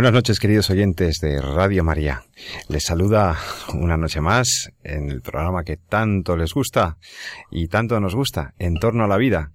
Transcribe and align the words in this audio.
Buenas 0.00 0.14
noches, 0.14 0.40
queridos 0.40 0.70
oyentes 0.70 1.18
de 1.20 1.42
Radio 1.42 1.84
María. 1.84 2.22
Les 2.70 2.84
saluda 2.84 3.36
una 3.74 3.98
noche 3.98 4.22
más 4.22 4.70
en 4.82 5.10
el 5.10 5.20
programa 5.20 5.62
que 5.62 5.76
tanto 5.76 6.38
les 6.38 6.54
gusta 6.54 6.96
y 7.50 7.68
tanto 7.68 8.00
nos 8.00 8.14
gusta, 8.14 8.54
En 8.58 8.76
torno 8.76 9.04
a 9.04 9.08
la 9.08 9.18
vida. 9.18 9.52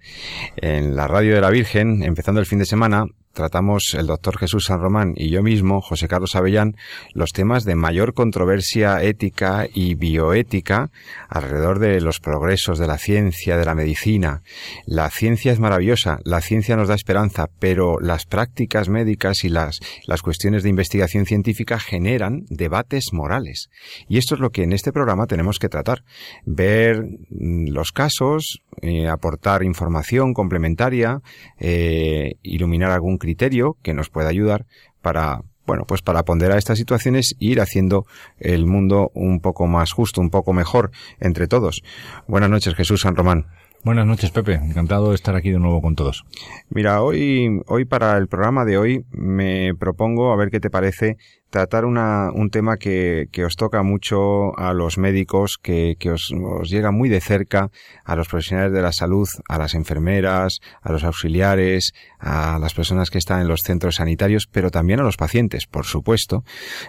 En 0.57 0.95
la 0.95 1.07
Radio 1.07 1.33
de 1.33 1.41
la 1.41 1.49
Virgen, 1.49 2.03
empezando 2.03 2.39
el 2.39 2.45
fin 2.45 2.59
de 2.59 2.67
semana, 2.67 3.07
tratamos 3.35 3.93
el 3.93 4.07
doctor 4.07 4.39
Jesús 4.39 4.65
San 4.65 4.79
Román 4.79 5.13
y 5.15 5.29
yo 5.29 5.43
mismo, 5.43 5.81
José 5.81 6.07
Carlos 6.07 6.35
Avellán, 6.35 6.75
los 7.13 7.31
temas 7.31 7.65
de 7.65 7.75
mayor 7.75 8.13
controversia 8.13 9.03
ética 9.03 9.67
y 9.71 9.93
bioética 9.93 10.89
alrededor 11.29 11.79
de 11.79 12.01
los 12.01 12.19
progresos 12.19 12.79
de 12.79 12.87
la 12.87 12.97
ciencia, 12.97 13.57
de 13.57 13.65
la 13.65 13.75
medicina. 13.75 14.41
La 14.87 15.09
ciencia 15.11 15.51
es 15.51 15.59
maravillosa, 15.59 16.19
la 16.23 16.41
ciencia 16.41 16.75
nos 16.75 16.87
da 16.87 16.95
esperanza, 16.95 17.47
pero 17.59 17.99
las 17.99 18.25
prácticas 18.25 18.89
médicas 18.89 19.43
y 19.43 19.49
las, 19.49 19.79
las 20.07 20.21
cuestiones 20.21 20.63
de 20.63 20.69
investigación 20.69 21.25
científica 21.25 21.77
generan 21.77 22.45
debates 22.49 23.11
morales. 23.11 23.69
Y 24.07 24.17
esto 24.17 24.35
es 24.35 24.41
lo 24.41 24.49
que 24.49 24.63
en 24.63 24.71
este 24.71 24.91
programa 24.91 25.27
tenemos 25.27 25.59
que 25.59 25.69
tratar. 25.69 26.03
Ver 26.45 27.03
mm, 27.29 27.67
los 27.69 27.91
casos, 27.91 28.61
eh, 28.81 29.07
aportar 29.07 29.63
información 29.63 30.33
complementaria, 30.33 31.19
eh, 31.59 32.35
iluminar 32.41 32.91
algún 32.91 33.17
criterio 33.25 33.75
que 33.81 33.95
nos 33.95 34.09
pueda 34.09 34.29
ayudar 34.29 34.67
para 35.01 35.41
bueno, 35.65 35.85
pues 35.87 36.03
para 36.03 36.23
ponderar 36.23 36.59
estas 36.59 36.77
situaciones 36.77 37.35
e 37.39 37.45
ir 37.45 37.59
haciendo 37.59 38.05
el 38.37 38.67
mundo 38.67 39.09
un 39.15 39.39
poco 39.39 39.65
más 39.65 39.93
justo, 39.93 40.21
un 40.21 40.29
poco 40.29 40.53
mejor 40.53 40.91
entre 41.19 41.47
todos. 41.47 41.81
Buenas 42.27 42.51
noches, 42.51 42.75
Jesús 42.75 43.01
San 43.01 43.15
Román. 43.15 43.47
Buenas 43.85 44.07
noches, 44.07 44.31
Pepe. 44.31 44.55
Encantado 44.55 45.09
de 45.09 45.15
estar 45.15 45.35
aquí 45.35 45.51
de 45.51 45.59
nuevo 45.59 45.79
con 45.79 45.93
todos. 45.93 46.25
Mira, 46.69 47.03
hoy, 47.03 47.61
hoy 47.67 47.85
para 47.85 48.17
el 48.17 48.27
programa 48.27 48.65
de 48.65 48.79
hoy 48.79 49.05
me 49.11 49.75
propongo, 49.75 50.33
a 50.33 50.35
ver 50.35 50.49
qué 50.49 50.59
te 50.59 50.71
parece, 50.71 51.17
tratar 51.51 51.85
una, 51.85 52.31
un 52.33 52.49
tema 52.49 52.77
que, 52.77 53.27
que 53.31 53.45
os 53.45 53.55
toca 53.55 53.83
mucho 53.83 54.57
a 54.57 54.73
los 54.73 54.97
médicos, 54.97 55.59
que, 55.61 55.97
que 55.99 56.09
os, 56.09 56.33
os 56.33 56.67
llega 56.67 56.89
muy 56.89 57.09
de 57.09 57.21
cerca, 57.21 57.69
a 58.03 58.15
los 58.15 58.27
profesionales 58.27 58.73
de 58.73 58.81
la 58.81 58.91
salud, 58.91 59.27
a 59.47 59.59
las 59.59 59.75
enfermeras, 59.75 60.61
a 60.81 60.91
los 60.91 61.03
auxiliares, 61.03 61.93
a 62.17 62.57
las 62.57 62.73
personas 62.73 63.11
que 63.11 63.19
están 63.19 63.41
en 63.41 63.47
los 63.47 63.61
centros 63.61 63.97
sanitarios, 63.97 64.47
pero 64.51 64.71
también 64.71 64.99
a 64.99 65.03
los 65.03 65.15
pacientes, 65.15 65.67
por 65.67 65.85
supuesto, 65.85 66.43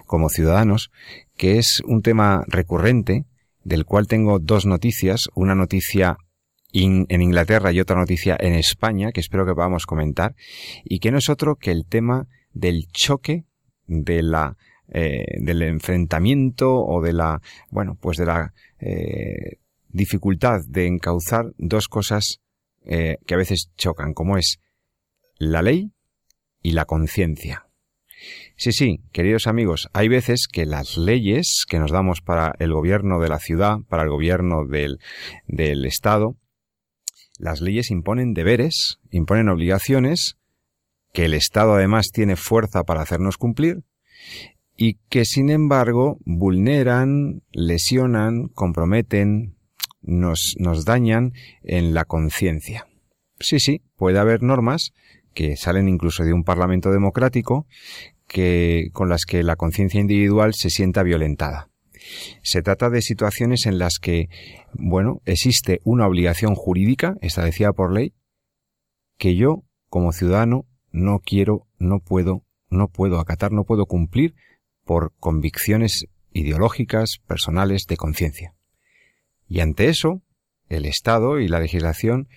como 0.07 0.31
ciudadanos, 0.31 0.91
que 1.37 1.59
es 1.59 1.83
un 1.85 2.01
tema 2.01 2.43
recurrente, 2.47 3.27
del 3.65 3.85
cual 3.85 4.06
tengo 4.06 4.39
dos 4.39 4.65
noticias, 4.65 5.29
una 5.35 5.55
noticia 5.55 6.17
en 6.84 7.22
Inglaterra 7.22 7.72
y 7.72 7.81
otra 7.81 7.97
noticia 7.97 8.37
en 8.38 8.54
España 8.54 9.12
que 9.12 9.20
espero 9.20 9.47
que 9.47 9.54
podamos 9.54 9.87
comentar 9.87 10.34
y 10.84 10.98
que 10.98 11.10
no 11.10 11.19
es 11.19 11.31
otro 11.31 11.56
que 11.56 11.70
el 11.70 11.87
tema 11.87 12.26
del 12.53 12.87
choque 12.92 13.44
de 13.87 14.22
la 14.22 14.56
eh, 14.88 15.25
del 15.41 15.62
enfrentamiento 15.62 16.75
o 16.75 17.00
de 17.03 17.12
la 17.12 17.41
bueno 17.70 17.97
pues 18.00 18.19
de 18.19 18.26
la 18.26 18.53
eh, 18.78 19.59
dificultad 19.88 20.60
de 20.69 20.87
encauzar 20.87 21.47
dos 21.56 21.88
cosas 21.88 22.41
eh, 22.84 23.16
que 23.26 23.34
a 23.34 23.38
veces 23.38 23.70
chocan 23.76 24.12
como 24.12 24.37
es 24.37 24.60
la 25.38 25.62
ley 25.62 25.93
y 26.62 26.72
la 26.72 26.84
conciencia. 26.84 27.66
Sí, 28.56 28.72
sí, 28.72 29.00
queridos 29.12 29.47
amigos, 29.47 29.88
hay 29.93 30.08
veces 30.08 30.47
que 30.50 30.66
las 30.66 30.97
leyes 30.97 31.64
que 31.69 31.78
nos 31.78 31.91
damos 31.91 32.22
para 32.22 32.54
el 32.58 32.72
gobierno 32.72 33.20
de 33.20 33.28
la 33.28 33.38
ciudad, 33.38 33.78
para 33.88 34.04
el 34.04 34.08
gobierno 34.08 34.64
del, 34.66 34.98
del 35.47 35.84
Estado, 35.84 36.37
las 37.39 37.61
leyes 37.61 37.91
imponen 37.91 38.35
deberes, 38.35 38.99
imponen 39.11 39.49
obligaciones, 39.49 40.37
que 41.13 41.25
el 41.25 41.35
Estado 41.35 41.75
además 41.75 42.11
tiene 42.13 42.37
fuerza 42.37 42.85
para 42.85 43.03
hacernos 43.03 43.39
cumplir, 43.39 43.83
y 44.77 44.95
que 45.09 45.25
sin 45.25 45.51
embargo 45.51 46.19
vulneran, 46.25 47.43
lesionan, 47.53 48.49
comprometen, 48.49 49.57
nos, 50.03 50.55
nos 50.59 50.85
dañan 50.85 51.33
en 51.63 51.95
la 51.95 52.05
conciencia. 52.05 52.87
Sí, 53.41 53.59
sí, 53.59 53.83
puede 53.97 54.19
haber 54.19 54.43
normas 54.43 54.93
que 55.35 55.57
salen 55.57 55.89
incluso 55.89 56.25
de 56.25 56.33
un 56.33 56.45
parlamento 56.45 56.91
democrático 56.91 57.67
que, 58.27 58.89
con 58.93 59.09
las 59.09 59.25
que 59.25 59.43
la 59.43 59.57
conciencia 59.57 60.01
individual 60.01 60.55
se 60.55 60.71
sienta 60.71 61.03
violentada. 61.03 61.69
Se 62.43 62.62
trata 62.62 62.91
de 62.91 63.03
situaciones 63.03 63.67
en 63.67 63.78
las 63.78 63.99
que, 63.99 64.28
bueno, 64.72 65.21
existe 65.25 65.81
una 65.84 66.06
obligación 66.06 66.55
jurídica 66.55 67.17
establecida 67.21 67.72
por 67.72 67.93
ley 67.93 68.15
que 69.19 69.34
yo, 69.34 69.65
como 69.89 70.12
ciudadano, 70.12 70.67
no 70.93 71.21
quiero, 71.21 71.67
no 71.78 72.00
puedo, 72.00 72.44
no 72.69 72.89
puedo 72.89 73.19
acatar, 73.19 73.53
no 73.53 73.65
puedo 73.65 73.87
cumplir 73.87 74.34
por 74.84 75.12
convicciones 75.19 76.06
ideológicas, 76.33 77.19
personales, 77.27 77.87
de 77.87 77.97
conciencia. 77.97 78.55
Y 79.49 79.61
ante 79.61 79.88
eso, 79.88 80.23
el 80.69 80.87
Estado 80.87 81.41
y 81.41 81.49
la 81.49 81.61
legislación 81.61 82.28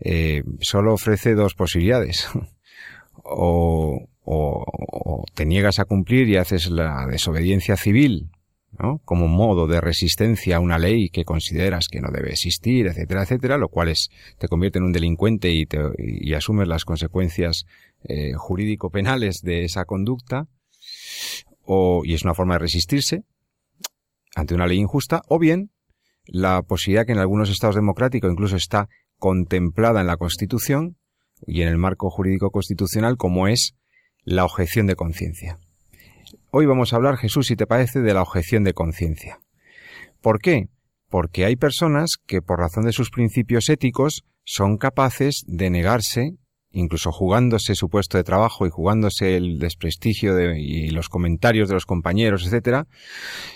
eh, 0.00 0.42
solo 0.60 0.94
ofrece 0.94 1.34
dos 1.34 1.54
posibilidades. 1.54 2.28
o, 3.24 4.08
o, 4.24 5.24
te 5.34 5.46
niegas 5.46 5.78
a 5.78 5.84
cumplir 5.84 6.28
y 6.28 6.36
haces 6.36 6.70
la 6.70 7.06
desobediencia 7.06 7.76
civil 7.76 8.30
como 9.04 9.28
modo 9.28 9.66
de 9.66 9.80
resistencia 9.80 10.56
a 10.56 10.60
una 10.60 10.78
ley 10.78 11.08
que 11.10 11.24
consideras 11.24 11.88
que 11.90 12.00
no 12.00 12.10
debe 12.10 12.30
existir, 12.30 12.86
etcétera, 12.86 13.22
etcétera, 13.22 13.58
lo 13.58 13.68
cual 13.68 13.88
es, 13.88 14.08
te 14.38 14.48
convierte 14.48 14.78
en 14.78 14.84
un 14.84 14.92
delincuente 14.92 15.50
y, 15.50 15.66
te, 15.66 15.78
y 15.98 16.32
asumes 16.34 16.66
las 16.66 16.84
consecuencias 16.84 17.64
eh, 18.04 18.32
jurídico-penales 18.34 19.42
de 19.42 19.64
esa 19.64 19.84
conducta, 19.84 20.48
o, 21.64 22.02
y 22.04 22.14
es 22.14 22.24
una 22.24 22.34
forma 22.34 22.54
de 22.54 22.60
resistirse 22.60 23.22
ante 24.34 24.54
una 24.54 24.66
ley 24.66 24.78
injusta, 24.78 25.22
o 25.28 25.38
bien 25.38 25.70
la 26.24 26.62
posibilidad 26.62 27.06
que 27.06 27.12
en 27.12 27.18
algunos 27.18 27.50
estados 27.50 27.76
democráticos 27.76 28.32
incluso 28.32 28.56
está 28.56 28.88
contemplada 29.18 30.00
en 30.00 30.06
la 30.06 30.16
Constitución 30.16 30.96
y 31.46 31.62
en 31.62 31.68
el 31.68 31.78
marco 31.78 32.10
jurídico 32.10 32.50
constitucional 32.50 33.16
como 33.16 33.48
es 33.48 33.74
la 34.24 34.44
objeción 34.44 34.86
de 34.86 34.96
conciencia. 34.96 35.58
Hoy 36.54 36.66
vamos 36.66 36.92
a 36.92 36.96
hablar, 36.96 37.16
Jesús, 37.16 37.46
si 37.46 37.56
te 37.56 37.66
parece, 37.66 38.02
de 38.02 38.12
la 38.12 38.20
objeción 38.20 38.62
de 38.62 38.74
conciencia. 38.74 39.40
¿Por 40.20 40.38
qué? 40.38 40.68
Porque 41.08 41.46
hay 41.46 41.56
personas 41.56 42.16
que 42.26 42.42
por 42.42 42.58
razón 42.58 42.84
de 42.84 42.92
sus 42.92 43.08
principios 43.08 43.70
éticos 43.70 44.26
son 44.44 44.76
capaces 44.76 45.44
de 45.46 45.70
negarse, 45.70 46.34
incluso 46.70 47.10
jugándose 47.10 47.74
su 47.74 47.88
puesto 47.88 48.18
de 48.18 48.24
trabajo 48.24 48.66
y 48.66 48.70
jugándose 48.70 49.34
el 49.34 49.58
desprestigio 49.60 50.34
de, 50.34 50.60
y 50.60 50.90
los 50.90 51.08
comentarios 51.08 51.70
de 51.70 51.74
los 51.74 51.86
compañeros, 51.86 52.44
etcétera, 52.44 52.86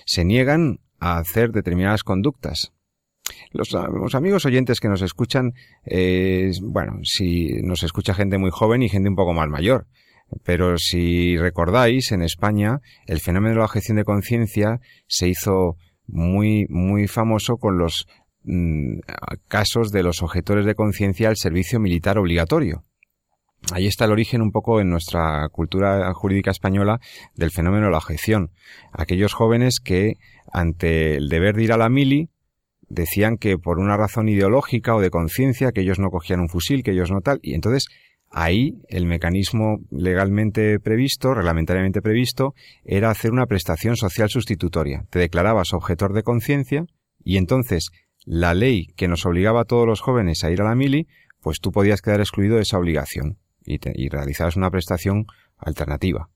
se 0.07 0.25
niegan 0.25 0.79
a 0.99 1.19
hacer 1.19 1.53
determinadas 1.53 2.03
conductas. 2.03 2.73
Los, 3.51 3.75
amigos 4.15 4.47
oyentes 4.47 4.81
que 4.81 4.89
nos 4.89 5.03
escuchan, 5.03 5.53
eh, 5.85 6.51
bueno, 6.63 7.01
si 7.03 7.61
nos 7.61 7.83
escucha 7.83 8.15
gente 8.15 8.39
muy 8.39 8.51
joven 8.51 8.83
y 8.83 8.89
gente 8.89 9.11
un 9.11 9.17
poco 9.17 9.35
más 9.35 9.51
mayor, 9.51 9.87
pero 10.45 10.77
si 10.79 11.37
recordáis, 11.37 12.13
en 12.13 12.23
España 12.23 12.81
el 13.07 13.21
fenómeno 13.21 13.55
de 13.55 13.59
la 13.59 13.65
objeción 13.65 13.97
de 13.97 14.05
conciencia 14.05 14.81
se 15.07 15.29
hizo 15.29 15.77
muy, 16.07 16.67
muy 16.69 17.09
famoso 17.09 17.57
con 17.57 17.79
los 17.79 18.07
mm, 18.45 18.99
casos 19.49 19.91
de 19.91 20.03
los 20.03 20.23
objetores 20.23 20.67
de 20.67 20.75
conciencia 20.75 21.29
al 21.29 21.37
servicio 21.37 21.81
militar 21.81 22.19
obligatorio. 22.19 22.85
Ahí 23.73 23.87
está 23.87 24.05
el 24.05 24.13
origen 24.13 24.43
un 24.43 24.53
poco 24.53 24.81
en 24.81 24.91
nuestra 24.91 25.49
cultura 25.51 26.13
jurídica 26.15 26.53
española 26.53 27.01
del 27.35 27.51
fenómeno 27.51 27.87
de 27.87 27.93
la 27.93 27.99
objeción. 27.99 28.51
Aquellos 28.93 29.33
jóvenes 29.33 29.81
que, 29.83 30.15
ante 30.53 31.17
el 31.17 31.29
deber 31.29 31.57
de 31.57 31.65
ir 31.65 31.73
a 31.73 31.77
la 31.77 31.89
mili, 31.89 32.31
decían 32.89 33.37
que 33.39 33.59
por 33.59 33.81
una 33.81 33.97
razón 33.97 34.29
ideológica 34.29 34.95
o 34.95 35.01
de 35.01 35.11
conciencia, 35.11 35.73
que 35.73 35.81
ellos 35.81 35.99
no 35.99 36.11
cogían 36.11 36.41
un 36.41 36.49
fusil, 36.49 36.85
que 36.85 36.93
ellos 36.93 37.11
no 37.11 37.21
tal, 37.23 37.41
y 37.43 37.55
entonces 37.55 37.87
Ahí 38.39 38.83
el 38.89 39.07
mecanismo 39.07 39.79
legalmente 39.91 40.79
previsto, 40.79 41.33
reglamentariamente 41.33 42.03
previsto, 42.03 42.53
era 42.85 43.09
hacer 43.09 43.33
una 43.33 43.47
prestación 43.47 43.97
social 43.97 44.29
sustitutoria. 44.29 45.07
Te 45.09 45.19
declarabas 45.19 45.73
objetor 45.73 46.13
de 46.13 46.23
conciencia 46.23 46.85
y 47.25 47.39
entonces 47.39 47.89
la 48.27 48.53
ley 48.53 48.89
que 48.95 49.09
nos 49.09 49.25
obligaba 49.25 49.63
a 49.63 49.65
todos 49.65 49.87
los 49.87 50.03
jóvenes 50.03 50.45
a 50.45 50.51
ir 50.51 50.61
a 50.61 50.65
la 50.65 50.75
mili, 50.75 51.07
pues 51.41 51.61
tú 51.61 51.73
podías 51.73 52.03
quedar 52.03 52.21
excluido 52.21 52.57
de 52.57 52.63
esa 52.65 52.77
obligación 52.77 53.39
y, 53.65 53.79
y 53.95 54.11
realizabas 54.11 54.57
una 54.57 54.71
prestación 54.71 55.25
alternativa. 55.57 56.29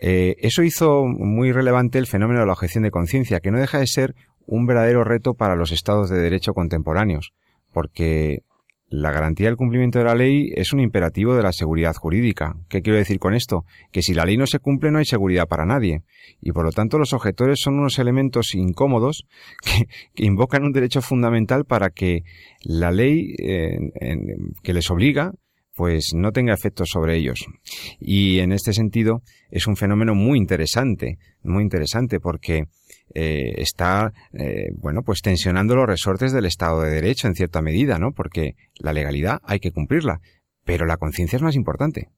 Eh, 0.00 0.34
eso 0.40 0.64
hizo 0.64 1.04
muy 1.04 1.52
relevante 1.52 2.00
el 2.00 2.08
fenómeno 2.08 2.40
de 2.40 2.46
la 2.46 2.54
objeción 2.54 2.82
de 2.82 2.90
conciencia, 2.90 3.38
que 3.38 3.52
no 3.52 3.60
deja 3.60 3.78
de 3.78 3.86
ser 3.86 4.16
un 4.46 4.66
verdadero 4.66 5.04
reto 5.04 5.34
para 5.34 5.54
los 5.54 5.70
estados 5.70 6.10
de 6.10 6.18
derecho 6.18 6.54
contemporáneos, 6.54 7.34
porque 7.72 8.42
la 8.90 9.10
garantía 9.10 9.46
del 9.46 9.56
cumplimiento 9.56 9.98
de 9.98 10.06
la 10.06 10.14
ley 10.14 10.50
es 10.54 10.72
un 10.72 10.80
imperativo 10.80 11.34
de 11.34 11.42
la 11.42 11.52
seguridad 11.52 11.94
jurídica. 11.94 12.56
¿Qué 12.68 12.80
quiero 12.80 12.98
decir 12.98 13.18
con 13.18 13.34
esto? 13.34 13.64
Que 13.92 14.02
si 14.02 14.14
la 14.14 14.24
ley 14.24 14.36
no 14.36 14.46
se 14.46 14.58
cumple 14.58 14.90
no 14.90 14.98
hay 14.98 15.04
seguridad 15.04 15.46
para 15.46 15.66
nadie. 15.66 16.02
Y 16.40 16.52
por 16.52 16.64
lo 16.64 16.72
tanto 16.72 16.98
los 16.98 17.12
objetores 17.12 17.60
son 17.60 17.78
unos 17.78 17.98
elementos 17.98 18.54
incómodos 18.54 19.26
que, 20.14 20.24
invocan 20.24 20.64
un 20.64 20.72
derecho 20.72 21.02
fundamental 21.02 21.64
para 21.64 21.90
que 21.90 22.22
la 22.62 22.90
ley 22.90 23.34
que 24.62 24.72
les 24.72 24.90
obliga 24.90 25.32
pues 25.78 26.10
no 26.12 26.32
tenga 26.32 26.52
efectos 26.52 26.88
sobre 26.90 27.16
ellos. 27.16 27.46
Y 28.00 28.40
en 28.40 28.50
este 28.50 28.72
sentido 28.72 29.22
es 29.48 29.68
un 29.68 29.76
fenómeno 29.76 30.12
muy 30.16 30.36
interesante, 30.36 31.18
muy 31.44 31.62
interesante 31.62 32.18
porque 32.18 32.64
eh, 33.14 33.52
está, 33.58 34.12
eh, 34.32 34.70
bueno, 34.76 35.02
pues 35.04 35.22
tensionando 35.22 35.76
los 35.76 35.86
resortes 35.86 36.32
del 36.32 36.46
Estado 36.46 36.82
de 36.82 36.90
Derecho 36.90 37.28
en 37.28 37.36
cierta 37.36 37.62
medida, 37.62 38.00
¿no? 38.00 38.10
Porque 38.10 38.56
la 38.80 38.92
legalidad 38.92 39.38
hay 39.44 39.60
que 39.60 39.70
cumplirla, 39.70 40.18
pero 40.64 40.84
la 40.84 40.96
conciencia 40.96 41.36
es 41.36 41.42
más 41.42 41.54
importante. 41.54 42.08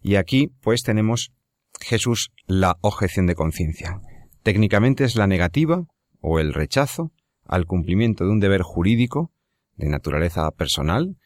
Y 0.00 0.14
aquí, 0.14 0.52
pues 0.60 0.82
tenemos 0.82 1.32
Jesús 1.80 2.30
la 2.46 2.76
objeción 2.82 3.26
de 3.26 3.34
conciencia. 3.34 4.00
Técnicamente 4.44 5.02
es 5.02 5.16
la 5.16 5.26
negativa 5.26 5.86
o 6.20 6.38
el 6.38 6.54
rechazo 6.54 7.10
al 7.46 7.66
cumplimiento 7.66 8.24
de 8.24 8.30
un 8.30 8.38
deber 8.38 8.62
jurídico 8.62 9.32
de 9.74 9.88
naturaleza 9.88 10.48
personal 10.52 11.16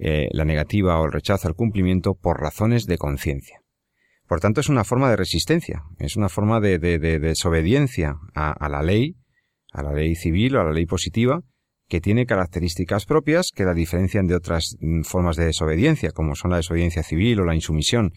eh, 0.00 0.28
la 0.30 0.44
negativa 0.44 1.00
o 1.00 1.06
el 1.06 1.12
rechazo 1.12 1.48
al 1.48 1.54
cumplimiento 1.54 2.14
por 2.14 2.40
razones 2.40 2.86
de 2.86 2.98
conciencia. 2.98 3.60
Por 4.28 4.38
tanto, 4.40 4.60
es 4.60 4.68
una 4.68 4.84
forma 4.84 5.10
de 5.10 5.16
resistencia, 5.16 5.82
es 5.98 6.16
una 6.16 6.28
forma 6.28 6.60
de, 6.60 6.78
desobediencia 6.78 8.16
a, 8.34 8.68
la 8.68 8.82
ley, 8.82 9.16
a 9.72 9.82
la 9.82 9.92
ley 9.92 10.14
civil 10.14 10.54
o 10.54 10.60
a 10.60 10.64
la 10.64 10.72
ley 10.72 10.86
positiva, 10.86 11.40
que 11.88 12.00
tiene 12.00 12.26
características 12.26 13.06
propias 13.06 13.50
que 13.52 13.64
la 13.64 13.74
diferencian 13.74 14.26
de 14.26 14.36
otras 14.36 14.76
mm, 14.80 15.02
formas 15.02 15.36
de 15.36 15.46
desobediencia, 15.46 16.12
como 16.12 16.36
son 16.36 16.50
la 16.50 16.58
desobediencia 16.58 17.02
civil 17.02 17.40
o 17.40 17.44
la 17.44 17.54
insumisión, 17.54 18.12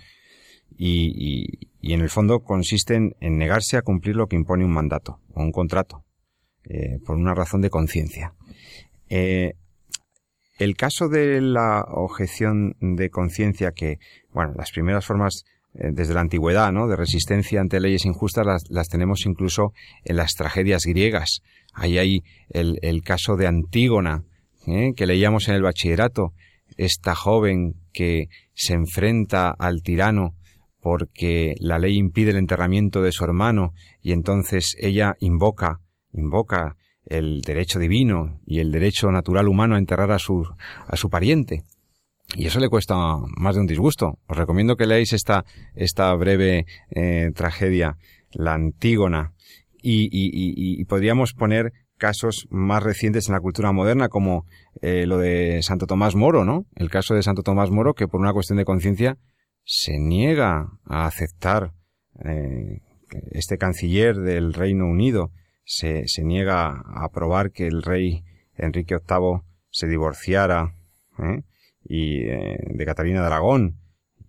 y, 0.78 1.68
en 1.82 2.02
el 2.02 2.10
fondo 2.10 2.42
consisten 2.42 3.16
en 3.22 3.38
negarse 3.38 3.78
a 3.78 3.82
cumplir 3.82 4.16
lo 4.16 4.28
que 4.28 4.36
impone 4.36 4.66
un 4.66 4.72
mandato 4.72 5.20
o 5.34 5.42
un 5.42 5.52
contrato, 5.52 6.06
eh, 6.66 7.00
por 7.06 7.16
una 7.16 7.34
razón 7.34 7.62
de 7.62 7.70
conciencia. 7.70 8.34
Eh, 9.10 9.54
el 10.62 10.76
caso 10.76 11.10
de 11.10 11.42
la 11.42 11.84
objeción 11.88 12.76
de 12.80 13.10
conciencia 13.10 13.72
que, 13.72 13.98
bueno, 14.32 14.54
las 14.56 14.72
primeras 14.72 15.04
formas 15.04 15.44
eh, 15.74 15.90
desde 15.92 16.14
la 16.14 16.22
antigüedad, 16.22 16.72
¿no? 16.72 16.88
De 16.88 16.96
resistencia 16.96 17.60
ante 17.60 17.80
leyes 17.80 18.06
injustas 18.06 18.64
las, 18.70 18.88
tenemos 18.88 19.26
incluso 19.26 19.74
en 20.04 20.18
las 20.18 20.34
tragedias 20.36 20.86
griegas. 20.86 21.42
Ahí 21.74 21.98
hay 21.98 22.24
el, 22.50 23.02
caso 23.04 23.38
de 23.38 23.48
Antígona, 23.48 24.24
¿eh? 24.68 24.94
que 24.96 25.08
leíamos 25.08 25.48
en 25.48 25.56
el 25.56 25.64
bachillerato, 25.64 26.34
esta 26.78 27.16
joven 27.16 27.74
que 27.92 28.28
se 28.54 28.74
enfrenta 28.74 29.50
al 29.50 29.82
tirano 29.82 30.36
porque 30.80 31.56
la 31.60 31.80
ley 31.80 31.98
impide 31.98 32.32
el 32.32 32.38
enterramiento 32.38 33.02
de 33.02 33.12
su 33.12 33.24
hermano 33.24 33.74
y 34.02 34.12
entonces 34.12 34.76
ella 34.80 35.16
invoca, 35.20 35.80
invoca 36.14 36.76
el 37.06 37.42
derecho 37.42 37.80
divino 37.80 38.40
y 38.46 38.60
el 38.60 38.72
derecho 38.72 39.12
natural 39.12 39.48
humano 39.48 39.76
a 39.76 39.80
enterrar 39.80 40.12
a 40.12 40.20
su, 40.20 40.48
a 40.88 40.96
su 40.96 41.10
pariente. 41.10 41.64
Y 42.36 42.46
eso 42.48 42.60
le 42.60 42.70
cuesta 42.70 42.96
más 43.38 43.56
de 43.56 43.62
un 43.62 43.68
disgusto. 43.68 44.20
Os 44.28 44.38
recomiendo 44.38 44.78
que 44.78 44.88
leáis 44.88 45.12
esta, 45.14 45.44
esta 45.76 46.14
breve 46.16 46.66
eh, 46.92 47.32
tragedia, 47.36 47.98
la 48.32 48.54
Antígona. 48.54 49.34
Y, 49.84 50.10
y, 50.12 50.86
podríamos 50.86 51.34
poner 51.34 51.74
casos 51.98 52.48
más 52.52 52.84
recientes 52.84 53.28
en 53.28 53.34
la 53.34 53.40
cultura 53.40 53.72
moderna, 53.72 54.10
como 54.10 54.46
eh, 54.82 55.08
lo 55.08 55.18
de 55.18 55.64
Santo 55.64 55.88
Tomás 55.88 56.16
Moro, 56.16 56.46
¿no? 56.46 56.66
El 56.76 56.92
caso 56.92 57.16
de 57.16 57.24
Santo 57.24 57.42
Tomás 57.42 57.72
Moro, 57.72 57.96
que 57.96 58.08
por 58.08 58.22
una 58.22 58.32
cuestión 58.32 58.58
de 58.58 58.66
conciencia 58.66 59.18
se 59.64 59.98
niega 59.98 60.68
a 60.86 61.08
aceptar 61.08 61.74
eh, 62.24 62.82
este 63.32 63.58
canciller 63.58 64.18
del 64.18 64.54
Reino 64.54 64.86
Unido 64.86 65.32
se, 65.64 66.08
se 66.08 66.24
niega 66.24 66.68
a 66.68 67.06
aprobar 67.06 67.52
que 67.52 67.68
el 67.68 67.84
rey 67.84 68.24
Enrique 68.56 68.96
VIII 68.96 69.42
se 69.70 69.88
divorciara 69.88 70.76
¿eh? 71.20 71.44
y 71.84 72.24
eh, 72.24 72.58
de 72.70 72.86
Catalina 72.86 73.22
de 73.22 73.28
Aragón 73.28 73.78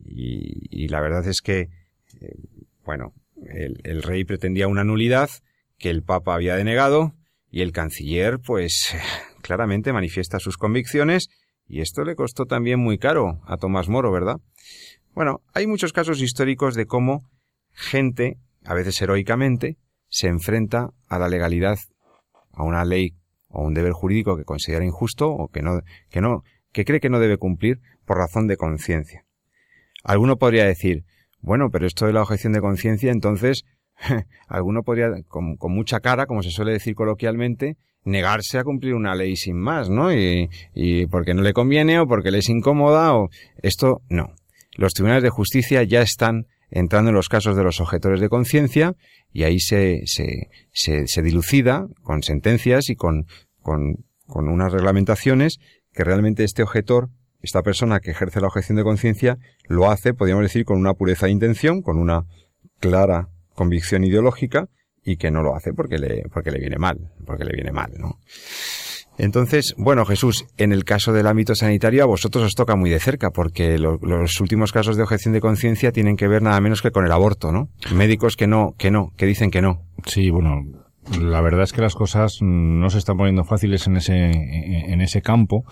y, 0.05 0.89
la 0.89 1.01
verdad 1.01 1.27
es 1.27 1.43
que 1.43 1.69
eh, 2.21 2.39
bueno 2.85 3.15
el, 3.47 4.03
rey 4.03 4.25
pretendía 4.25 4.69
una 4.69 4.85
nulidad 4.85 5.31
que 5.79 5.91
el 5.91 6.03
Papa 6.03 6.35
había 6.35 6.57
denegado 6.57 7.13
y 7.51 7.63
el 7.63 7.73
canciller 7.73 8.39
pues 8.39 8.95
claramente 9.43 9.93
manifiesta 9.93 10.39
sus 10.39 10.57
convicciones 10.57 11.29
y 11.67 11.81
esto 11.81 12.05
le 12.05 12.17
costó 12.17 12.47
también 12.47 12.81
muy 12.81 12.99
caro 12.99 13.41
a 13.47 13.57
Tomás 13.57 13.89
Moro, 13.89 14.13
¿verdad? 14.13 14.37
Bueno, 15.15 15.41
hay 15.55 15.67
muchos 15.67 15.93
casos 15.93 16.21
históricos 16.21 16.75
de 16.75 16.87
cómo 16.87 17.31
gente, 17.71 18.39
a 18.65 18.75
veces 18.75 19.01
heroicamente, 19.01 19.79
se 20.13 20.29
enfrenta 20.29 20.91
a 21.09 21.19
la 21.19 21.29
legalidad, 21.29 21.79
a 22.53 22.63
una 22.65 22.85
ley 22.85 23.15
o 23.49 23.65
un 23.65 23.73
deber 23.73 23.93
jurídico 23.93 24.37
que 24.37 24.45
considera 24.45 24.85
injusto 24.85 25.31
o 25.31 25.49
que 25.49 25.63
no, 25.63 25.81
que 26.11 26.21
no, 26.21 26.43
que 26.71 26.85
cree 26.85 27.01
que 27.01 27.09
no 27.09 27.19
debe 27.19 27.39
cumplir 27.39 27.81
por 28.05 28.19
razón 28.19 28.47
de 28.47 28.59
conciencia. 28.59 29.25
Alguno 30.05 30.37
podría 30.37 30.67
decir, 30.67 31.05
bueno, 31.41 31.71
pero 31.71 31.87
esto 31.87 32.07
de 32.07 32.13
la 32.13 32.21
objeción 32.21 32.53
de 32.53 32.61
conciencia, 32.61 33.11
entonces, 33.11 33.65
alguno 34.49 34.83
podría, 34.83 35.09
con, 35.29 35.57
mucha 35.71 36.01
cara, 36.01 36.27
como 36.27 36.43
se 36.43 36.51
suele 36.51 36.73
decir 36.73 36.95
coloquialmente, 36.95 37.79
negarse 38.05 38.59
a 38.59 38.65
cumplir 38.65 38.95
una 38.95 39.15
ley 39.15 39.37
sin 39.37 39.57
más, 39.57 39.89
¿no? 39.89 40.13
Y, 40.13 40.51
y 40.75 41.07
porque 41.07 41.33
no 41.33 41.41
le 41.41 41.55
conviene 41.55 42.01
o 42.01 42.07
porque 42.07 42.31
le 42.31 42.39
es 42.39 42.51
incómoda 42.51 43.15
o 43.15 43.31
esto 43.63 44.03
no. 44.11 44.35
Los 44.77 44.93
tribunales 44.93 45.23
de 45.23 45.31
justicia 45.31 45.83
ya 45.85 46.03
están 46.03 46.49
entrando 46.73 47.11
en 47.11 47.15
los 47.15 47.29
casos 47.29 47.57
de 47.57 47.63
los 47.63 47.81
objetores 47.81 48.21
de 48.21 48.29
conciencia 48.29 48.95
y 49.33 49.45
ahí 49.45 49.61
se, 49.61 50.03
se, 50.07 50.49
se, 50.73 51.23
dilucida 51.23 51.87
con 52.03 52.23
sentencias 52.23 52.91
y 52.91 52.97
con, 52.97 53.27
con, 53.61 54.05
con 54.27 54.49
unas 54.49 54.73
reglamentaciones 54.73 55.59
que 55.93 56.05
realmente 56.05 56.45
este 56.45 56.63
objetor, 56.63 57.11
esta 57.43 57.63
persona 57.63 58.01
que 58.01 58.11
ejerce 58.11 58.41
la 58.41 58.49
objeción 58.49 58.77
de 58.77 58.85
conciencia, 58.85 59.39
lo 59.69 59.91
hace, 59.91 60.15
podríamos 60.15 60.45
decir, 60.45 60.65
con 60.65 60.79
una 60.79 60.95
pureza 60.95 61.27
de 61.27 61.33
intención, 61.33 61.83
con 61.83 61.99
una 61.99 62.25
clara 62.81 63.29
convicción 63.55 64.05
ideológica 64.05 64.69
y 65.05 65.17
que 65.17 65.31
no 65.31 65.43
lo 65.43 65.55
hace 65.55 65.73
porque 65.75 65.99
le, 65.99 66.23
porque 66.33 66.51
le 66.51 66.59
viene 66.59 66.79
mal, 66.79 67.13
porque 67.27 67.45
le 67.45 67.53
viene 67.53 67.73
mal, 67.73 67.93
¿no? 67.99 68.19
Entonces, 69.19 69.75
bueno, 69.77 70.05
Jesús, 70.05 70.47
en 70.57 70.73
el 70.73 70.85
caso 70.85 71.13
del 71.13 71.27
ámbito 71.27 71.55
sanitario 71.55 72.03
a 72.03 72.07
vosotros 72.07 72.45
os 72.45 72.55
toca 72.55 72.77
muy 72.77 72.91
de 72.91 72.99
cerca, 72.99 73.31
porque 73.31 73.79
los 73.79 74.41
últimos 74.41 74.73
casos 74.73 74.97
de 74.97 75.03
objeción 75.03 75.35
de 75.35 75.41
conciencia 75.41 75.93
tienen 75.93 76.17
que 76.17 76.29
ver 76.29 76.43
nada 76.43 76.61
menos 76.61 76.83
que 76.83 76.91
con 76.91 77.05
el 77.05 77.13
aborto, 77.13 77.53
¿no? 77.53 77.69
Médicos 77.95 78.37
que 78.37 78.47
no, 78.47 78.75
que 78.79 78.91
no, 78.91 79.13
que 79.17 79.27
dicen 79.27 79.51
que 79.51 79.61
no. 79.61 79.83
Sí, 80.07 80.31
bueno, 80.31 80.65
la 81.21 81.41
verdad 81.41 81.65
es 81.65 81.73
que 81.73 81.83
las 81.83 81.95
cosas 81.95 82.39
no 82.41 82.89
se 82.89 82.99
están 82.99 83.17
poniendo 83.17 83.45
fáciles 83.45 83.87
en 83.87 83.97
ese, 83.97 84.31
en 84.31 85.01
ese 85.01 85.21
campo, 85.21 85.65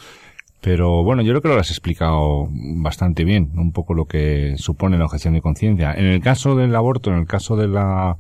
pero 0.60 1.02
bueno, 1.02 1.22
yo 1.22 1.32
creo 1.32 1.40
que 1.42 1.48
lo 1.48 1.58
has 1.58 1.70
explicado 1.70 2.48
bastante 2.50 3.24
bien, 3.24 3.52
un 3.56 3.72
poco 3.72 3.94
lo 3.94 4.04
que 4.04 4.54
supone 4.58 4.98
la 4.98 5.06
objeción 5.06 5.32
de 5.34 5.40
conciencia. 5.40 5.92
En 5.94 6.04
el 6.04 6.20
caso 6.20 6.54
del 6.54 6.74
aborto, 6.76 7.10
en 7.10 7.16
el 7.16 7.26
caso 7.26 7.56
de 7.56 7.68
la, 7.68 8.16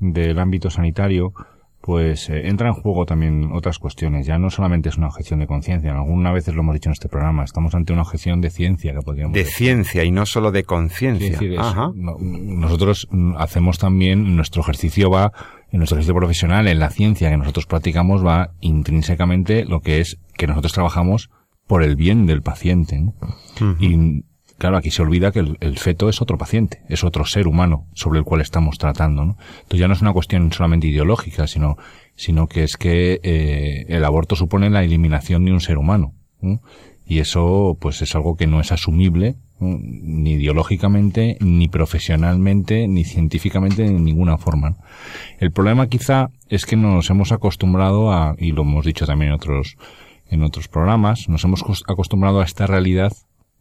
del 0.00 0.38
ámbito 0.38 0.70
sanitario, 0.70 1.34
pues 1.84 2.30
eh, 2.30 2.48
entra 2.48 2.68
en 2.68 2.74
juego 2.74 3.04
también 3.04 3.50
otras 3.52 3.78
cuestiones. 3.78 4.26
Ya 4.26 4.38
no 4.38 4.48
solamente 4.48 4.88
es 4.88 4.96
una 4.96 5.08
objeción 5.08 5.40
de 5.40 5.46
conciencia, 5.46 5.92
alguna 5.92 6.32
veces 6.32 6.54
lo 6.54 6.62
hemos 6.62 6.72
dicho 6.72 6.88
en 6.88 6.94
este 6.94 7.10
programa, 7.10 7.44
estamos 7.44 7.74
ante 7.74 7.92
una 7.92 8.02
objeción 8.02 8.40
de 8.40 8.48
ciencia 8.48 8.94
que 8.94 9.02
podríamos 9.02 9.34
De 9.34 9.44
ciencia 9.44 10.02
y 10.02 10.10
no 10.10 10.24
solo 10.24 10.50
de 10.50 10.64
conciencia. 10.64 11.38
nosotros 12.22 13.06
hacemos 13.36 13.78
también, 13.78 14.34
nuestro 14.34 14.62
ejercicio 14.62 15.10
va, 15.10 15.32
en 15.70 15.78
nuestro 15.78 15.96
ejercicio 15.96 16.14
profesional, 16.14 16.68
en 16.68 16.78
la 16.78 16.88
ciencia 16.88 17.28
que 17.28 17.36
nosotros 17.36 17.66
practicamos, 17.66 18.24
va 18.24 18.52
intrínsecamente 18.60 19.66
lo 19.66 19.80
que 19.80 20.00
es 20.00 20.18
que 20.38 20.46
nosotros 20.46 20.72
trabajamos 20.72 21.28
por 21.66 21.82
el 21.82 21.96
bien 21.96 22.24
del 22.24 22.40
paciente. 22.40 23.12
Y 23.78 24.24
Claro, 24.58 24.76
aquí 24.76 24.90
se 24.90 25.02
olvida 25.02 25.32
que 25.32 25.40
el, 25.40 25.78
feto 25.78 26.08
es 26.08 26.22
otro 26.22 26.38
paciente, 26.38 26.82
es 26.88 27.02
otro 27.02 27.24
ser 27.24 27.48
humano 27.48 27.86
sobre 27.92 28.20
el 28.20 28.24
cual 28.24 28.40
estamos 28.40 28.78
tratando, 28.78 29.24
¿no? 29.24 29.36
Entonces 29.62 29.80
ya 29.80 29.88
no 29.88 29.94
es 29.94 30.02
una 30.02 30.12
cuestión 30.12 30.52
solamente 30.52 30.86
ideológica, 30.86 31.46
sino, 31.46 31.76
sino 32.14 32.46
que 32.46 32.62
es 32.62 32.76
que 32.76 33.20
eh, 33.22 33.86
el 33.88 34.04
aborto 34.04 34.36
supone 34.36 34.70
la 34.70 34.84
eliminación 34.84 35.44
de 35.44 35.52
un 35.52 35.60
ser 35.60 35.78
humano. 35.78 36.14
Y 37.06 37.18
eso, 37.18 37.76
pues, 37.80 38.02
es 38.02 38.14
algo 38.14 38.36
que 38.36 38.46
no 38.46 38.60
es 38.60 38.70
asumible 38.70 39.36
ni 39.60 40.32
ideológicamente, 40.32 41.36
ni 41.40 41.68
profesionalmente, 41.68 42.88
ni 42.88 43.04
científicamente, 43.04 43.82
de 43.82 43.92
ninguna 43.92 44.36
forma. 44.36 44.76
El 45.38 45.52
problema 45.52 45.88
quizá 45.88 46.30
es 46.48 46.66
que 46.66 46.76
nos 46.76 47.08
hemos 47.10 47.32
acostumbrado 47.32 48.12
a, 48.12 48.34
y 48.38 48.52
lo 48.52 48.62
hemos 48.62 48.84
dicho 48.84 49.06
también 49.06 49.30
en 49.30 49.36
otros, 49.36 49.76
en 50.28 50.42
otros 50.42 50.68
programas, 50.68 51.28
nos 51.28 51.44
hemos 51.44 51.64
acostumbrado 51.86 52.40
a 52.40 52.44
esta 52.44 52.66
realidad 52.66 53.12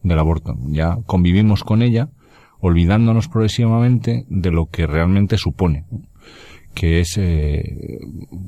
del 0.03 0.19
aborto. 0.19 0.55
Ya 0.67 0.97
convivimos 1.05 1.63
con 1.63 1.81
ella 1.81 2.09
olvidándonos 2.59 3.27
progresivamente 3.27 4.25
de 4.29 4.51
lo 4.51 4.67
que 4.67 4.87
realmente 4.87 5.37
supone, 5.37 5.85
que 6.73 7.01
es 7.01 7.17
eh, 7.17 7.99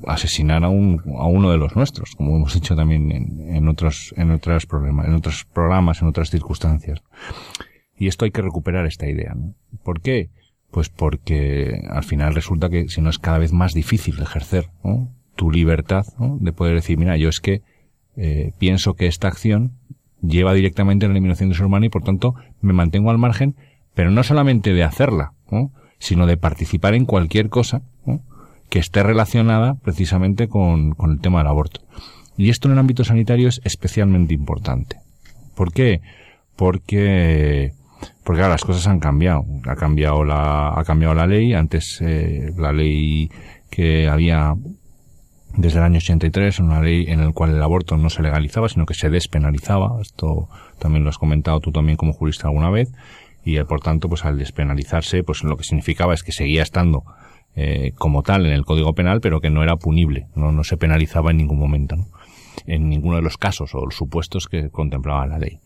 asesinar 0.08 0.64
a, 0.64 0.70
un, 0.70 1.02
a 1.18 1.28
uno 1.28 1.52
de 1.52 1.58
los 1.58 1.76
nuestros, 1.76 2.16
como 2.16 2.38
hemos 2.38 2.54
dicho 2.54 2.76
también 2.76 3.12
en, 3.12 3.56
en 3.56 3.68
otros 3.68 4.14
en 4.16 4.32
otros 4.32 4.66
programas, 4.66 5.08
en 5.08 5.16
otros 5.16 5.46
programas, 5.46 6.02
en 6.02 6.08
otras 6.08 6.30
circunstancias. 6.30 7.04
Y 7.98 8.08
esto 8.08 8.26
hay 8.26 8.32
que 8.32 8.42
recuperar 8.42 8.86
esta 8.86 9.08
idea. 9.08 9.34
¿no? 9.36 9.56
¿Por 9.84 10.02
qué? 10.02 10.30
Pues 10.72 10.90
porque 10.90 11.82
al 11.90 12.04
final 12.04 12.36
resulta 12.36 12.70
que 12.70 12.90
si 12.90 13.02
no 13.02 13.10
es 13.10 13.20
cada 13.20 13.38
vez 13.38 13.54
más 13.54 13.74
difícil 13.74 14.22
ejercer 14.22 14.70
tu 15.36 15.52
libertad 15.52 16.06
de 16.40 16.54
poder 16.54 16.76
decir, 16.76 16.98
mira, 16.98 17.18
yo 17.18 17.30
es 17.30 17.40
que 17.40 17.62
eh, 18.18 18.54
pienso 18.60 18.94
que 18.94 19.08
esta 19.08 19.28
acción 19.28 19.74
lleva 20.28 20.54
directamente 20.54 21.06
a 21.06 21.10
la 21.10 21.14
eliminación 21.14 21.50
del 21.50 21.58
ser 21.58 21.66
humano 21.66 21.86
y 21.86 21.90
por 21.90 22.04
tanto 22.04 22.36
me 22.62 22.74
mantengo 22.74 23.12
al 23.12 23.18
margen, 23.18 23.56
pero 23.94 24.12
no 24.12 24.24
solamente 24.24 24.74
de 24.74 24.84
hacerla, 24.84 25.32
sino 26.00 26.26
de 26.26 26.38
participar 26.38 26.94
en 26.94 27.06
cualquier 27.06 27.50
cosa 27.50 27.82
que 28.70 28.80
esté 28.80 29.04
relacionada 29.04 29.76
precisamente 29.76 30.48
con, 30.48 30.92
con 30.92 31.12
el 31.12 31.20
tema 31.20 31.40
del 31.40 31.48
aborto. 31.48 31.82
Y 32.38 32.50
esto 32.50 32.68
en 32.68 32.74
el 32.74 32.80
ámbito 32.80 33.04
sanitario 33.04 33.48
es 33.48 33.62
especialmente 33.64 34.34
importante. 34.34 34.98
¿Por 35.56 35.72
qué? 35.72 36.02
Porque 36.56 37.74
porque 38.24 38.42
ahora 38.42 38.54
las 38.54 38.64
cosas 38.64 38.88
han 38.88 39.00
cambiado. 39.00 39.46
Ha 39.68 39.76
cambiado 39.76 40.24
la, 40.24 40.70
ha 40.70 40.84
cambiado 40.84 41.14
la 41.16 41.28
ley. 41.28 41.54
Antes 41.54 42.00
eh, 42.02 42.52
la 42.58 42.72
ley 42.72 43.30
que 43.70 44.08
había 44.08 44.54
desde 45.58 45.80
el 45.80 45.86
año 45.86 45.98
83, 45.98 46.60
una 46.60 46.82
ley 46.82 47.06
en 47.08 47.26
la 47.26 47.32
cual 47.32 47.52
el 47.52 47.62
aborto 47.62 47.98
no 47.98 48.10
se 48.10 48.22
legalizaba, 48.22 48.70
sino 48.70 48.86
que 48.86 48.94
se 48.94 49.10
despenalizaba. 49.10 50.02
Esto 50.02 50.50
también 50.80 51.04
lo 51.04 51.10
has 51.10 51.18
comentado 51.18 51.60
tú 51.60 51.72
también 51.72 51.98
como 51.98 52.14
jurista 52.14 52.48
alguna 52.48 52.70
vez. 52.70 52.92
Y 53.44 53.58
eh, 53.58 53.66
por 53.66 53.80
tanto, 53.80 54.10
pues 54.10 54.26
al 54.26 54.38
despenalizarse, 54.38 55.24
pues 55.24 55.44
lo 55.44 55.56
que 55.56 55.64
significaba 55.64 56.14
es 56.14 56.24
que 56.24 56.32
seguía 56.32 56.64
estando 56.64 57.04
eh, 57.56 57.94
como 57.96 58.24
tal 58.24 58.46
en 58.46 58.52
el 58.52 58.66
Código 58.66 58.94
Penal, 58.94 59.22
pero 59.22 59.40
que 59.40 59.50
no 59.50 59.64
era 59.64 59.78
punible, 59.78 60.28
no, 60.36 60.52
no 60.52 60.64
se 60.64 60.78
penalizaba 60.78 61.32
en 61.32 61.38
ningún 61.38 61.60
momento, 61.60 61.96
¿no? 61.96 62.08
en 62.66 62.90
ninguno 62.90 63.18
de 63.18 63.22
los 63.22 63.38
casos 63.38 63.76
o 63.76 63.86
los 63.86 63.96
supuestos 63.96 64.48
que 64.48 64.70
contemplaba 64.70 65.28
la 65.28 65.40
ley. 65.40 65.60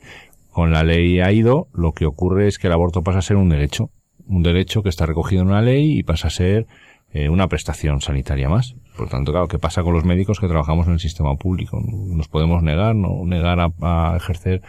Con 0.51 0.72
la 0.72 0.84
ley 0.84 1.19
ha 1.19 1.31
ido, 1.31 1.67
lo 1.74 1.93
que 1.93 2.05
ocurre 2.05 2.48
es 2.48 2.58
que 2.58 2.67
el 2.67 2.74
aborto 2.74 3.01
pasa 3.01 3.19
a 3.19 3.24
ser 3.24 3.38
un 3.38 3.50
derecho, 3.50 3.89
un 4.27 4.43
derecho 4.43 4.84
que 4.84 4.89
está 4.89 5.05
recogido 5.05 5.41
en 5.41 5.48
una 5.48 5.62
ley 5.62 5.98
y 5.98 6.03
pasa 6.03 6.27
a 6.27 6.31
ser 6.31 6.67
eh, 7.13 7.29
una 7.29 7.47
prestación 7.47 8.01
sanitaria 8.01 8.49
más. 8.49 8.75
Por 8.95 9.09
tanto, 9.09 9.31
claro, 9.31 9.47
¿qué 9.47 9.57
pasa 9.57 9.81
con 9.81 9.93
los 9.93 10.05
médicos 10.05 10.39
que 10.39 10.47
trabajamos 10.47 10.87
en 10.87 10.93
el 10.93 10.99
sistema 10.99 11.35
público? 11.35 11.81
Nos 11.81 12.27
podemos 12.27 12.61
negar, 12.61 12.95
no 12.95 13.25
negar 13.25 13.59
a, 13.59 14.15
ejercer 14.17 14.61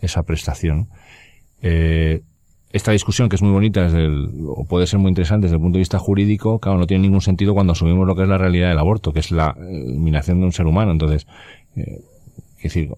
esa 0.00 0.22
prestación. 0.22 0.88
Eh, 1.62 2.22
esta 2.70 2.90
discusión, 2.90 3.28
que 3.28 3.36
es 3.36 3.42
muy 3.42 3.52
bonita 3.52 3.84
desde 3.84 4.04
el, 4.04 4.28
o 4.48 4.64
puede 4.64 4.88
ser 4.88 4.98
muy 4.98 5.08
interesante 5.08 5.44
desde 5.44 5.56
el 5.56 5.62
punto 5.62 5.76
de 5.76 5.82
vista 5.82 6.00
jurídico, 6.00 6.58
claro, 6.58 6.78
no 6.78 6.88
tiene 6.88 7.02
ningún 7.02 7.20
sentido 7.20 7.54
cuando 7.54 7.72
asumimos 7.72 8.04
lo 8.04 8.16
que 8.16 8.22
es 8.22 8.28
la 8.28 8.38
realidad 8.38 8.70
del 8.70 8.78
aborto, 8.80 9.12
que 9.12 9.20
es 9.20 9.30
la 9.30 9.56
eliminación 9.56 10.40
de 10.40 10.46
un 10.46 10.52
ser 10.52 10.66
humano. 10.66 10.90
Entonces, 10.90 11.28
eh, 11.76 12.00
es 12.56 12.62
decir, 12.64 12.90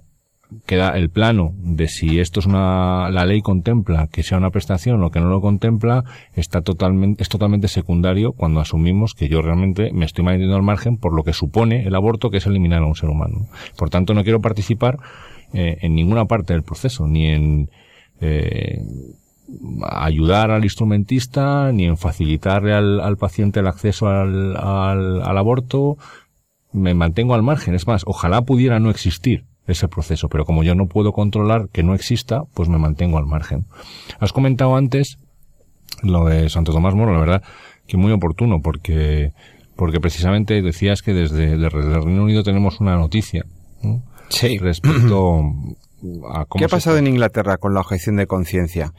queda 0.67 0.97
el 0.97 1.11
plano 1.11 1.53
de 1.57 1.89
si 1.89 2.21
esto 2.21 2.41
es 2.41 2.47
una, 2.47 3.11
la 3.11 3.25
ley 3.25 3.43
contempla 3.43 4.09
que 4.09 4.23
sea 4.23 4.39
una 4.39 4.51
prestación 4.51 5.03
o 5.03 5.11
que 5.11 5.21
no 5.21 5.29
lo 5.29 5.41
contempla, 5.41 6.05
está 6.35 6.63
totalmente, 6.63 7.23
es 7.23 7.29
totalmente 7.29 7.69
secundario 7.69 8.33
cuando 8.33 8.61
asumimos 8.61 9.15
que 9.15 9.29
yo 9.29 9.43
realmente 9.43 9.91
me 9.93 10.05
estoy 10.05 10.25
manteniendo 10.25 10.57
al 10.57 10.63
margen 10.63 10.99
por 10.99 11.15
lo 11.15 11.25
que 11.25 11.33
supone 11.33 11.87
el 11.87 11.95
aborto, 11.95 12.31
que 12.31 12.39
es 12.39 12.47
eliminar 12.47 12.83
a 12.83 12.87
un 12.87 12.95
ser 12.95 13.09
humano. 13.09 13.49
Por 13.77 13.91
tanto, 13.91 14.15
no 14.15 14.23
quiero 14.23 14.41
participar 14.41 14.99
eh, 15.53 15.79
en 15.81 15.95
ninguna 15.95 16.27
parte 16.27 16.53
del 16.53 16.63
proceso, 16.63 17.07
ni 17.07 17.27
en, 17.27 17.71
eh, 18.21 18.81
ayudar 19.83 20.51
al 20.51 20.65
instrumentista, 20.65 21.73
ni 21.73 21.87
en 21.87 21.97
facilitarle 21.97 22.73
al, 22.73 23.01
al 23.01 23.17
paciente 23.17 23.61
el 23.61 23.67
acceso 23.67 24.09
al, 24.09 24.57
al, 24.57 25.23
al 25.23 25.39
aborto, 25.39 25.99
me 26.73 26.95
mantengo 26.95 27.35
al 27.35 27.43
margen. 27.43 27.75
Es 27.75 27.87
más, 27.87 28.03
ojalá 28.07 28.43
pudiera 28.43 28.81
no 28.81 28.91
existir 28.91 29.45
ese 29.67 29.89
proceso, 29.89 30.29
pero 30.29 30.45
como 30.45 30.63
yo 30.63 30.75
no 30.75 30.87
puedo 30.87 31.13
controlar 31.13 31.69
que 31.73 31.83
no 31.83 31.95
exista, 31.95 32.43
pues 32.55 32.69
me 32.69 32.79
mantengo 32.79 33.19
al 33.19 33.27
margen. 33.27 33.67
Has 34.21 34.33
comentado 34.33 34.77
antes 34.77 35.19
lo 36.03 36.27
de 36.27 36.49
Santo 36.49 36.73
Tomás 36.73 36.95
Moro, 36.95 37.13
la 37.13 37.21
verdad 37.21 37.43
que 37.87 37.97
muy 37.97 38.13
oportuno, 38.13 38.61
porque, 38.63 39.33
porque 39.77 40.01
precisamente 40.01 40.61
decías 40.63 41.03
que 41.03 41.15
desde, 41.15 41.53
el 41.53 41.71
Reino 41.71 42.25
Unido 42.25 42.43
tenemos 42.43 42.81
una 42.81 42.97
noticia 42.97 43.45
sí. 44.29 44.59
respecto 44.59 45.41
a 46.33 46.45
cómo 46.47 46.59
¿Qué 46.59 46.65
ha 46.65 46.69
pasado 46.69 46.99
en 46.99 47.07
Inglaterra 47.07 47.59
con 47.59 47.75
la 47.75 47.81
objeción 47.81 48.17
de 48.17 48.27
conciencia? 48.27 48.93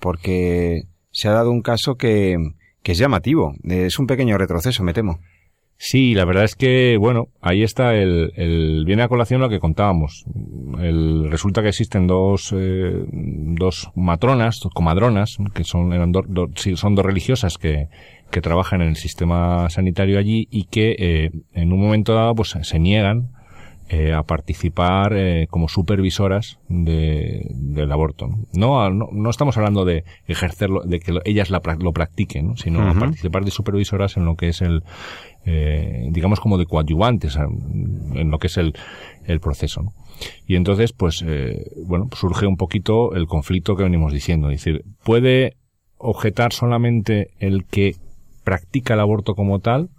Porque 0.00 0.82
se 1.12 1.28
ha 1.28 1.32
dado 1.32 1.50
un 1.50 1.62
caso 1.62 1.96
que, 1.96 2.36
que 2.82 2.92
es 2.92 2.98
llamativo, 2.98 3.54
es 3.64 3.98
un 3.98 4.06
pequeño 4.06 4.36
retroceso, 4.36 4.82
me 4.82 4.92
temo. 4.92 5.18
Sí, 5.78 6.14
la 6.14 6.24
verdad 6.24 6.44
es 6.44 6.54
que, 6.54 6.96
bueno, 6.98 7.28
ahí 7.42 7.62
está 7.62 7.94
el, 7.94 8.32
el 8.36 8.84
viene 8.86 9.02
a 9.02 9.08
colación 9.08 9.42
lo 9.42 9.50
que 9.50 9.60
contábamos. 9.60 10.24
El, 10.80 11.30
resulta 11.30 11.60
que 11.62 11.68
existen 11.68 12.06
dos, 12.06 12.54
eh, 12.56 13.04
dos 13.12 13.90
matronas, 13.94 14.60
dos 14.60 14.72
comadronas, 14.72 15.36
que 15.54 15.64
son, 15.64 15.92
eran 15.92 16.12
sí, 16.54 16.76
son 16.76 16.94
dos 16.94 17.04
religiosas 17.04 17.58
que, 17.58 17.88
que 18.30 18.40
trabajan 18.40 18.80
en 18.80 18.88
el 18.88 18.96
sistema 18.96 19.68
sanitario 19.68 20.18
allí 20.18 20.48
y 20.50 20.64
que, 20.64 20.96
eh, 20.98 21.30
en 21.52 21.72
un 21.72 21.80
momento 21.80 22.14
dado, 22.14 22.34
pues 22.34 22.56
se 22.60 22.78
niegan 22.78 23.36
eh, 23.88 24.12
a 24.12 24.24
participar 24.24 25.12
eh, 25.14 25.46
como 25.48 25.68
supervisoras 25.68 26.58
de, 26.68 27.46
del 27.54 27.92
aborto. 27.92 28.28
No, 28.52 28.90
no, 28.90 29.08
no, 29.12 29.30
estamos 29.30 29.56
hablando 29.56 29.84
de 29.84 30.02
ejercerlo, 30.26 30.82
de 30.82 30.98
que 30.98 31.16
ellas 31.24 31.50
la, 31.50 31.62
lo 31.78 31.92
practiquen, 31.92 32.56
sino 32.56 32.82
a 32.82 32.94
participar 32.94 33.44
de 33.44 33.52
supervisoras 33.52 34.16
en 34.16 34.24
lo 34.24 34.34
que 34.34 34.48
es 34.48 34.60
el, 34.60 34.82
eh, 35.46 36.08
digamos 36.10 36.40
como 36.40 36.58
de 36.58 36.66
coadyuvantes 36.66 37.36
en 37.36 38.30
lo 38.30 38.38
que 38.38 38.48
es 38.48 38.56
el, 38.56 38.74
el 39.24 39.40
proceso. 39.40 39.92
Y 40.46 40.56
entonces, 40.56 40.92
pues, 40.92 41.22
eh, 41.26 41.70
bueno, 41.86 42.08
surge 42.14 42.46
un 42.46 42.56
poquito 42.56 43.14
el 43.14 43.26
conflicto 43.26 43.76
que 43.76 43.84
venimos 43.84 44.12
diciendo. 44.12 44.50
Es 44.50 44.64
decir, 44.64 44.84
¿puede 45.04 45.56
objetar 45.98 46.52
solamente 46.52 47.30
el 47.38 47.64
que 47.64 47.96
practica 48.44 48.94
el 48.94 49.00
aborto 49.00 49.34
como 49.34 49.60
tal? 49.60 49.90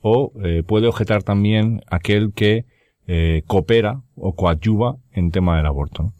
¿O 0.00 0.32
eh, 0.42 0.62
puede 0.66 0.88
objetar 0.88 1.22
también 1.22 1.82
aquel 1.86 2.32
que 2.34 2.64
eh, 3.06 3.42
coopera 3.46 4.02
o 4.16 4.34
coadyuva 4.34 4.96
en 5.12 5.30
tema 5.30 5.56
del 5.56 5.66
aborto? 5.66 6.12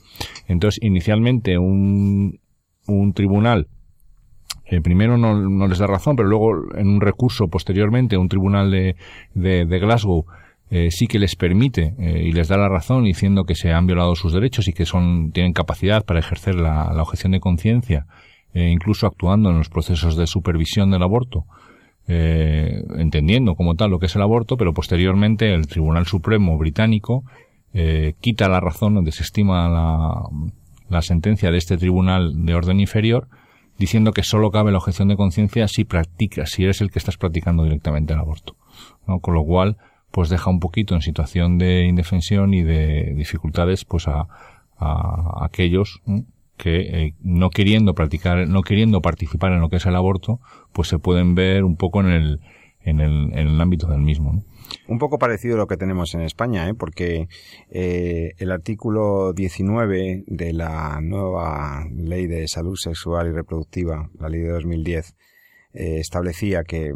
Entonces, 0.46 0.82
inicialmente 0.82 1.58
un, 1.58 2.38
un 2.86 3.12
tribunal 3.12 3.66
eh, 4.72 4.80
primero 4.80 5.18
no, 5.18 5.34
no, 5.34 5.68
les 5.68 5.78
da 5.78 5.86
razón, 5.86 6.16
pero 6.16 6.30
luego 6.30 6.74
en 6.74 6.88
un 6.88 7.02
recurso 7.02 7.48
posteriormente, 7.48 8.16
un 8.16 8.30
tribunal 8.30 8.70
de, 8.70 8.96
de, 9.34 9.66
de 9.66 9.78
Glasgow 9.78 10.24
eh, 10.70 10.90
sí 10.90 11.06
que 11.06 11.18
les 11.18 11.36
permite 11.36 11.94
eh, 11.98 12.22
y 12.24 12.32
les 12.32 12.48
da 12.48 12.56
la 12.56 12.70
razón 12.70 13.04
diciendo 13.04 13.44
que 13.44 13.54
se 13.54 13.70
han 13.70 13.86
violado 13.86 14.14
sus 14.14 14.32
derechos 14.32 14.68
y 14.68 14.72
que 14.72 14.86
son 14.86 15.30
tienen 15.30 15.52
capacidad 15.52 16.06
para 16.06 16.20
ejercer 16.20 16.54
la, 16.54 16.90
la 16.94 17.02
objeción 17.02 17.32
de 17.32 17.40
conciencia, 17.40 18.06
eh, 18.54 18.70
incluso 18.70 19.06
actuando 19.06 19.50
en 19.50 19.58
los 19.58 19.68
procesos 19.68 20.16
de 20.16 20.26
supervisión 20.26 20.90
del 20.90 21.02
aborto. 21.02 21.44
Eh, 22.08 22.82
entendiendo 22.96 23.54
como 23.54 23.74
tal 23.74 23.90
lo 23.90 23.98
que 23.98 24.06
es 24.06 24.16
el 24.16 24.22
aborto, 24.22 24.56
pero 24.56 24.72
posteriormente 24.72 25.52
el 25.52 25.66
Tribunal 25.66 26.06
Supremo 26.06 26.56
británico 26.56 27.24
quita 28.20 28.48
la 28.50 28.60
razón, 28.60 29.02
desestima 29.02 29.66
la, 29.68 30.22
la 30.90 31.00
sentencia 31.00 31.50
de 31.50 31.56
este 31.56 31.78
tribunal 31.78 32.44
de 32.44 32.54
orden 32.54 32.80
inferior 32.80 33.28
diciendo 33.82 34.12
que 34.12 34.22
solo 34.22 34.52
cabe 34.52 34.70
la 34.70 34.78
objeción 34.78 35.08
de 35.08 35.16
conciencia 35.16 35.66
si 35.66 35.82
practicas, 35.84 36.50
si 36.50 36.62
eres 36.62 36.80
el 36.80 36.92
que 36.92 37.00
estás 37.00 37.16
practicando 37.16 37.64
directamente 37.64 38.12
el 38.12 38.20
aborto. 38.20 38.54
¿no? 39.08 39.18
Con 39.18 39.34
lo 39.34 39.42
cual, 39.42 39.76
pues 40.12 40.28
deja 40.28 40.50
un 40.50 40.60
poquito 40.60 40.94
en 40.94 41.00
situación 41.00 41.58
de 41.58 41.86
indefensión 41.86 42.54
y 42.54 42.62
de 42.62 43.12
dificultades 43.16 43.84
pues 43.84 44.06
a, 44.06 44.28
aquellos 45.40 46.00
que 46.56 46.80
eh, 46.80 47.14
no 47.22 47.50
queriendo 47.50 47.94
practicar, 47.94 48.46
no 48.46 48.62
queriendo 48.62 49.00
participar 49.00 49.50
en 49.50 49.60
lo 49.60 49.68
que 49.68 49.76
es 49.76 49.86
el 49.86 49.96
aborto, 49.96 50.38
pues 50.72 50.86
se 50.86 51.00
pueden 51.00 51.34
ver 51.34 51.64
un 51.64 51.74
poco 51.74 52.00
en 52.02 52.06
el, 52.06 52.40
en 52.84 53.00
el, 53.00 53.32
en 53.32 53.48
el 53.48 53.60
ámbito 53.60 53.88
del 53.88 54.00
mismo. 54.00 54.32
¿no? 54.32 54.42
Un 54.88 54.98
poco 54.98 55.18
parecido 55.18 55.54
a 55.54 55.58
lo 55.58 55.66
que 55.66 55.76
tenemos 55.76 56.14
en 56.14 56.22
España, 56.22 56.68
¿eh? 56.68 56.74
porque 56.74 57.28
eh, 57.70 58.32
el 58.38 58.50
artículo 58.50 59.32
19 59.32 60.24
de 60.26 60.52
la 60.52 61.00
nueva 61.00 61.86
Ley 61.94 62.26
de 62.26 62.48
Salud 62.48 62.76
Sexual 62.76 63.28
y 63.28 63.32
Reproductiva, 63.32 64.10
la 64.18 64.28
Ley 64.28 64.40
de 64.40 64.50
2010, 64.50 65.14
eh, 65.74 66.00
establecía 66.00 66.64
que, 66.64 66.92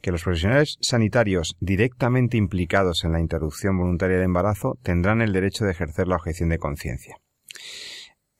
que 0.00 0.12
los 0.12 0.22
profesionales 0.22 0.78
sanitarios 0.80 1.56
directamente 1.60 2.36
implicados 2.36 3.04
en 3.04 3.12
la 3.12 3.20
interrupción 3.20 3.76
voluntaria 3.76 4.16
del 4.16 4.26
embarazo 4.26 4.78
tendrán 4.82 5.22
el 5.22 5.32
derecho 5.32 5.64
de 5.64 5.72
ejercer 5.72 6.06
la 6.06 6.16
objeción 6.16 6.48
de 6.48 6.58
conciencia. 6.58 7.16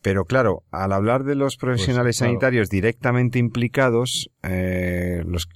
Pero 0.02 0.24
claro, 0.24 0.64
al 0.72 0.92
hablar 0.92 1.22
de 1.22 1.36
los 1.36 1.56
profesionales 1.56 2.16
Pues, 2.16 2.18
claro. 2.18 2.30
sanitarios 2.32 2.68
directamente 2.68 3.38
implicados, 3.38 4.30
eh, 4.42 5.22
los, 5.24 5.46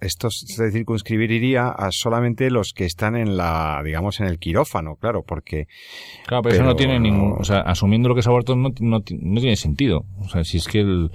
esto 0.00 0.28
se 0.30 0.72
circunscribiría 0.72 1.68
a 1.68 1.88
solamente 1.92 2.50
los 2.50 2.72
que 2.74 2.84
están 2.84 3.14
en 3.14 3.36
la, 3.36 3.80
digamos, 3.84 4.18
en 4.18 4.26
el 4.26 4.38
quirófano, 4.40 4.96
claro, 4.96 5.22
porque 5.22 5.66
Claro, 6.26 6.42
pero, 6.42 6.54
eso 6.56 6.64
no 6.64 6.74
tiene 6.74 6.98
ningún, 6.98 7.36
o 7.38 7.44
sea, 7.44 7.60
asumiendo 7.60 8.08
lo 8.08 8.14
que 8.16 8.20
es 8.22 8.26
aborto 8.26 8.56
no, 8.56 8.70
no, 8.80 9.00
ti- 9.02 9.18
no 9.20 9.40
tiene 9.40 9.54
sentido. 9.56 10.04
O 10.18 10.28
sea, 10.28 10.42
si 10.42 10.56
es 10.56 10.66
que 10.66 10.80
el, 10.80 11.10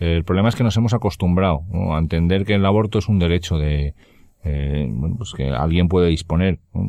el 0.00 0.24
problema 0.24 0.48
es 0.48 0.56
que 0.56 0.64
nos 0.64 0.76
hemos 0.76 0.94
acostumbrado 0.94 1.60
¿no? 1.72 1.94
a 1.94 1.98
entender 2.00 2.44
que 2.44 2.54
el 2.54 2.66
aborto 2.66 2.98
es 2.98 3.08
un 3.08 3.20
derecho 3.20 3.56
de, 3.56 3.94
eh, 4.44 4.88
bueno, 4.90 5.16
pues 5.16 5.32
que 5.36 5.50
alguien 5.50 5.88
puede 5.88 6.08
disponer 6.08 6.60
¿no? 6.74 6.86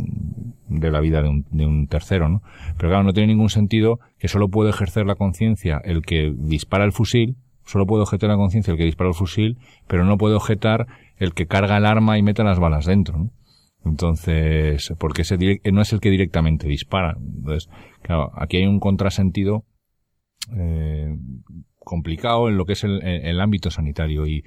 de 0.70 0.92
la 0.92 1.00
vida 1.00 1.22
de 1.22 1.30
un, 1.30 1.46
de 1.52 1.66
un 1.66 1.88
tercero, 1.88 2.28
¿no? 2.30 2.42
Pero 2.78 2.90
claro, 2.90 3.04
no 3.04 3.14
tiene 3.14 3.34
ningún 3.34 3.50
sentido 3.50 4.00
que 4.18 4.28
solo 4.28 4.50
puede 4.50 4.72
ejercer 4.72 5.06
la 5.06 5.16
conciencia 5.16 5.80
el 5.84 6.02
que 6.02 6.34
dispara 6.36 6.84
el 6.86 6.92
fusil, 6.92 7.38
solo 7.66 7.86
puede 7.86 8.04
objetar 8.04 8.30
la 8.30 8.36
conciencia 8.38 8.72
el 8.72 8.78
que 8.78 8.86
dispara 8.86 9.10
el 9.10 9.16
fusil, 9.16 9.58
pero 9.88 10.04
no 10.04 10.18
puede 10.18 10.36
objetar 10.36 10.88
el 11.18 11.34
que 11.34 11.46
carga 11.46 11.78
el 11.78 11.86
arma 11.86 12.18
y 12.18 12.24
mete 12.24 12.44
las 12.44 12.60
balas 12.60 12.86
dentro, 12.86 13.18
¿no? 13.18 13.30
Entonces, 13.86 14.94
porque 14.98 15.24
ese 15.24 15.38
direc- 15.38 15.72
no 15.72 15.82
es 15.82 15.92
el 15.94 16.00
que 16.00 16.10
directamente 16.10 16.68
dispara. 16.68 17.18
Entonces, 17.20 17.70
claro, 18.02 18.32
aquí 18.36 18.58
hay 18.58 18.66
un 18.66 18.80
contrasentido 18.80 19.66
eh, 20.58 21.16
complicado 21.84 22.50
en 22.50 22.58
lo 22.58 22.66
que 22.66 22.74
es 22.74 22.84
el, 22.84 23.02
el 23.04 23.40
ámbito 23.42 23.72
sanitario 23.72 24.28
y, 24.28 24.44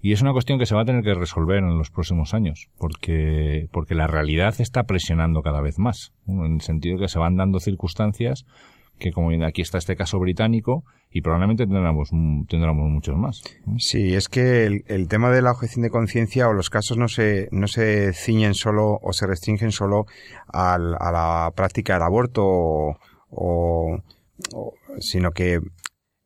y 0.00 0.12
es 0.12 0.22
una 0.22 0.32
cuestión 0.32 0.58
que 0.58 0.66
se 0.66 0.74
va 0.74 0.82
a 0.82 0.84
tener 0.84 1.02
que 1.02 1.14
resolver 1.14 1.58
en 1.58 1.76
los 1.76 1.90
próximos 1.90 2.34
años 2.34 2.68
porque, 2.78 3.68
porque 3.72 3.94
la 3.94 4.06
realidad 4.06 4.54
está 4.60 4.84
presionando 4.84 5.42
cada 5.42 5.60
vez 5.60 5.78
más, 5.78 6.12
en 6.26 6.54
el 6.54 6.60
sentido 6.60 6.98
que 6.98 7.08
se 7.08 7.18
van 7.18 7.36
dando 7.36 7.60
circunstancias 7.60 8.46
que 9.00 9.10
como 9.12 9.30
aquí 9.44 9.62
está 9.62 9.78
este 9.78 9.96
caso 9.96 10.20
británico 10.20 10.84
y 11.10 11.22
probablemente 11.22 11.66
tendremos, 11.66 12.10
tendremos 12.10 12.88
muchos 12.88 13.16
más. 13.16 13.42
Sí, 13.78 14.14
es 14.14 14.28
que 14.28 14.66
el, 14.66 14.84
el, 14.86 15.08
tema 15.08 15.30
de 15.30 15.42
la 15.42 15.50
objeción 15.50 15.82
de 15.82 15.90
conciencia 15.90 16.48
o 16.48 16.52
los 16.52 16.70
casos 16.70 16.96
no 16.98 17.08
se, 17.08 17.48
no 17.50 17.66
se 17.66 18.12
ciñen 18.12 18.54
solo 18.54 19.00
o 19.02 19.12
se 19.12 19.26
restringen 19.26 19.72
solo 19.72 20.06
a 20.52 20.78
la 20.78 21.50
práctica 21.56 21.94
del 21.94 22.02
aborto 22.02 22.44
o, 23.30 24.02
sino 24.98 25.32
que 25.32 25.60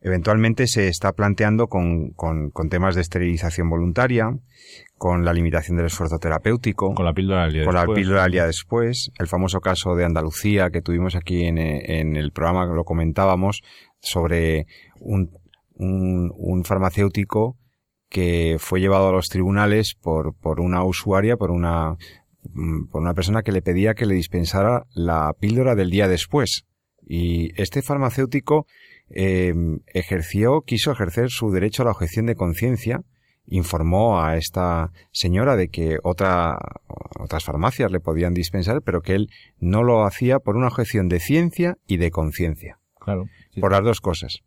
eventualmente 0.04 0.66
se 0.66 0.88
está 0.88 1.12
planteando 1.12 1.68
con, 1.68 2.10
con, 2.10 2.50
con, 2.50 2.68
temas 2.68 2.94
de 2.94 3.00
esterilización 3.00 3.70
voluntaria, 3.70 4.38
con 4.98 5.24
la 5.24 5.32
limitación 5.32 5.78
del 5.78 5.86
esfuerzo 5.86 6.18
terapéutico, 6.18 6.94
con 6.94 7.06
la 7.06 7.14
píldora 7.14 7.44
del 7.44 7.54
día 7.54 7.64
con 7.64 7.74
después. 7.74 7.88
la 7.88 7.94
píldora 7.94 8.22
del 8.24 8.32
día 8.32 8.46
después, 8.46 9.10
el 9.18 9.26
famoso 9.26 9.60
caso 9.60 9.96
de 9.96 10.04
Andalucía 10.04 10.68
que 10.68 10.82
tuvimos 10.82 11.16
aquí 11.16 11.44
en, 11.46 11.56
en 11.56 12.16
el 12.16 12.32
programa, 12.32 12.66
lo 12.66 12.84
comentábamos, 12.84 13.62
sobre 13.98 14.66
un, 15.00 15.30
un, 15.72 16.30
un, 16.36 16.64
farmacéutico 16.64 17.56
que 18.10 18.56
fue 18.58 18.80
llevado 18.80 19.08
a 19.08 19.12
los 19.12 19.30
tribunales 19.30 19.94
por, 19.94 20.34
por 20.36 20.60
una 20.60 20.84
usuaria, 20.84 21.38
por 21.38 21.50
una, 21.50 21.96
por 22.90 23.00
una 23.00 23.14
persona 23.14 23.42
que 23.42 23.52
le 23.52 23.62
pedía 23.62 23.94
que 23.94 24.04
le 24.04 24.14
dispensara 24.14 24.84
la 24.94 25.32
píldora 25.40 25.74
del 25.74 25.88
día 25.88 26.08
después. 26.08 26.66
Y 27.06 27.58
este 27.60 27.80
farmacéutico 27.80 28.66
eh, 29.10 29.52
ejerció, 29.86 30.62
quiso 30.62 30.92
ejercer 30.92 31.30
su 31.30 31.50
derecho 31.50 31.82
a 31.82 31.86
la 31.86 31.92
objeción 31.92 32.26
de 32.26 32.34
conciencia, 32.34 33.02
informó 33.46 34.22
a 34.22 34.36
esta 34.36 34.90
señora 35.12 35.56
de 35.56 35.68
que 35.68 35.98
otra, 36.02 36.58
otras 37.18 37.44
farmacias 37.44 37.90
le 37.90 38.00
podían 38.00 38.34
dispensar, 38.34 38.82
pero 38.82 39.02
que 39.02 39.14
él 39.14 39.30
no 39.58 39.82
lo 39.82 40.04
hacía 40.04 40.38
por 40.38 40.56
una 40.56 40.68
objeción 40.68 41.08
de 41.08 41.20
ciencia 41.20 41.76
y 41.86 41.98
de 41.98 42.10
conciencia. 42.10 42.78
Claro. 42.98 43.26
Sí. 43.52 43.60
Por 43.60 43.72
las 43.72 43.84
dos 43.84 44.00
cosas. 44.00 44.40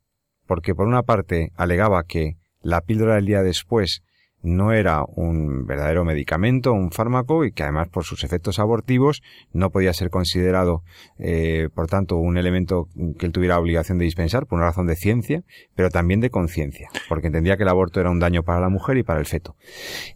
Porque 0.48 0.74
por 0.74 0.88
una 0.88 1.04
parte 1.04 1.52
alegaba 1.56 2.04
que 2.04 2.38
la 2.62 2.82
píldora 2.82 3.16
del 3.16 3.26
día 3.26 3.44
después 3.44 4.04
no 4.42 4.72
era 4.72 5.04
un 5.04 5.66
verdadero 5.66 6.06
medicamento, 6.06 6.72
un 6.74 6.92
fármaco, 6.92 7.46
y 7.46 7.52
que 7.52 7.64
además 7.64 7.90
por 7.90 8.04
sus 8.04 8.24
efectos 8.24 8.60
abortivos 8.60 9.22
no 9.52 9.72
podía 9.72 9.94
ser 9.94 10.10
considerado, 10.10 10.84
eh, 11.18 11.70
por 11.74 11.88
tanto, 11.88 12.18
un 12.18 12.38
elemento 12.38 12.88
que 13.18 13.26
él 13.26 13.32
tuviera 13.32 13.60
obligación 13.60 13.98
de 13.98 14.06
dispensar 14.06 14.46
por 14.46 14.58
una 14.58 14.68
razón 14.68 14.88
de 14.88 14.96
ciencia, 14.96 15.44
pero 15.76 15.90
también 15.90 16.20
de 16.20 16.30
conciencia, 16.30 16.90
porque 17.10 17.28
entendía 17.28 17.58
que 17.58 17.64
el 17.64 17.70
aborto 17.70 18.00
era 18.00 18.12
un 18.12 18.20
daño 18.20 18.44
para 18.44 18.60
la 18.60 18.70
mujer 18.70 18.98
y 18.98 19.04
para 19.04 19.20
el 19.20 19.26
feto. 19.26 19.56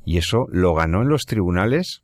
Y 0.06 0.18
eso 0.18 0.48
lo 0.50 0.74
ganó 0.74 1.02
en 1.02 1.10
los 1.10 1.26
tribunales, 1.26 2.04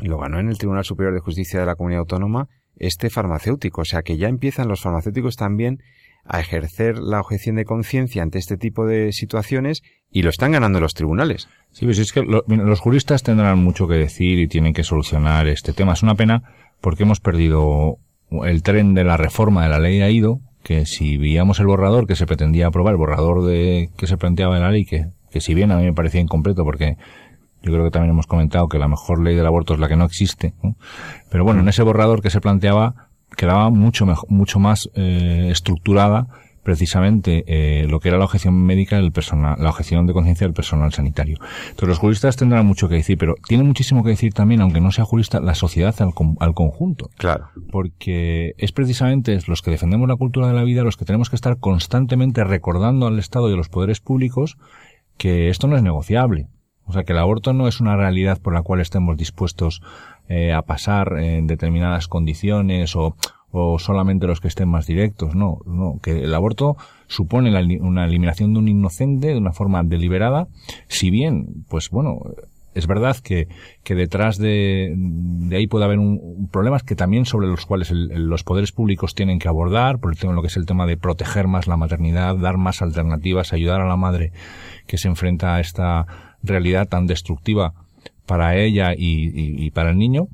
lo 0.00 0.18
ganó 0.18 0.40
en 0.40 0.48
el 0.48 0.58
Tribunal 0.58 0.84
Superior 0.84 1.14
de 1.14 1.20
Justicia 1.20 1.60
de 1.60 1.66
la 1.66 1.76
Comunidad 1.76 2.00
Autónoma 2.00 2.48
este 2.76 3.10
farmacéutico, 3.10 3.82
o 3.82 3.84
sea 3.84 4.02
que 4.02 4.16
ya 4.16 4.28
empiezan 4.28 4.68
los 4.68 4.80
farmacéuticos 4.80 5.36
también 5.36 5.82
a 6.24 6.40
ejercer 6.40 6.98
la 6.98 7.20
objeción 7.20 7.56
de 7.56 7.64
conciencia 7.64 8.22
ante 8.22 8.38
este 8.38 8.56
tipo 8.56 8.86
de 8.86 9.12
situaciones 9.12 9.82
y 10.10 10.22
lo 10.22 10.30
están 10.30 10.52
ganando 10.52 10.80
los 10.80 10.94
tribunales. 10.94 11.48
Sí, 11.70 11.84
pues 11.84 11.98
es 11.98 12.12
que 12.12 12.22
lo, 12.22 12.44
los 12.46 12.80
juristas 12.80 13.22
tendrán 13.22 13.58
mucho 13.58 13.88
que 13.88 13.94
decir 13.94 14.38
y 14.38 14.48
tienen 14.48 14.74
que 14.74 14.84
solucionar 14.84 15.48
este 15.48 15.72
tema. 15.72 15.94
Es 15.94 16.02
una 16.02 16.14
pena 16.14 16.42
porque 16.80 17.02
hemos 17.02 17.20
perdido 17.20 17.98
el 18.44 18.62
tren 18.62 18.94
de 18.94 19.04
la 19.04 19.16
reforma 19.16 19.64
de 19.64 19.70
la 19.70 19.78
ley 19.78 20.00
AIDO, 20.00 20.40
que 20.62 20.86
si 20.86 21.18
veíamos 21.18 21.60
el 21.60 21.66
borrador 21.66 22.06
que 22.06 22.16
se 22.16 22.26
pretendía 22.26 22.68
aprobar, 22.68 22.92
el 22.92 22.98
borrador 22.98 23.44
de 23.44 23.90
que 23.96 24.06
se 24.06 24.16
planteaba 24.16 24.56
en 24.56 24.62
la 24.62 24.70
ley, 24.70 24.84
que, 24.84 25.06
que 25.30 25.40
si 25.40 25.54
bien 25.54 25.72
a 25.72 25.76
mí 25.76 25.84
me 25.84 25.92
parecía 25.92 26.20
incompleto 26.20 26.64
porque 26.64 26.96
yo 27.62 27.72
creo 27.72 27.84
que 27.84 27.90
también 27.90 28.10
hemos 28.10 28.26
comentado 28.26 28.68
que 28.68 28.78
la 28.78 28.88
mejor 28.88 29.22
ley 29.22 29.34
del 29.34 29.46
aborto 29.46 29.74
es 29.74 29.80
la 29.80 29.88
que 29.88 29.96
no 29.96 30.04
existe, 30.04 30.54
pero 31.30 31.44
bueno, 31.44 31.60
en 31.60 31.68
ese 31.68 31.82
borrador 31.82 32.22
que 32.22 32.30
se 32.30 32.40
planteaba 32.40 33.08
quedaba 33.36 33.70
mucho 33.70 34.06
mejor, 34.06 34.30
mucho 34.30 34.58
más 34.58 34.90
eh, 34.94 35.48
estructurada 35.50 36.28
precisamente 36.62 37.44
eh, 37.46 37.86
lo 37.88 38.00
que 38.00 38.08
era 38.08 38.18
la 38.18 38.24
objeción 38.24 38.54
médica 38.62 38.96
del 38.96 39.12
personal, 39.12 39.56
la 39.58 39.70
objeción 39.70 40.06
de 40.06 40.12
conciencia 40.12 40.46
del 40.46 40.54
personal 40.54 40.92
sanitario. 40.92 41.38
Entonces 41.64 41.88
los 41.88 41.98
juristas 41.98 42.36
tendrán 42.36 42.66
mucho 42.66 42.88
que 42.88 42.96
decir, 42.96 43.18
pero 43.18 43.34
tiene 43.46 43.64
muchísimo 43.64 44.04
que 44.04 44.10
decir 44.10 44.32
también, 44.32 44.60
aunque 44.60 44.80
no 44.80 44.92
sea 44.92 45.04
jurista, 45.04 45.40
la 45.40 45.54
sociedad 45.54 45.94
al, 46.00 46.12
al 46.38 46.54
conjunto. 46.54 47.10
Claro. 47.16 47.48
Porque 47.70 48.54
es 48.58 48.72
precisamente 48.72 49.38
los 49.46 49.62
que 49.62 49.70
defendemos 49.70 50.08
la 50.08 50.16
cultura 50.16 50.46
de 50.46 50.54
la 50.54 50.64
vida 50.64 50.82
los 50.82 50.96
que 50.96 51.04
tenemos 51.04 51.30
que 51.30 51.36
estar 51.36 51.58
constantemente 51.58 52.44
recordando 52.44 53.06
al 53.06 53.18
Estado 53.18 53.50
y 53.50 53.54
a 53.54 53.56
los 53.56 53.68
poderes 53.68 54.00
públicos 54.00 54.56
que 55.16 55.48
esto 55.48 55.68
no 55.68 55.76
es 55.76 55.82
negociable. 55.82 56.48
O 56.86 56.92
sea, 56.92 57.04
que 57.04 57.12
el 57.12 57.18
aborto 57.18 57.52
no 57.52 57.68
es 57.68 57.80
una 57.80 57.96
realidad 57.96 58.40
por 58.40 58.54
la 58.54 58.62
cual 58.62 58.80
estemos 58.80 59.16
dispuestos 59.16 59.82
eh, 60.28 60.52
a 60.52 60.62
pasar 60.62 61.18
en 61.18 61.46
determinadas 61.46 62.08
condiciones 62.08 62.96
o, 62.96 63.16
o 63.50 63.78
solamente 63.78 64.26
los 64.26 64.40
que 64.40 64.48
estén 64.48 64.68
más 64.68 64.86
directos. 64.86 65.34
No, 65.34 65.58
no, 65.66 65.98
que 66.02 66.24
el 66.24 66.34
aborto 66.34 66.76
supone 67.06 67.50
la, 67.50 67.60
una 67.80 68.04
eliminación 68.04 68.52
de 68.52 68.58
un 68.58 68.68
inocente 68.68 69.28
de 69.28 69.38
una 69.38 69.52
forma 69.52 69.82
deliberada, 69.82 70.48
si 70.88 71.10
bien, 71.10 71.64
pues 71.68 71.90
bueno, 71.90 72.20
es 72.74 72.86
verdad 72.86 73.16
que, 73.18 73.48
que 73.84 73.94
detrás 73.94 74.38
de, 74.38 74.94
de 74.96 75.56
ahí 75.56 75.66
puede 75.66 75.84
haber 75.84 75.98
un, 75.98 76.48
problemas 76.50 76.82
que 76.82 76.96
también 76.96 77.26
sobre 77.26 77.46
los 77.46 77.66
cuales 77.66 77.90
el, 77.90 78.08
los 78.26 78.44
poderes 78.44 78.72
públicos 78.72 79.14
tienen 79.14 79.38
que 79.38 79.48
abordar, 79.48 79.98
por 79.98 80.12
el 80.12 80.18
tema, 80.18 80.32
lo 80.32 80.40
que 80.40 80.48
es 80.48 80.56
el 80.56 80.66
tema 80.66 80.86
de 80.86 80.96
proteger 80.96 81.48
más 81.48 81.66
la 81.66 81.76
maternidad, 81.76 82.36
dar 82.36 82.56
más 82.56 82.80
alternativas, 82.80 83.52
ayudar 83.52 83.82
a 83.82 83.86
la 83.88 83.96
madre 83.96 84.32
que 84.86 84.96
se 84.96 85.08
enfrenta 85.08 85.56
a 85.56 85.60
esta 85.60 86.06
realidad 86.42 86.88
tan 86.88 87.06
destructiva 87.06 87.74
para 88.26 88.56
ella 88.56 88.94
y, 88.96 89.70
para 89.70 89.90
el 89.90 89.98
niño. 89.98 90.28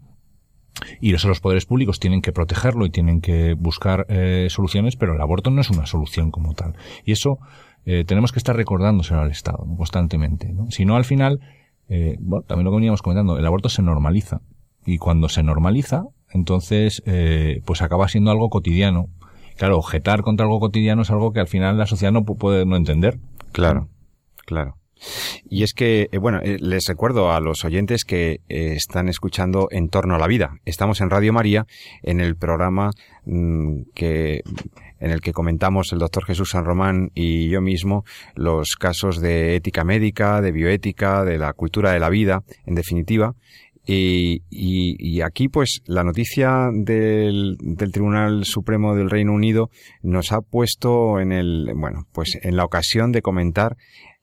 Y 1.00 1.12
eso 1.12 1.28
los 1.28 1.40
poderes 1.40 1.66
públicos 1.66 1.98
tienen 1.98 2.22
que 2.22 2.32
protegerlo 2.32 2.86
y 2.86 2.90
tienen 2.90 3.20
que 3.20 3.54
buscar 3.54 4.06
eh, 4.08 4.46
soluciones, 4.48 4.94
pero 4.96 5.14
el 5.14 5.20
aborto 5.20 5.50
no 5.50 5.60
es 5.60 5.70
una 5.70 5.86
solución 5.86 6.30
como 6.30 6.54
tal. 6.54 6.74
Y 7.04 7.12
eso 7.12 7.38
eh, 7.84 8.04
tenemos 8.04 8.32
que 8.32 8.38
estar 8.38 8.54
recordándoselo 8.54 9.20
al 9.20 9.30
Estado 9.30 9.66
constantemente. 9.76 10.52
¿no? 10.52 10.70
Si 10.70 10.84
no, 10.84 10.96
al 10.96 11.04
final, 11.04 11.40
eh, 11.88 12.16
bueno, 12.20 12.44
también 12.46 12.66
lo 12.66 12.70
que 12.70 12.76
veníamos 12.76 13.02
comentando, 13.02 13.38
el 13.38 13.46
aborto 13.46 13.68
se 13.68 13.82
normaliza. 13.82 14.40
Y 14.86 14.98
cuando 14.98 15.28
se 15.28 15.42
normaliza, 15.42 16.04
entonces, 16.30 17.02
eh, 17.06 17.62
pues 17.64 17.82
acaba 17.82 18.08
siendo 18.08 18.30
algo 18.30 18.48
cotidiano. 18.50 19.06
Claro, 19.56 19.76
objetar 19.78 20.22
contra 20.22 20.44
algo 20.44 20.60
cotidiano 20.60 21.02
es 21.02 21.10
algo 21.10 21.32
que 21.32 21.40
al 21.40 21.48
final 21.48 21.78
la 21.78 21.86
sociedad 21.86 22.12
no 22.12 22.24
puede 22.24 22.64
no 22.64 22.76
entender. 22.76 23.18
Claro, 23.52 23.88
claro. 24.46 24.76
Y 25.48 25.62
es 25.62 25.72
que, 25.74 26.08
eh, 26.12 26.18
bueno, 26.18 26.40
eh, 26.42 26.58
les 26.60 26.86
recuerdo 26.86 27.32
a 27.32 27.40
los 27.40 27.64
oyentes 27.64 28.04
que 28.04 28.40
eh, 28.48 28.72
están 28.74 29.08
escuchando 29.08 29.68
En 29.70 29.88
torno 29.88 30.14
a 30.14 30.18
la 30.18 30.26
vida. 30.26 30.56
Estamos 30.64 31.00
en 31.00 31.10
Radio 31.10 31.32
María, 31.32 31.66
en 32.02 32.20
el 32.20 32.36
programa 32.36 32.90
mmm, 33.24 33.82
que 33.94 34.42
en 35.00 35.10
el 35.12 35.20
que 35.20 35.32
comentamos 35.32 35.92
el 35.92 36.00
doctor 36.00 36.24
Jesús 36.24 36.50
San 36.50 36.64
Román 36.64 37.10
y 37.14 37.48
yo 37.48 37.60
mismo 37.60 38.04
los 38.34 38.74
casos 38.76 39.20
de 39.20 39.54
ética 39.54 39.84
médica, 39.84 40.40
de 40.40 40.50
bioética, 40.50 41.24
de 41.24 41.38
la 41.38 41.52
cultura 41.52 41.92
de 41.92 42.00
la 42.00 42.08
vida, 42.08 42.42
en 42.66 42.74
definitiva. 42.74 43.34
Y, 43.86 44.42
y, 44.50 44.96
y 44.98 45.22
aquí, 45.22 45.48
pues, 45.48 45.80
la 45.86 46.04
noticia 46.04 46.68
del, 46.72 47.56
del 47.58 47.90
Tribunal 47.90 48.44
Supremo 48.44 48.94
del 48.94 49.08
Reino 49.08 49.32
Unido 49.32 49.70
nos 50.02 50.32
ha 50.32 50.40
puesto 50.42 51.20
en 51.20 51.32
el, 51.32 51.72
bueno, 51.74 52.06
pues, 52.12 52.38
en 52.42 52.56
la 52.56 52.64
ocasión 52.64 53.12
de 53.12 53.22
comentar 53.22 53.76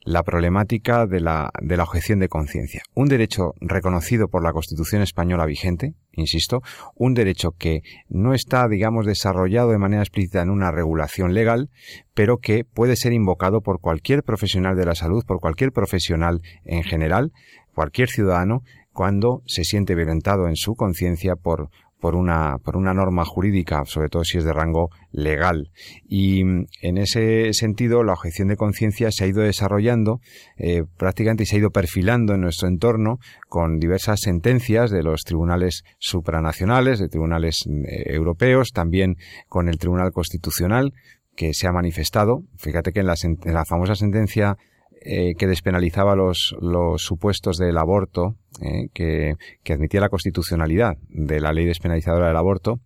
la 0.05 0.21
problemática 0.21 1.07
de 1.07 1.19
la, 1.19 1.51
de 1.61 1.77
la 1.77 1.83
objeción 1.83 2.19
de 2.19 2.29
conciencia. 2.29 2.83
Un 2.93 3.07
derecho 3.07 3.53
reconocido 3.59 4.27
por 4.27 4.43
la 4.43 4.53
Constitución 4.53 5.01
española 5.01 5.45
vigente, 5.45 5.95
insisto, 6.11 6.61
un 6.93 7.15
derecho 7.15 7.51
que 7.57 7.81
no 8.07 8.35
está, 8.35 8.67
digamos, 8.67 9.07
desarrollado 9.07 9.71
de 9.71 9.79
manera 9.79 10.03
explícita 10.03 10.43
en 10.43 10.51
una 10.51 10.71
regulación 10.71 11.33
legal, 11.33 11.71
pero 12.13 12.37
que 12.37 12.63
puede 12.63 12.95
ser 12.95 13.13
invocado 13.13 13.61
por 13.61 13.81
cualquier 13.81 14.21
profesional 14.21 14.75
de 14.75 14.85
la 14.85 14.93
salud, 14.93 15.25
por 15.25 15.39
cualquier 15.39 15.71
profesional 15.71 16.41
en 16.65 16.83
general, 16.83 17.31
cualquier 17.73 18.09
ciudadano, 18.09 18.61
cuando 18.93 19.41
se 19.47 19.63
siente 19.63 19.95
violentado 19.95 20.47
en 20.47 20.55
su 20.55 20.75
conciencia 20.75 21.35
por, 21.35 21.69
por 22.05 22.15
una, 22.15 22.59
por 22.63 22.77
una 22.77 22.93
norma 22.93 23.25
jurídica, 23.25 23.81
sobre 23.85 24.09
todo 24.09 24.23
si 24.23 24.37
es 24.37 24.43
de 24.43 24.53
rango 24.53 24.91
legal. 25.11 25.71
Y 26.07 26.43
mm, 26.43 26.67
en 26.83 26.97
ese 26.99 27.51
sentido, 27.53 28.03
la 28.03 28.13
objeción 28.13 28.47
de 28.47 28.57
conciencia 28.57 29.09
se 29.09 29.23
ha 29.23 29.27
ido 29.27 29.41
desarrollando 29.41 30.19
eh, 30.55 30.83
prácticamente 30.99 31.41
y 31.41 31.45
se 31.47 31.55
ha 31.55 31.59
ido 31.59 31.71
perfilando 31.71 32.35
en 32.35 32.41
nuestro 32.41 32.67
entorno 32.67 33.17
con 33.49 33.79
diversas 33.79 34.19
sentencias 34.19 34.91
de 34.91 35.01
los 35.01 35.23
tribunales 35.23 35.81
supranacionales, 35.97 36.99
de 36.99 37.09
tribunales 37.09 37.63
mm, 37.65 37.85
europeos, 38.13 38.69
también 38.71 39.15
con 39.49 39.67
el 39.67 39.79
Tribunal 39.79 40.11
Constitucional, 40.11 40.93
que 41.35 41.55
se 41.55 41.65
ha 41.65 41.71
manifestado. 41.71 42.43
Fíjate 42.55 42.91
que 42.91 42.99
en 42.99 43.07
la, 43.07 43.15
en 43.23 43.39
la 43.51 43.65
famosa 43.65 43.95
sentencia 43.95 44.57
eh, 45.05 45.35
que 45.37 45.45
despenalizaba 45.45 46.15
los, 46.15 46.55
los 46.59 47.03
supuestos 47.03 47.57
del 47.57 47.77
aborto, 47.77 48.35
eh, 48.61 48.89
que, 48.93 49.35
que, 49.63 49.73
admitía 49.73 50.01
la 50.01 50.09
constitucionalidad 50.09 50.97
de 51.09 51.39
la 51.39 51.53
ley 51.53 51.65
despenalizadora 51.65 52.27
del 52.27 52.37
aborto, 52.37 52.79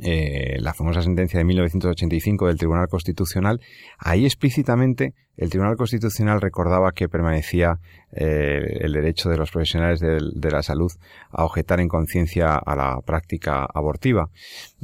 eh, 0.00 0.56
la 0.60 0.72
famosa 0.72 1.02
sentencia 1.02 1.38
de 1.38 1.44
1985 1.44 2.46
del 2.46 2.56
Tribunal 2.56 2.88
Constitucional, 2.88 3.60
ahí 3.98 4.24
explícitamente 4.24 5.12
el 5.36 5.50
Tribunal 5.50 5.76
Constitucional 5.76 6.40
recordaba 6.40 6.92
que 6.92 7.08
permanecía 7.08 7.78
el 8.10 8.92
derecho 8.92 9.30
de 9.30 9.38
los 9.38 9.50
profesionales 9.50 10.00
de, 10.00 10.50
la 10.50 10.62
salud 10.62 10.90
a 11.30 11.44
objetar 11.44 11.80
en 11.80 11.88
conciencia 11.88 12.54
a 12.56 12.76
la 12.76 13.00
práctica 13.04 13.66
abortiva. 13.72 14.28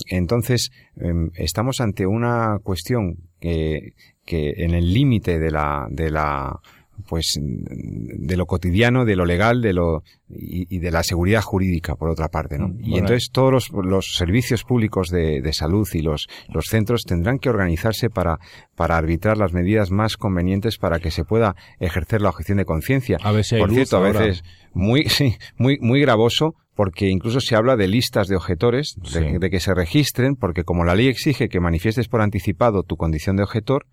Entonces, 0.06 0.70
eh, 0.96 1.12
estamos 1.34 1.80
ante 1.80 2.06
una 2.06 2.58
cuestión 2.62 3.27
que, 3.40 3.94
que 4.24 4.52
en 4.56 4.74
el 4.74 4.92
límite 4.92 5.38
de 5.38 5.50
la, 5.50 5.86
de 5.90 6.10
la 6.10 6.60
pues 7.06 7.38
de 7.40 8.36
lo 8.36 8.46
cotidiano, 8.46 9.04
de 9.04 9.16
lo 9.16 9.24
legal, 9.24 9.62
de 9.62 9.72
lo 9.72 10.02
y, 10.28 10.78
de 10.78 10.90
la 10.90 11.02
seguridad 11.02 11.42
jurídica, 11.42 11.94
por 11.94 12.10
otra 12.10 12.28
parte, 12.28 12.58
¿no? 12.58 12.68
Mm, 12.68 12.84
y 12.84 12.98
entonces 12.98 13.30
todos 13.32 13.52
los, 13.52 13.70
los 13.84 14.14
servicios 14.16 14.64
públicos 14.64 15.08
de, 15.08 15.40
de, 15.40 15.52
salud 15.52 15.88
y 15.92 16.02
los, 16.02 16.26
los 16.52 16.66
centros 16.66 17.02
tendrán 17.04 17.38
que 17.38 17.48
organizarse 17.48 18.10
para, 18.10 18.38
para 18.74 18.96
arbitrar 18.96 19.38
las 19.38 19.52
medidas 19.52 19.90
más 19.90 20.16
convenientes 20.16 20.78
para 20.78 20.98
que 20.98 21.10
se 21.10 21.24
pueda 21.24 21.54
ejercer 21.78 22.20
la 22.20 22.30
objeción 22.30 22.58
de 22.58 22.64
conciencia. 22.64 23.18
Por 23.58 23.72
cierto, 23.72 23.96
a 23.98 24.00
veces 24.00 24.42
muy, 24.74 25.04
sí, 25.08 25.36
muy, 25.56 25.78
muy 25.80 26.00
gravoso 26.00 26.54
porque 26.78 27.08
incluso 27.08 27.40
se 27.40 27.56
habla 27.56 27.74
de 27.74 27.88
listas 27.88 28.28
de 28.28 28.36
objetores, 28.36 28.94
de, 29.12 29.40
de, 29.40 29.50
que 29.50 29.58
se 29.58 29.74
registren, 29.74 30.36
porque 30.36 30.62
como 30.62 30.84
la 30.84 30.94
ley 30.94 31.08
exige 31.08 31.48
que 31.48 31.58
manifiestes 31.58 32.06
por 32.06 32.20
anticipado 32.20 32.84
tu 32.84 32.96
condición 32.96 33.34
de 33.34 33.42
objetor, 33.42 33.86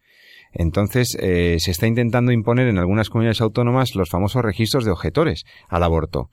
entonces, 0.56 1.18
eh, 1.22 1.58
se 1.60 1.72
está 1.72 1.86
intentando 1.86 2.32
imponer 2.32 2.68
en 2.68 2.78
algunas 2.78 3.10
comunidades 3.10 3.42
autónomas 3.42 3.94
los 3.96 4.10
famosos 4.10 4.42
registros 4.42 4.86
de 4.86 4.92
objetores 4.92 5.44
al 5.68 5.84
aborto. 5.84 6.30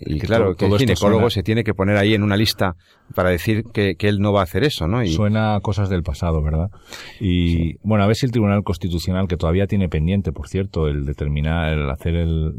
Y 0.00 0.18
que 0.18 0.26
claro, 0.26 0.54
todo, 0.54 0.56
que 0.56 0.74
el 0.74 0.78
ginecólogo 0.80 1.20
suena... 1.20 1.30
se 1.30 1.42
tiene 1.42 1.64
que 1.64 1.74
poner 1.74 1.96
ahí 1.96 2.14
en 2.14 2.22
una 2.22 2.36
lista 2.36 2.76
para 3.14 3.30
decir 3.30 3.64
que, 3.72 3.94
que, 3.96 4.08
él 4.08 4.20
no 4.20 4.32
va 4.32 4.40
a 4.40 4.44
hacer 4.44 4.64
eso, 4.64 4.88
¿no? 4.88 5.02
Y... 5.02 5.08
Suena 5.08 5.54
a 5.54 5.60
cosas 5.60 5.88
del 5.90 6.02
pasado, 6.02 6.42
¿verdad? 6.42 6.70
Y 7.20 7.48
sí. 7.48 7.74
bueno, 7.82 8.04
a 8.04 8.06
ver 8.06 8.16
si 8.16 8.26
el 8.26 8.32
Tribunal 8.32 8.62
Constitucional, 8.64 9.28
que 9.28 9.36
todavía 9.36 9.66
tiene 9.66 9.88
pendiente, 9.88 10.32
por 10.32 10.48
cierto, 10.48 10.88
el 10.88 11.04
determinar, 11.04 11.72
el 11.72 11.90
hacer 11.90 12.14
el, 12.14 12.52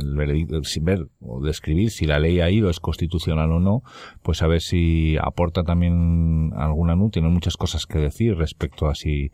el 0.00 0.14
veredicto, 0.16 0.60
ver 0.82 1.06
o 1.20 1.42
describir 1.42 1.90
si 1.90 2.06
la 2.06 2.18
ley 2.18 2.40
ha 2.40 2.50
ido 2.50 2.70
es 2.70 2.80
constitucional 2.80 3.50
o 3.52 3.60
no, 3.60 3.82
pues 4.22 4.42
a 4.42 4.46
ver 4.46 4.60
si 4.60 5.16
aporta 5.20 5.62
también 5.62 6.52
alguna 6.56 6.94
NU. 6.94 7.10
Tiene 7.10 7.28
muchas 7.28 7.56
cosas 7.56 7.86
que 7.86 7.98
decir 7.98 8.36
respecto 8.36 8.86
a 8.86 8.94
si 8.94 9.30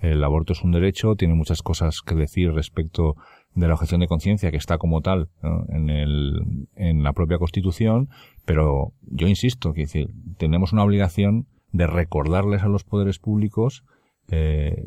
el 0.00 0.22
aborto 0.22 0.52
es 0.52 0.62
un 0.62 0.72
derecho, 0.72 1.14
tiene 1.16 1.34
muchas 1.34 1.62
cosas 1.62 2.00
que 2.02 2.14
decir 2.14 2.52
respecto 2.52 3.16
de 3.54 3.68
la 3.68 3.74
objeción 3.74 4.00
de 4.00 4.08
conciencia 4.08 4.50
que 4.50 4.56
está 4.56 4.78
como 4.78 5.00
tal 5.00 5.28
en, 5.68 5.88
el, 5.88 6.66
en 6.74 7.02
la 7.02 7.12
propia 7.12 7.38
Constitución, 7.38 8.08
pero 8.44 8.92
yo 9.02 9.28
insisto 9.28 9.72
que 9.72 9.86
tenemos 10.36 10.72
una 10.72 10.82
obligación 10.82 11.46
de 11.72 11.86
recordarles 11.86 12.62
a 12.62 12.68
los 12.68 12.84
poderes 12.84 13.18
públicos 13.18 13.84
eh, 14.30 14.82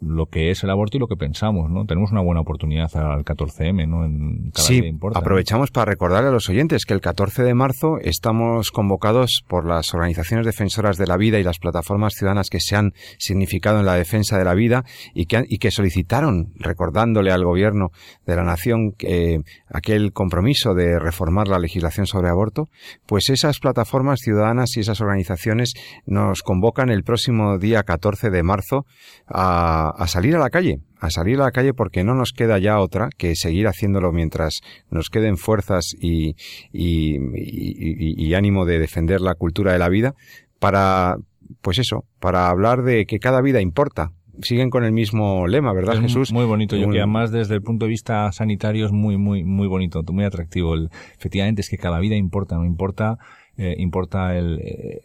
lo 0.00 0.26
que 0.26 0.50
es 0.50 0.64
el 0.64 0.70
aborto 0.70 0.96
y 0.96 1.00
lo 1.00 1.08
que 1.08 1.16
pensamos, 1.16 1.70
¿no? 1.70 1.84
Tenemos 1.84 2.10
una 2.10 2.22
buena 2.22 2.40
oportunidad 2.40 2.88
al 2.96 3.22
14M, 3.22 3.86
¿no? 3.86 4.04
En 4.06 4.50
cada 4.50 4.66
sí, 4.66 4.76
importa, 4.78 5.18
aprovechamos 5.18 5.68
¿no? 5.68 5.72
para 5.74 5.90
recordarle 5.90 6.30
a 6.30 6.32
los 6.32 6.48
oyentes 6.48 6.86
que 6.86 6.94
el 6.94 7.02
14 7.02 7.42
de 7.42 7.54
marzo 7.54 7.98
estamos 8.00 8.70
convocados 8.70 9.44
por 9.46 9.66
las 9.66 9.92
organizaciones 9.92 10.46
defensoras 10.46 10.96
de 10.96 11.06
la 11.06 11.18
vida 11.18 11.38
y 11.38 11.42
las 11.42 11.58
plataformas 11.58 12.14
ciudadanas 12.14 12.48
que 12.48 12.60
se 12.60 12.76
han 12.76 12.92
significado 13.18 13.80
en 13.80 13.86
la 13.86 13.94
defensa 13.94 14.38
de 14.38 14.44
la 14.44 14.54
vida 14.54 14.84
y 15.12 15.26
que, 15.26 15.44
y 15.46 15.58
que 15.58 15.70
solicitaron, 15.70 16.54
recordándole 16.56 17.30
al 17.30 17.44
gobierno 17.44 17.90
de 18.26 18.36
la 18.36 18.44
nación 18.44 18.94
eh, 19.00 19.40
aquel 19.68 20.12
compromiso 20.12 20.72
de 20.74 20.98
reformar 20.98 21.48
la 21.48 21.58
legislación 21.58 22.06
sobre 22.06 22.30
aborto, 22.30 22.68
pues 23.06 23.28
esas 23.28 23.58
plataformas 23.58 24.20
ciudadanas 24.20 24.76
y 24.76 24.80
esas 24.80 25.00
organizaciones 25.02 25.74
nos 26.06 26.42
convocan 26.42 26.88
el 26.88 27.04
próximo 27.04 27.58
día 27.58 27.82
14 27.82 28.30
de 28.30 28.42
marzo 28.42 28.77
a, 29.26 29.90
a, 29.90 30.06
salir 30.06 30.36
a 30.36 30.38
la 30.38 30.50
calle, 30.50 30.80
a 31.00 31.10
salir 31.10 31.40
a 31.40 31.44
la 31.44 31.50
calle 31.50 31.74
porque 31.74 32.04
no 32.04 32.14
nos 32.14 32.32
queda 32.32 32.58
ya 32.58 32.78
otra 32.78 33.08
que 33.16 33.34
seguir 33.36 33.66
haciéndolo 33.66 34.12
mientras 34.12 34.60
nos 34.90 35.10
queden 35.10 35.36
fuerzas 35.36 35.94
y, 36.00 36.36
y, 36.72 37.16
y, 37.34 38.26
y 38.26 38.34
ánimo 38.34 38.64
de 38.64 38.78
defender 38.78 39.20
la 39.20 39.34
cultura 39.34 39.72
de 39.72 39.78
la 39.78 39.88
vida 39.88 40.14
para, 40.58 41.16
pues 41.62 41.78
eso, 41.78 42.04
para 42.20 42.48
hablar 42.48 42.82
de 42.82 43.06
que 43.06 43.18
cada 43.18 43.40
vida 43.40 43.60
importa, 43.60 44.12
siguen 44.42 44.70
con 44.70 44.84
el 44.84 44.92
mismo 44.92 45.46
lema, 45.46 45.72
¿verdad, 45.72 45.96
es 45.96 46.00
Jesús? 46.02 46.32
Muy 46.32 46.44
bonito, 46.44 46.76
yo 46.76 46.88
que 46.90 46.98
además 46.98 47.30
desde 47.30 47.54
el 47.54 47.62
punto 47.62 47.86
de 47.86 47.90
vista 47.90 48.30
sanitario 48.32 48.86
es 48.86 48.92
muy, 48.92 49.16
muy, 49.16 49.44
muy 49.44 49.66
bonito, 49.66 50.02
muy 50.12 50.24
atractivo. 50.24 50.74
El, 50.74 50.90
efectivamente 51.16 51.60
es 51.60 51.68
que 51.68 51.76
cada 51.76 51.98
vida 51.98 52.16
importa, 52.16 52.56
no 52.56 52.64
importa 52.64 53.18
eh, 53.58 53.74
importa 53.78 54.38
el, 54.38 54.60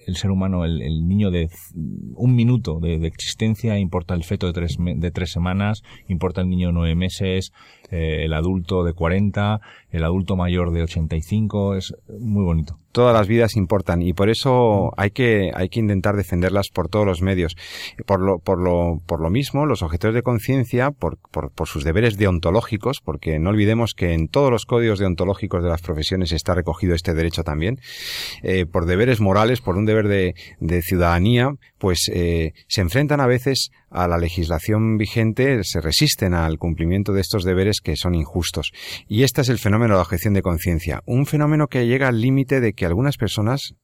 el, 0.05 0.15
ser 0.15 0.29
humano, 0.29 0.63
el, 0.63 0.81
el, 0.83 1.07
niño 1.07 1.31
de 1.31 1.49
un 1.73 2.35
minuto 2.35 2.79
de, 2.79 2.99
de, 2.99 3.07
existencia, 3.07 3.79
importa 3.79 4.13
el 4.13 4.23
feto 4.23 4.45
de 4.45 4.53
tres, 4.53 4.77
de 4.79 5.11
tres 5.11 5.31
semanas, 5.31 5.81
importa 6.07 6.41
el 6.41 6.49
niño 6.49 6.71
nueve 6.71 6.93
meses, 6.93 7.51
eh, 7.93 8.25
el 8.25 8.33
adulto 8.33 8.83
de 8.83 8.93
40, 8.93 9.61
el 9.91 10.03
adulto 10.03 10.35
mayor 10.35 10.71
de 10.71 10.81
85, 10.81 11.75
es 11.75 11.95
muy 12.19 12.43
bonito. 12.43 12.79
Todas 12.91 13.13
las 13.15 13.27
vidas 13.27 13.55
importan 13.55 14.01
y 14.01 14.13
por 14.13 14.29
eso 14.29 14.91
hay 14.97 15.11
que, 15.11 15.51
hay 15.53 15.69
que 15.69 15.79
intentar 15.79 16.15
defenderlas 16.15 16.69
por 16.69 16.89
todos 16.89 17.05
los 17.05 17.21
medios. 17.21 17.55
Por 18.07 18.19
lo, 18.19 18.39
por 18.39 18.59
lo, 18.59 18.99
por 19.05 19.19
lo 19.19 19.29
mismo, 19.29 19.67
los 19.67 19.83
objetores 19.83 20.15
de 20.15 20.23
conciencia, 20.23 20.89
por, 20.89 21.17
por, 21.29 21.51
por 21.51 21.67
sus 21.67 21.83
deberes 21.83 22.17
deontológicos, 22.17 22.99
porque 22.99 23.37
no 23.37 23.51
olvidemos 23.51 23.93
que 23.93 24.13
en 24.13 24.27
todos 24.27 24.49
los 24.49 24.65
códigos 24.65 24.97
deontológicos 24.97 25.63
de 25.63 25.69
las 25.69 25.81
profesiones 25.81 26.31
está 26.31 26.55
recogido 26.55 26.95
este 26.95 27.13
derecho 27.13 27.43
también, 27.43 27.79
eh, 28.41 28.65
por 28.65 28.87
deberes 28.87 29.21
morales, 29.21 29.61
por 29.61 29.77
un 29.77 29.85
deber 29.85 30.07
de, 30.07 30.33
de 30.59 30.81
ciudadanía, 30.81 31.55
pues 31.77 32.09
eh, 32.11 32.53
se 32.67 32.81
enfrentan 32.81 33.21
a 33.21 33.27
veces 33.27 33.71
a 33.93 34.07
la 34.07 34.17
legislación 34.17 34.97
vigente, 34.97 35.63
se 35.63 35.79
resisten 35.79 36.33
al 36.33 36.57
cumplimiento 36.57 37.13
de 37.13 37.21
estos 37.21 37.43
deberes 37.43 37.79
que 37.79 37.95
son 37.95 38.15
injustos. 38.15 38.71
Y 39.07 39.23
este 39.23 39.41
es 39.41 39.49
el 39.49 39.59
fenómeno 39.59 39.93
de 39.93 39.97
la 39.97 40.01
objeción 40.01 40.33
de 40.33 40.41
conciencia, 40.41 41.01
un 41.05 41.27
fenómeno 41.27 41.67
que 41.67 41.85
llega 41.85 42.07
al 42.07 42.19
límite 42.19 42.59
de 42.59 42.73
que 42.73 42.85
a 42.85 42.87
algunas 42.87 43.17
personas 43.17 43.75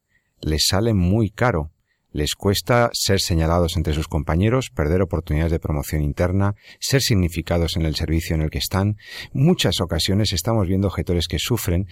les 0.41 0.65
sale 0.67 0.93
muy 0.93 1.29
caro. 1.29 1.71
Les 2.11 2.33
cuesta 2.33 2.89
ser 2.91 3.19
señalados 3.19 3.77
entre 3.77 3.93
sus 3.93 4.07
compañeros, 4.07 4.71
perder 4.71 5.03
oportunidades 5.03 5.51
de 5.51 5.59
promoción 5.59 6.01
interna, 6.01 6.55
ser 6.79 7.01
significados 7.01 7.77
en 7.77 7.83
el 7.85 7.95
servicio 7.95 8.35
en 8.35 8.41
el 8.41 8.49
que 8.49 8.57
están. 8.57 8.97
Muchas 9.31 9.79
ocasiones 9.79 10.33
estamos 10.33 10.67
viendo 10.67 10.87
objetores 10.87 11.27
que 11.27 11.37
sufren 11.37 11.85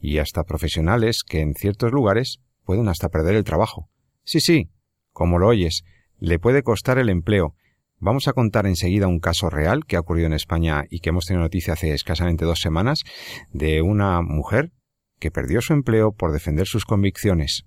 y 0.00 0.18
hasta 0.18 0.42
profesionales 0.42 1.22
que 1.24 1.40
en 1.40 1.54
ciertos 1.54 1.92
lugares 1.92 2.40
pueden 2.64 2.88
hasta 2.88 3.10
perder 3.10 3.36
el 3.36 3.44
trabajo. 3.44 3.88
Sí, 4.24 4.40
sí, 4.40 4.70
como 5.12 5.38
lo 5.38 5.46
oyes, 5.46 5.84
le 6.18 6.40
puede 6.40 6.62
costar 6.64 6.98
el 6.98 7.08
empleo. 7.08 7.54
Vamos 8.02 8.28
a 8.28 8.32
contar 8.32 8.66
enseguida 8.66 9.08
un 9.08 9.20
caso 9.20 9.50
real 9.50 9.84
que 9.84 9.96
ha 9.96 10.00
ocurrido 10.00 10.26
en 10.26 10.32
España 10.32 10.84
y 10.88 11.00
que 11.00 11.10
hemos 11.10 11.26
tenido 11.26 11.42
noticia 11.42 11.74
hace 11.74 11.92
escasamente 11.92 12.46
dos 12.46 12.60
semanas 12.60 13.04
de 13.52 13.82
una 13.82 14.22
mujer 14.22 14.72
que 15.18 15.30
perdió 15.30 15.60
su 15.60 15.74
empleo 15.74 16.12
por 16.12 16.32
defender 16.32 16.66
sus 16.66 16.86
convicciones. 16.86 17.66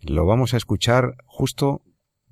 Lo 0.00 0.24
vamos 0.24 0.54
a 0.54 0.56
escuchar 0.56 1.16
justo 1.26 1.82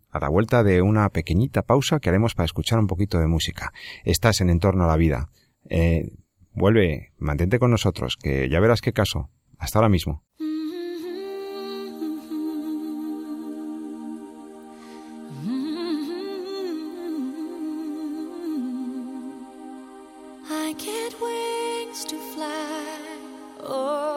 a 0.09 0.19
la 0.19 0.31
vuelta 0.31 0.65
de 0.65 0.81
una 0.81 1.11
pequeñita 1.11 1.61
pausa 1.61 2.01
que 2.01 2.09
haremos 2.09 2.35
para 2.35 2.47
escuchar 2.47 2.79
un 2.79 2.87
poquito 2.87 3.19
de 3.19 3.27
música. 3.27 3.71
Estás 4.05 4.41
en 4.41 4.49
Entorno 4.49 4.85
a 4.85 4.89
la 4.89 4.97
Vida. 4.97 5.29
Eh, 5.69 6.09
vuelve, 6.55 7.13
mantente 7.19 7.59
con 7.59 7.71
nosotros, 7.71 8.17
que 8.17 8.49
ya 8.49 8.61
verás 8.61 8.81
qué 8.81 8.95
caso. 8.95 9.29
Hasta 9.59 9.79
ahora 9.79 9.91
mismo. 9.91 10.26
get 20.79 21.21
wings 21.21 22.05
to 22.05 22.17
fly. 22.35 22.99
Oh. 23.61 24.16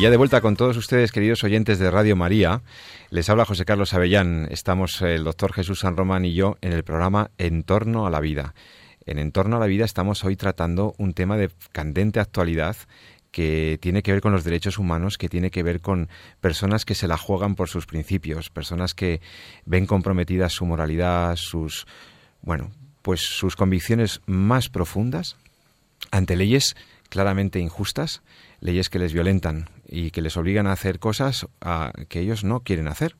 Y 0.00 0.04
ya 0.04 0.10
de 0.10 0.16
vuelta 0.16 0.40
con 0.40 0.56
todos 0.56 0.78
ustedes, 0.78 1.12
queridos 1.12 1.44
oyentes 1.44 1.78
de 1.78 1.90
Radio 1.90 2.16
María, 2.16 2.62
les 3.10 3.28
habla 3.28 3.44
José 3.44 3.66
Carlos 3.66 3.92
Avellán. 3.92 4.48
Estamos 4.50 5.02
el 5.02 5.24
doctor 5.24 5.52
Jesús 5.52 5.80
San 5.80 5.94
Román 5.94 6.24
y 6.24 6.32
yo 6.32 6.56
en 6.62 6.72
el 6.72 6.84
programa 6.84 7.32
En 7.36 7.64
torno 7.64 8.06
a 8.06 8.10
la 8.10 8.20
vida. 8.20 8.54
En 9.04 9.18
En 9.18 9.30
torno 9.30 9.58
a 9.58 9.60
la 9.60 9.66
vida 9.66 9.84
estamos 9.84 10.24
hoy 10.24 10.36
tratando 10.36 10.94
un 10.96 11.12
tema 11.12 11.36
de 11.36 11.50
candente 11.72 12.18
actualidad 12.18 12.76
que 13.30 13.78
tiene 13.82 14.02
que 14.02 14.12
ver 14.12 14.22
con 14.22 14.32
los 14.32 14.42
derechos 14.42 14.78
humanos, 14.78 15.18
que 15.18 15.28
tiene 15.28 15.50
que 15.50 15.62
ver 15.62 15.82
con 15.82 16.08
personas 16.40 16.86
que 16.86 16.94
se 16.94 17.06
la 17.06 17.18
juegan 17.18 17.54
por 17.54 17.68
sus 17.68 17.84
principios, 17.84 18.48
personas 18.48 18.94
que 18.94 19.20
ven 19.66 19.84
comprometidas 19.84 20.54
su 20.54 20.64
moralidad, 20.64 21.36
sus 21.36 21.86
bueno, 22.40 22.70
pues 23.02 23.20
sus 23.20 23.54
convicciones 23.54 24.22
más 24.24 24.70
profundas 24.70 25.36
ante 26.10 26.36
leyes 26.36 26.74
claramente 27.10 27.58
injustas, 27.58 28.22
leyes 28.60 28.88
que 28.88 28.98
les 28.98 29.12
violentan 29.12 29.68
y 29.90 30.12
que 30.12 30.22
les 30.22 30.36
obligan 30.36 30.66
a 30.66 30.72
hacer 30.72 30.98
cosas 31.00 31.46
a, 31.60 31.92
que 32.08 32.20
ellos 32.20 32.44
no 32.44 32.60
quieren 32.60 32.88
hacer. 32.88 33.16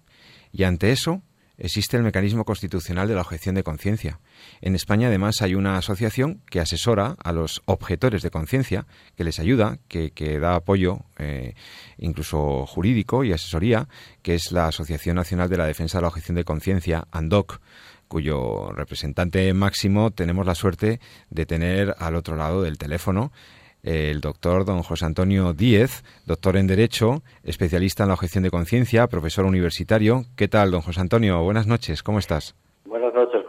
Y 0.52 0.62
ante 0.64 0.92
eso 0.92 1.22
existe 1.58 1.96
el 1.96 2.02
mecanismo 2.02 2.44
constitucional 2.44 3.06
de 3.06 3.14
la 3.14 3.20
objeción 3.20 3.54
de 3.54 3.62
conciencia. 3.62 4.20
En 4.62 4.74
España 4.74 5.08
además 5.08 5.42
hay 5.42 5.54
una 5.54 5.76
asociación 5.76 6.40
que 6.48 6.60
asesora 6.60 7.16
a 7.22 7.32
los 7.32 7.60
objetores 7.66 8.22
de 8.22 8.30
conciencia, 8.30 8.86
que 9.16 9.24
les 9.24 9.38
ayuda, 9.38 9.78
que, 9.88 10.38
da 10.40 10.54
apoyo 10.54 11.00
eh, 11.18 11.54
incluso 11.98 12.64
jurídico 12.66 13.24
y 13.24 13.32
asesoría, 13.32 13.88
que 14.22 14.34
es 14.34 14.52
la 14.52 14.68
Asociación 14.68 15.16
Nacional 15.16 15.50
de 15.50 15.58
la 15.58 15.66
Defensa 15.66 15.98
de 15.98 16.02
la 16.02 16.08
Objeción 16.08 16.36
de 16.36 16.44
Conciencia, 16.44 17.06
ANDOC, 17.10 17.60
cuyo 18.08 18.72
representante 18.72 19.52
máximo 19.52 20.10
tenemos 20.12 20.46
la 20.46 20.54
suerte 20.54 20.98
de 21.28 21.46
tener 21.46 21.94
al 21.98 22.14
otro 22.14 22.36
lado 22.36 22.62
del 22.62 22.78
teléfono 22.78 23.32
el 23.82 24.20
doctor 24.20 24.64
don 24.64 24.82
José 24.82 25.06
Antonio 25.06 25.52
Díez, 25.52 26.04
doctor 26.26 26.56
en 26.56 26.66
Derecho, 26.66 27.22
especialista 27.42 28.04
en 28.04 28.08
la 28.08 28.14
objeción 28.14 28.44
de 28.44 28.50
conciencia, 28.50 29.06
profesor 29.06 29.44
universitario. 29.44 30.24
¿Qué 30.36 30.48
tal, 30.48 30.70
don 30.70 30.80
José 30.80 31.00
Antonio? 31.00 31.42
Buenas 31.42 31.66
noches, 31.66 32.02
¿cómo 32.02 32.18
estás? 32.18 32.54
Buenas 32.84 33.14
noches. 33.14 33.39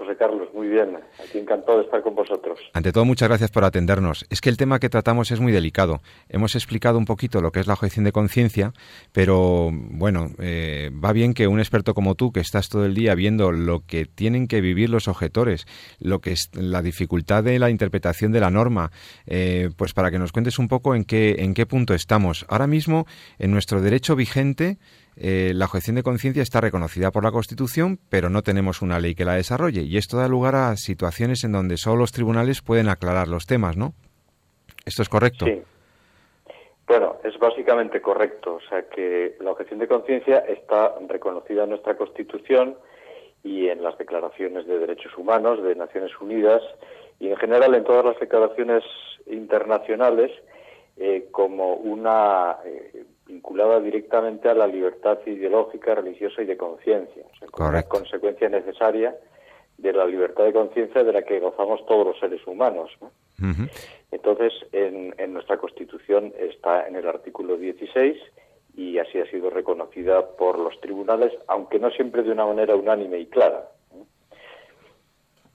Muy 0.62 0.70
bien. 0.70 0.96
Aquí 1.18 1.40
encantado 1.40 1.80
de 1.80 1.86
estar 1.86 2.04
con 2.04 2.14
vosotros. 2.14 2.60
Ante 2.74 2.92
todo, 2.92 3.04
muchas 3.04 3.28
gracias 3.28 3.50
por 3.50 3.64
atendernos. 3.64 4.28
Es 4.30 4.42
que 4.42 4.50
el 4.50 4.58
tema 4.58 4.78
que 4.78 4.90
tratamos 4.90 5.32
es 5.32 5.40
muy 5.40 5.52
delicado. 5.52 6.04
Hemos 6.30 6.54
explicado 6.54 7.00
un 7.00 7.06
poquito 7.06 7.42
lo 7.42 7.52
que 7.52 7.62
es 7.62 7.66
la 7.66 7.74
objeción 7.74 8.06
de 8.06 8.12
conciencia, 8.12 8.72
pero 9.12 9.72
bueno, 9.74 10.28
eh, 10.38 10.92
va 11.04 11.14
bien 11.14 11.34
que 11.34 11.48
un 11.48 11.58
experto 11.58 11.96
como 11.96 12.14
tú, 12.14 12.32
que 12.32 12.42
estás 12.42 12.70
todo 12.70 12.86
el 12.86 12.94
día 12.94 13.16
viendo 13.16 13.52
lo 13.52 13.80
que 13.88 14.06
tienen 14.06 14.48
que 14.48 14.62
vivir 14.62 14.92
los 14.92 15.08
objetores, 15.08 15.66
lo 16.00 16.22
que 16.22 16.34
es 16.34 16.52
la 16.54 16.84
dificultad 16.84 17.44
de 17.44 17.58
la 17.58 17.72
interpretación 17.72 18.32
de 18.32 18.40
la 18.40 18.52
norma, 18.52 18.92
eh, 19.26 19.72
pues 19.78 19.94
para 19.94 20.12
que 20.12 20.20
nos 20.20 20.32
cuentes 20.32 20.60
un 20.60 20.68
poco 20.68 20.94
en 20.94 21.06
qué, 21.06 21.38
en 21.40 21.56
qué 21.56 21.66
punto 21.66 21.96
estamos. 21.96 22.46
Ahora 22.50 22.68
mismo, 22.68 23.08
en 23.40 23.50
nuestro 23.50 23.82
derecho 23.82 24.16
vigente, 24.16 24.78
eh, 25.18 25.52
la 25.54 25.66
objeción 25.66 25.96
de 25.96 26.04
conciencia 26.04 26.42
está 26.42 26.62
reconocida 26.62 27.12
por 27.12 27.24
la 27.24 27.32
Constitución, 27.32 28.00
pero 28.10 28.30
no 28.30 28.42
tenemos 28.42 28.82
una 28.82 29.00
ley 29.00 29.16
que 29.16 29.26
la 29.26 29.36
desarrolle. 29.36 29.82
Y 29.82 29.98
esto 29.98 30.18
da 30.18 30.28
lugar 30.28 30.56
a 30.56 30.76
situaciones 30.78 31.44
en 31.44 31.52
donde 31.52 31.78
solo 31.78 31.98
los 31.98 32.12
tribunales 32.12 32.62
pueden 32.62 32.90
aclarar 32.90 33.28
los 33.28 33.46
temas, 33.46 33.78
¿no? 33.78 33.94
¿Esto 34.86 35.02
es 35.02 35.10
correcto? 35.10 35.46
Sí. 35.46 35.62
Bueno, 36.88 37.18
es 37.24 37.38
básicamente 37.40 38.02
correcto. 38.02 38.56
O 38.56 38.70
sea 38.70 38.88
que 38.90 39.38
la 39.40 39.52
objeción 39.52 39.80
de 39.80 39.88
conciencia 39.88 40.40
está 40.40 40.96
reconocida 41.08 41.64
en 41.64 41.70
nuestra 41.70 41.96
Constitución 41.96 42.76
y 43.44 43.68
en 43.70 43.84
las 43.84 43.98
declaraciones 43.98 44.68
de 44.68 44.80
derechos 44.80 45.18
humanos 45.18 45.64
de 45.64 45.76
Naciones 45.76 46.12
Unidas 46.20 46.62
y 47.20 47.30
en 47.30 47.38
general 47.38 47.76
en 47.76 47.84
todas 47.84 48.06
las 48.06 48.20
declaraciones 48.20 48.84
internacionales 49.26 50.32
eh, 51.04 51.30
como 51.32 51.74
una 51.74 52.58
eh, 52.64 53.06
vinculada 53.26 53.80
directamente 53.80 54.48
a 54.48 54.54
la 54.54 54.68
libertad 54.68 55.18
ideológica, 55.26 55.96
religiosa 55.96 56.44
y 56.44 56.46
de 56.46 56.56
conciencia. 56.56 57.24
O 57.26 57.36
sea, 57.38 57.68
una 57.68 57.82
consecuencia 57.82 58.48
necesaria 58.50 59.16
de 59.80 59.94
la 59.94 60.06
libertad 60.06 60.44
de 60.44 60.54
conciencia 60.54 61.04
de 61.04 61.12
la 61.12 61.24
que 61.24 61.40
gozamos 61.40 61.84
todos 61.88 62.06
los 62.06 62.20
seres 62.20 62.46
humanos. 62.46 62.92
Entonces, 64.12 64.54
en, 64.74 65.16
en, 65.18 65.34
nuestra 65.34 65.58
Constitución 65.58 66.36
está 66.38 66.88
en 66.88 66.96
el 66.96 67.08
artículo 67.08 67.58
16 67.58 68.16
y 68.78 69.00
así 69.00 69.20
ha 69.20 69.26
sido 69.32 69.50
reconocida 69.50 70.36
por 70.38 70.60
los 70.60 70.80
tribunales, 70.82 71.34
aunque 71.48 71.80
no 71.80 71.90
siempre 71.90 72.22
de 72.22 72.32
una 72.32 72.46
manera 72.46 72.76
unánime 72.76 73.18
y 73.18 73.26
clara. 73.26 73.72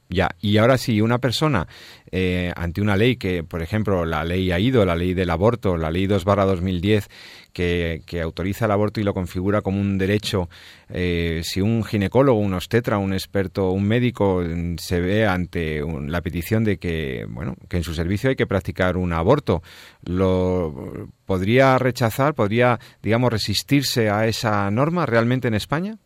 Ya, 0.08 0.28
y 0.40 0.58
ahora 0.58 0.78
si 0.78 1.00
una 1.00 1.18
persona 1.18 1.66
eh, 2.12 2.52
ante 2.54 2.80
una 2.80 2.96
ley 2.96 3.16
que, 3.16 3.42
por 3.42 3.60
ejemplo, 3.60 4.04
la 4.04 4.22
ley 4.24 4.52
ha 4.52 4.58
ido, 4.60 4.84
la 4.84 4.94
ley 4.94 5.14
del 5.14 5.30
aborto, 5.30 5.76
la 5.76 5.90
ley 5.90 6.06
2 6.06 6.24
barra 6.24 6.44
2010, 6.44 7.08
que, 7.52 8.02
que 8.06 8.20
autoriza 8.20 8.66
el 8.66 8.70
aborto 8.70 9.00
y 9.00 9.02
lo 9.02 9.14
configura 9.14 9.62
como 9.62 9.80
un 9.80 9.98
derecho, 9.98 10.48
eh, 10.90 11.40
si 11.42 11.60
un 11.60 11.82
ginecólogo, 11.82 12.38
un 12.38 12.54
obstetra, 12.54 12.98
un 12.98 13.12
experto, 13.12 13.72
un 13.72 13.88
médico 13.88 14.42
mm, 14.46 14.76
se 14.78 15.00
ve 15.00 15.26
ante 15.26 15.82
la 16.06 16.20
petición 16.20 16.62
de 16.62 16.78
que, 16.78 17.26
bueno, 17.28 17.56
que 17.68 17.78
en 17.78 17.82
su 17.82 17.92
servicio 17.92 18.30
hay 18.30 18.36
que 18.36 18.46
practicar 18.46 18.96
un 18.96 19.12
aborto, 19.12 19.62
¿lo 20.04 21.08
podría 21.24 21.78
rechazar, 21.78 22.34
podría, 22.34 22.78
digamos, 23.02 23.32
resistirse 23.32 24.08
a 24.08 24.26
esa 24.26 24.70
norma 24.70 25.04
realmente 25.04 25.48
en 25.48 25.54
España? 25.54 25.98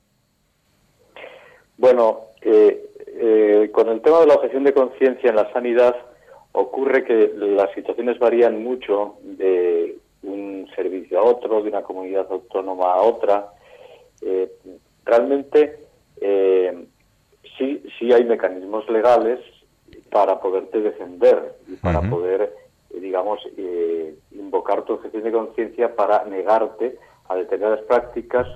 Bueno, 1.76 2.20
eh, 2.42 2.89
eh, 3.22 3.70
con 3.70 3.88
el 3.88 4.00
tema 4.00 4.20
de 4.20 4.26
la 4.26 4.34
objeción 4.34 4.64
de 4.64 4.72
conciencia 4.72 5.28
en 5.28 5.36
la 5.36 5.52
sanidad 5.52 5.94
ocurre 6.52 7.04
que 7.04 7.32
las 7.36 7.70
situaciones 7.74 8.18
varían 8.18 8.62
mucho 8.62 9.16
de 9.22 9.98
un 10.22 10.66
servicio 10.74 11.18
a 11.18 11.22
otro, 11.22 11.62
de 11.62 11.68
una 11.68 11.82
comunidad 11.82 12.26
autónoma 12.30 12.94
a 12.94 13.02
otra. 13.02 13.52
Eh, 14.22 14.50
realmente 15.04 15.80
eh, 16.20 16.86
sí, 17.58 17.82
sí 17.98 18.12
hay 18.12 18.24
mecanismos 18.24 18.88
legales 18.88 19.40
para 20.10 20.40
poderte 20.40 20.80
defender 20.80 21.56
y 21.68 21.76
para 21.76 22.00
poder, 22.00 22.54
eh, 22.90 23.00
digamos, 23.00 23.40
eh, 23.56 24.14
invocar 24.32 24.82
tu 24.84 24.94
objeción 24.94 25.24
de 25.24 25.32
conciencia 25.32 25.94
para 25.94 26.24
negarte 26.24 26.98
a 27.28 27.36
determinadas 27.36 27.82
prácticas 27.82 28.48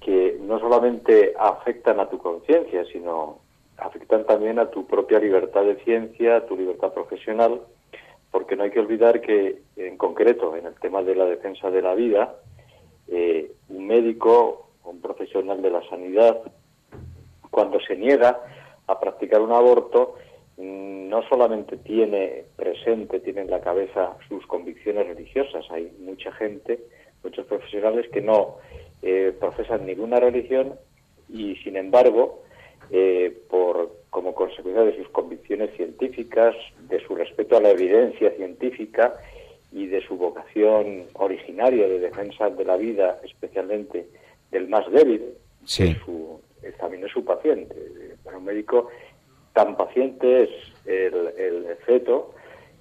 que 0.00 0.38
no 0.40 0.58
solamente 0.58 1.34
afectan 1.38 2.00
a 2.00 2.08
tu 2.08 2.18
conciencia, 2.18 2.84
sino 2.86 3.38
afectan 3.82 4.24
también 4.24 4.58
a 4.58 4.70
tu 4.70 4.86
propia 4.86 5.18
libertad 5.18 5.64
de 5.64 5.76
ciencia, 5.84 6.36
a 6.36 6.46
tu 6.46 6.56
libertad 6.56 6.92
profesional, 6.92 7.60
porque 8.30 8.56
no 8.56 8.64
hay 8.64 8.70
que 8.70 8.80
olvidar 8.80 9.20
que, 9.20 9.58
en 9.76 9.96
concreto, 9.96 10.56
en 10.56 10.66
el 10.66 10.74
tema 10.74 11.02
de 11.02 11.14
la 11.14 11.26
defensa 11.26 11.70
de 11.70 11.82
la 11.82 11.94
vida, 11.94 12.34
eh, 13.08 13.50
un 13.68 13.86
médico, 13.86 14.70
un 14.84 15.00
profesional 15.00 15.60
de 15.60 15.70
la 15.70 15.86
sanidad, 15.88 16.40
cuando 17.50 17.78
se 17.80 17.96
niega 17.96 18.40
a 18.86 19.00
practicar 19.00 19.40
un 19.40 19.52
aborto, 19.52 20.14
mm, 20.56 21.08
no 21.08 21.22
solamente 21.28 21.76
tiene 21.76 22.44
presente, 22.56 23.20
tiene 23.20 23.42
en 23.42 23.50
la 23.50 23.60
cabeza 23.60 24.16
sus 24.28 24.46
convicciones 24.46 25.06
religiosas. 25.06 25.64
Hay 25.70 25.92
mucha 26.00 26.32
gente, 26.32 26.80
muchos 27.22 27.46
profesionales 27.46 28.08
que 28.10 28.22
no 28.22 28.56
eh, 29.02 29.34
profesan 29.38 29.84
ninguna 29.84 30.18
religión 30.20 30.74
y, 31.28 31.56
sin 31.56 31.76
embargo, 31.76 32.42
eh, 32.92 33.36
por 33.48 34.02
como 34.10 34.34
consecuencia 34.34 34.84
de 34.84 34.96
sus 34.98 35.08
convicciones 35.08 35.74
científicas, 35.76 36.54
de 36.88 37.00
su 37.00 37.14
respeto 37.14 37.56
a 37.56 37.60
la 37.60 37.70
evidencia 37.70 38.30
científica 38.32 39.16
y 39.72 39.86
de 39.86 40.02
su 40.02 40.16
vocación 40.16 41.04
originaria 41.14 41.88
de 41.88 41.98
defensa 41.98 42.50
de 42.50 42.64
la 42.64 42.76
vida, 42.76 43.18
especialmente 43.24 44.06
del 44.50 44.68
más 44.68 44.90
débil, 44.92 45.22
sí. 45.64 45.96
su, 46.04 46.38
también 46.78 47.06
es 47.06 47.12
su 47.12 47.24
paciente. 47.24 47.74
Para 48.22 48.36
un 48.36 48.44
médico 48.44 48.88
tan 49.54 49.74
paciente 49.76 50.42
es 50.42 50.50
el, 50.84 51.28
el 51.38 51.76
feto, 51.86 52.34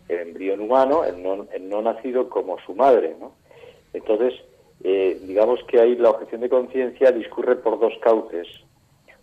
el 0.10 0.19
embrión 0.19 0.60
humano, 0.60 1.06
el 1.06 1.24
no, 1.24 1.47
el 1.54 1.69
no 1.69 1.82
nacido 1.82 2.30
como 2.30 2.60
su 2.60 2.76
madre. 2.76 3.15
¿no? 3.17 3.34
Entonces, 3.93 4.34
eh, 4.84 5.17
digamos 5.24 5.63
que 5.69 5.80
ahí 5.80 5.95
la 5.95 6.10
objeción 6.10 6.41
de 6.41 6.50
conciencia 6.50 7.12
discurre 7.12 7.56
por 7.56 7.80
dos 7.80 7.93
cauces, 8.02 8.47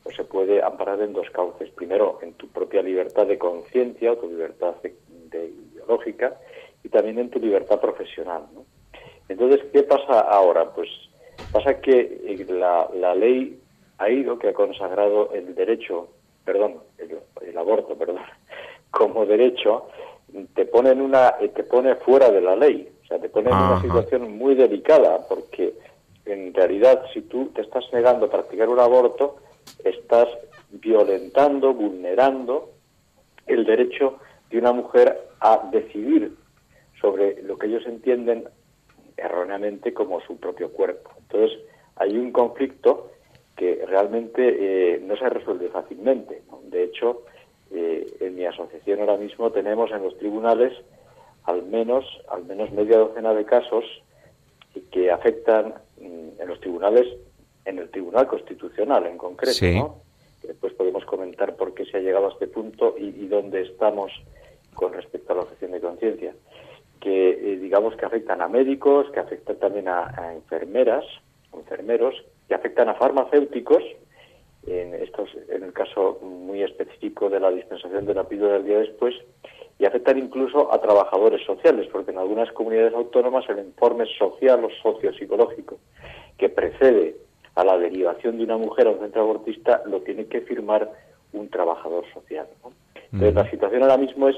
o 0.09 0.13
se 0.13 0.25
puede 0.25 0.63
amparar 0.63 1.01
en 1.03 1.13
dos 1.13 1.29
cauces. 1.31 1.71
Primero, 1.71 2.19
en 2.23 2.33
tu 2.35 2.49
propia 2.49 2.83
libertad 2.83 3.27
de 3.27 3.39
conciencia 3.39 4.13
o 4.13 4.17
tu 4.17 4.29
libertad 4.29 4.75
de, 4.83 4.95
ideológica 5.75 6.37
y 6.83 6.89
también 6.89 7.19
en 7.19 7.31
tu 7.31 7.39
libertad 7.39 7.81
profesional. 7.81 8.45
¿no? 8.55 8.65
Entonces, 9.29 9.61
¿qué 9.73 9.83
pasa 9.83 10.21
ahora? 10.21 10.73
Pues 10.75 10.89
pasa 11.53 11.81
que 11.81 12.21
eh, 12.25 12.47
la, 12.49 12.89
la 12.95 13.15
ley 13.15 13.61
ha 13.99 14.09
ido, 14.09 14.39
que 14.39 14.49
ha 14.49 14.55
consagrado 14.55 15.33
el 15.33 15.55
derecho, 15.55 16.09
perdón, 16.45 16.77
el, 16.97 17.19
el 17.43 17.59
aborto, 17.59 17.95
perdón, 17.97 18.19
como 18.91 19.27
derecho, 19.27 19.89
te 20.55 20.65
pone, 20.65 20.91
en 20.91 21.03
una, 21.03 21.37
te 21.37 21.65
pone 21.65 21.95
fuera 21.97 22.31
de 22.31 22.41
la 22.41 22.57
ley. 22.57 22.89
O 23.03 23.07
sea, 23.07 23.19
te 23.19 23.29
pone 23.29 23.51
en 23.51 23.57
una 23.57 23.81
situación 23.81 24.37
muy 24.37 24.55
delicada, 24.55 25.27
porque 25.29 25.75
en 26.27 26.53
realidad, 26.53 27.05
si 27.13 27.23
tú 27.23 27.51
te 27.55 27.63
estás 27.63 27.85
negando 27.93 28.27
a 28.27 28.31
practicar 28.31 28.69
un 28.69 28.79
aborto, 28.79 29.37
estás 29.85 30.29
violentando, 30.71 31.75
vulnerando 31.75 32.71
el 33.47 33.65
derecho 33.65 34.19
de 34.51 34.59
una 34.59 34.73
mujer 34.73 35.19
a 35.41 35.69
decidir 35.71 36.35
sobre 37.01 37.43
lo 37.43 37.57
que 37.59 37.67
ellos 37.67 37.87
entienden 37.87 38.45
erróneamente 39.17 39.93
como 39.93 40.21
su 40.21 40.39
propio 40.39 40.73
cuerpo. 40.73 41.11
Entonces, 41.19 41.59
hay 41.97 42.17
un 42.17 42.33
conflicto 42.33 43.11
que 43.57 43.85
realmente 43.87 44.95
eh, 44.95 45.01
no 45.01 45.17
se 45.17 45.29
resuelve 45.29 45.69
fácilmente. 45.69 46.43
De 46.65 46.85
hecho, 46.85 47.23
eh, 47.73 48.07
en 48.21 48.37
mi 48.37 48.47
asociación 48.47 49.01
ahora 49.01 49.17
mismo 49.17 49.51
tenemos 49.51 49.91
en 49.91 50.03
los 50.03 50.17
tribunales 50.19 50.73
al 51.45 51.63
menos, 51.65 52.05
al 52.29 52.45
menos 52.45 52.71
media 52.73 52.99
docena 52.99 53.33
de 53.33 53.45
casos 53.45 53.85
que 54.93 55.11
afectan 55.11 55.75
mm, 55.99 56.41
en 56.41 56.49
los 56.49 56.61
tribunales, 56.61 57.07
en 57.65 57.79
el 57.79 57.91
Tribunal 57.91 58.27
Constitucional 58.27 59.07
en 59.07 59.19
concreto, 59.19 59.67
¿no? 59.67 59.97
Después 60.43 60.73
podemos 60.75 61.05
comentar 61.05 61.57
por 61.57 61.75
qué 61.75 61.85
se 61.85 61.99
ha 61.99 62.01
llegado 62.01 62.29
a 62.29 62.33
este 62.33 62.47
punto 62.47 62.95
y, 62.99 63.07
y 63.07 63.29
dónde 63.29 63.63
estamos 63.63 64.13
con 64.75 64.93
respecto 64.93 65.33
a 65.33 65.37
la 65.37 65.43
objeción 65.43 65.73
de 65.73 65.81
conciencia. 65.81 66.35
Que 67.01 67.31
eh, 67.31 67.57
digamos 67.59 67.97
que 67.97 68.07
afectan 68.07 68.41
a 68.41 68.49
médicos, 68.49 69.11
que 69.11 69.21
afectan 69.21 69.57
también 69.57 69.89
a, 69.89 70.13
a 70.17 70.35
enfermeras, 70.35 71.05
enfermeros, 71.53 72.15
que 72.47 72.55
afectan 72.55 72.89
a 72.89 72.95
farmacéuticos, 72.95 73.83
en, 74.67 74.95
estos, 74.95 75.31
en 75.49 75.63
el 75.63 75.73
caso 75.73 76.19
muy 76.23 76.63
específico 76.63 77.31
de 77.31 77.41
la 77.41 77.51
dispensación 77.51 78.07
de 78.07 78.15
la 78.15 78.25
píldora 78.25 78.55
del 78.55 78.65
día 78.65 78.79
después, 78.79 79.15
y 79.79 79.85
afectan 79.85 80.19
incluso 80.19 80.73
a 80.73 80.81
trabajadores 80.81 81.45
sociales, 81.47 81.89
porque 81.93 82.11
en 82.11 82.19
algunas 82.19 82.51
comunidades 82.53 82.95
autónomas 82.95 83.49
el 83.49 83.61
informe 83.61 84.05
social 84.19 84.65
o 84.65 84.71
sociopsicológico 84.83 85.79
que 86.37 86.49
precede 86.49 87.17
a 87.59 87.65
la 87.65 87.77
derivación 87.77 88.39
de 88.39 88.45
una 88.45 88.57
mujer 88.57 88.87
a 88.87 88.91
un 88.91 89.01
centro 89.01 89.23
abortista 89.23 89.83
lo 89.87 90.01
tiene 90.03 90.27
que 90.27 90.43
firmar 90.43 90.93
un 91.33 91.49
trabajador 91.49 92.05
social. 92.15 92.47
¿no? 92.63 92.71
Entonces, 93.13 93.35
la 93.35 93.51
situación 93.51 93.83
ahora 93.83 93.97
mismo 93.97 94.29
es 94.29 94.37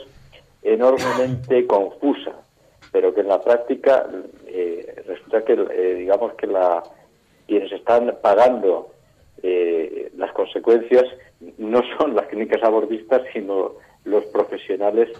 enormemente 0.62 1.66
confusa, 1.66 2.32
pero 2.90 3.12
que 3.12 3.20
en 3.20 3.28
la 3.28 3.42
práctica 3.42 4.06
eh, 4.46 5.02
resulta 5.06 5.44
que, 5.44 5.52
eh, 5.52 5.94
digamos 5.96 6.32
que 6.32 6.46
la, 6.46 6.82
quienes 7.46 7.70
están 7.72 8.16
pagando 8.22 8.88
eh, 9.42 10.10
las 10.16 10.32
consecuencias 10.32 11.04
no 11.58 11.82
son 11.98 12.14
las 12.14 12.26
clínicas 12.28 12.62
abortistas, 12.62 13.20
sino 13.34 13.72
los 14.04 14.24
profesionales 14.26 15.10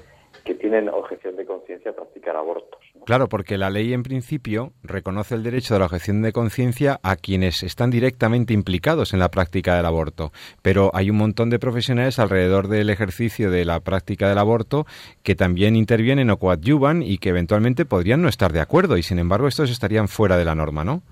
que 0.41 0.55
tienen 0.55 0.89
objeción 0.89 1.37
de 1.37 1.45
conciencia 1.45 1.91
a 1.91 1.95
practicar 1.95 2.37
abortos. 2.37 2.81
¿no? 2.95 3.05
Claro, 3.05 3.29
porque 3.29 3.59
la 3.59 3.71
ley 3.71 3.93
en 3.93 4.03
principio 4.03 4.73
reconoce 4.83 5.35
el 5.35 5.43
derecho 5.43 5.75
de 5.75 5.81
la 5.81 5.87
objeción 5.87 6.23
de 6.23 6.33
conciencia 6.33 6.99
a 7.03 7.17
quienes 7.17 7.63
están 7.63 7.91
directamente 7.91 8.55
implicados 8.55 9.13
en 9.13 9.21
la 9.21 9.31
práctica 9.31 9.77
del 9.77 9.87
aborto, 9.87 10.33
pero 10.63 10.91
hay 10.95 11.11
un 11.11 11.17
montón 11.17 11.51
de 11.51 11.59
profesionales 11.59 12.19
alrededor 12.19 12.69
del 12.69 12.91
ejercicio 12.91 13.51
de 13.51 13.65
la 13.65 13.81
práctica 13.81 14.29
del 14.29 14.39
aborto 14.39 14.87
que 15.23 15.35
también 15.35 15.77
intervienen 15.77 16.31
o 16.31 16.39
coadyuvan 16.39 17.03
y 17.03 17.19
que 17.19 17.31
eventualmente 17.31 17.85
podrían 17.85 18.23
no 18.23 18.29
estar 18.29 18.53
de 18.53 18.61
acuerdo 18.61 18.97
y 18.97 19.03
sin 19.03 19.19
embargo 19.19 19.49
estos 19.49 19.71
estarían 19.71 20.09
fuera 20.09 20.37
de 20.37 20.45
la 20.45 20.55
norma, 20.55 20.85
¿no? 20.85 21.03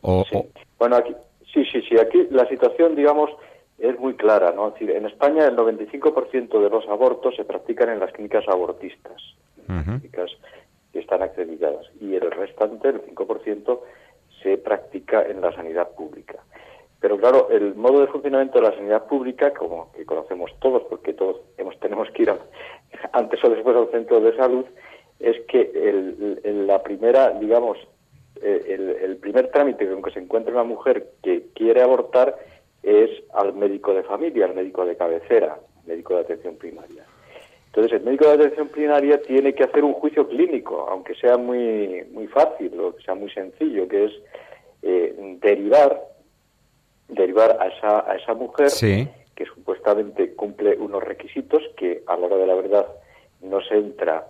O, 0.00 0.24
sí. 0.30 0.38
Bueno, 0.78 0.96
aquí, 0.96 1.14
sí, 1.52 1.64
sí, 1.72 1.80
sí, 1.88 1.96
aquí 1.98 2.26
la 2.30 2.46
situación, 2.48 2.94
digamos, 2.94 3.30
es 3.78 3.98
muy 3.98 4.14
clara, 4.14 4.52
¿no? 4.52 4.68
Es 4.68 4.74
decir, 4.74 4.90
en 4.90 5.06
España 5.06 5.46
el 5.46 5.56
95% 5.56 6.60
de 6.60 6.70
los 6.70 6.86
abortos 6.88 7.36
se 7.36 7.44
practican 7.44 7.90
en 7.90 8.00
las 8.00 8.12
clínicas 8.12 8.46
abortistas, 8.48 9.22
uh 9.68 9.72
-huh. 9.72 9.84
clínicas 10.00 10.30
que 10.92 10.98
están 11.00 11.22
acreditadas, 11.22 11.86
y 12.00 12.14
el 12.14 12.30
restante, 12.30 12.88
el 12.88 13.02
5%, 13.02 13.80
se 14.42 14.58
practica 14.58 15.22
en 15.22 15.40
la 15.40 15.52
sanidad 15.52 15.90
pública. 15.90 16.38
Pero 17.00 17.16
claro, 17.16 17.48
el 17.50 17.76
modo 17.76 18.00
de 18.00 18.08
funcionamiento 18.08 18.60
de 18.60 18.68
la 18.68 18.74
sanidad 18.74 19.06
pública, 19.06 19.52
como 19.52 19.92
que 19.92 20.04
conocemos 20.04 20.50
todos, 20.58 20.82
porque 20.90 21.12
todos 21.12 21.40
hemos, 21.56 21.78
tenemos 21.78 22.10
que 22.10 22.22
ir 22.22 22.30
a, 22.30 22.38
antes 23.12 23.42
o 23.44 23.50
después 23.50 23.76
al 23.76 23.90
centro 23.90 24.20
de 24.20 24.36
salud, 24.36 24.64
es 25.20 25.40
que 25.46 25.60
el, 25.60 26.40
el, 26.42 26.66
la 26.66 26.82
primera, 26.82 27.30
digamos, 27.30 27.78
eh, 28.42 28.64
el, 28.68 28.90
el 28.90 29.16
primer 29.16 29.50
trámite 29.50 29.88
con 29.88 30.02
que 30.02 30.10
se 30.10 30.20
encuentra 30.20 30.52
una 30.52 30.64
mujer 30.64 31.10
que 31.22 31.46
quiere 31.54 31.82
abortar 31.82 32.36
es 32.82 33.10
al 33.34 33.54
médico 33.54 33.92
de 33.94 34.02
familia, 34.02 34.46
al 34.46 34.54
médico 34.54 34.84
de 34.84 34.96
cabecera, 34.96 35.58
médico 35.86 36.14
de 36.14 36.20
atención 36.20 36.56
primaria. 36.56 37.04
Entonces, 37.66 38.00
el 38.00 38.04
médico 38.04 38.26
de 38.26 38.34
atención 38.34 38.68
primaria 38.68 39.20
tiene 39.22 39.54
que 39.54 39.64
hacer 39.64 39.84
un 39.84 39.92
juicio 39.94 40.26
clínico, 40.26 40.86
aunque 40.88 41.14
sea 41.14 41.36
muy, 41.36 42.04
muy 42.12 42.26
fácil 42.26 42.78
o 42.80 42.96
que 42.96 43.02
sea 43.02 43.14
muy 43.14 43.30
sencillo, 43.30 43.86
que 43.86 44.06
es 44.06 44.12
eh, 44.82 45.36
derivar, 45.40 46.00
derivar 47.08 47.58
a 47.60 47.68
esa, 47.68 48.10
a 48.10 48.16
esa 48.16 48.34
mujer 48.34 48.70
sí. 48.70 49.08
que 49.34 49.44
supuestamente 49.44 50.34
cumple 50.34 50.76
unos 50.76 51.02
requisitos 51.02 51.62
que 51.76 52.02
a 52.06 52.16
la 52.16 52.26
hora 52.26 52.36
de 52.36 52.46
la 52.46 52.54
verdad 52.54 52.86
no 53.42 53.60
se 53.60 53.74
entra 53.76 54.26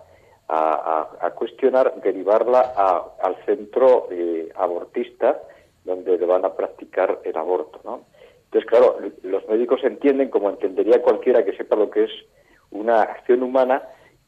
a, 0.47 1.09
a, 1.21 1.27
a 1.27 1.31
cuestionar, 1.31 2.01
derivarla 2.01 2.73
a, 2.75 3.05
al 3.21 3.35
centro 3.45 4.07
eh, 4.11 4.49
abortista 4.55 5.41
donde 5.85 6.17
le 6.17 6.25
van 6.25 6.45
a 6.45 6.53
practicar 6.53 7.21
el 7.23 7.37
aborto, 7.37 7.79
¿no? 7.83 8.05
Entonces, 8.51 8.67
claro, 8.67 8.97
los 9.21 9.47
médicos 9.47 9.83
entienden, 9.83 10.29
como 10.29 10.49
entendería 10.49 11.03
cualquiera 11.03 11.45
que 11.45 11.55
sepa 11.55 11.75
lo 11.75 11.91
que 11.91 12.05
es 12.05 12.11
una 12.71 13.03
acción 13.03 13.43
humana, 13.43 13.83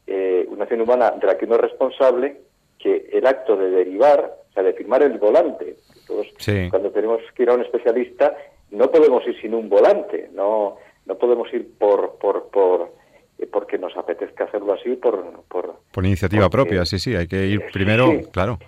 eh, 0.06 0.46
una 0.48 0.62
acción 0.62 0.80
humana 0.80 1.10
de 1.10 1.26
la 1.26 1.36
que 1.36 1.44
uno 1.44 1.56
es 1.56 1.62
responsable, 1.62 2.40
que 2.78 3.08
el 3.12 3.26
acto 3.26 3.56
de 3.56 3.70
derivar, 3.70 4.32
o 4.48 4.52
sea, 4.52 4.62
de 4.62 4.74
firmar 4.74 5.02
el 5.02 5.18
volante, 5.18 5.74
todos 6.06 6.28
sí. 6.38 6.68
cuando 6.70 6.90
tenemos 6.90 7.20
que 7.34 7.42
ir 7.42 7.50
a 7.50 7.54
un 7.54 7.62
especialista, 7.62 8.36
no 8.70 8.90
podemos 8.92 9.26
ir 9.26 9.40
sin 9.40 9.54
un 9.54 9.68
volante, 9.68 10.30
no, 10.32 10.76
no 11.06 11.18
podemos 11.18 11.52
ir 11.52 11.76
por, 11.76 12.16
por, 12.18 12.48
por 12.50 12.92
eh, 13.38 13.48
porque 13.50 13.76
nos 13.76 13.96
apetezca 13.96 14.44
hacerlo 14.44 14.74
así, 14.74 14.94
por... 14.94 15.42
Por, 15.48 15.74
por 15.92 16.06
iniciativa 16.06 16.48
porque, 16.48 16.56
propia, 16.56 16.84
sí, 16.84 17.00
sí, 17.00 17.16
hay 17.16 17.26
que 17.26 17.44
ir 17.44 17.62
primero, 17.72 18.06
sí, 18.06 18.26
claro. 18.30 18.58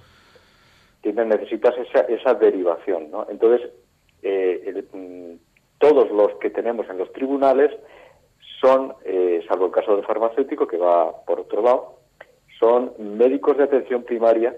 Necesitas 1.05 1.75
esa, 1.79 2.01
esa 2.01 2.35
derivación, 2.35 3.11
¿no? 3.11 3.27
Entonces, 3.31 3.69
eh, 4.23 4.63
el, 4.67 5.39
todos 5.85 6.11
los 6.11 6.39
que 6.41 6.49
tenemos 6.49 6.89
en 6.89 6.97
los 6.97 7.13
tribunales 7.13 7.71
son, 8.59 8.95
eh, 9.05 9.45
salvo 9.47 9.67
el 9.67 9.73
caso 9.73 9.95
del 9.95 10.07
farmacéutico, 10.07 10.67
que 10.67 10.79
va 10.79 11.13
por 11.27 11.41
otro 11.41 11.61
lado, 11.61 11.97
son 12.59 12.95
médicos 12.99 13.59
de 13.59 13.65
atención 13.65 14.03
primaria 14.03 14.57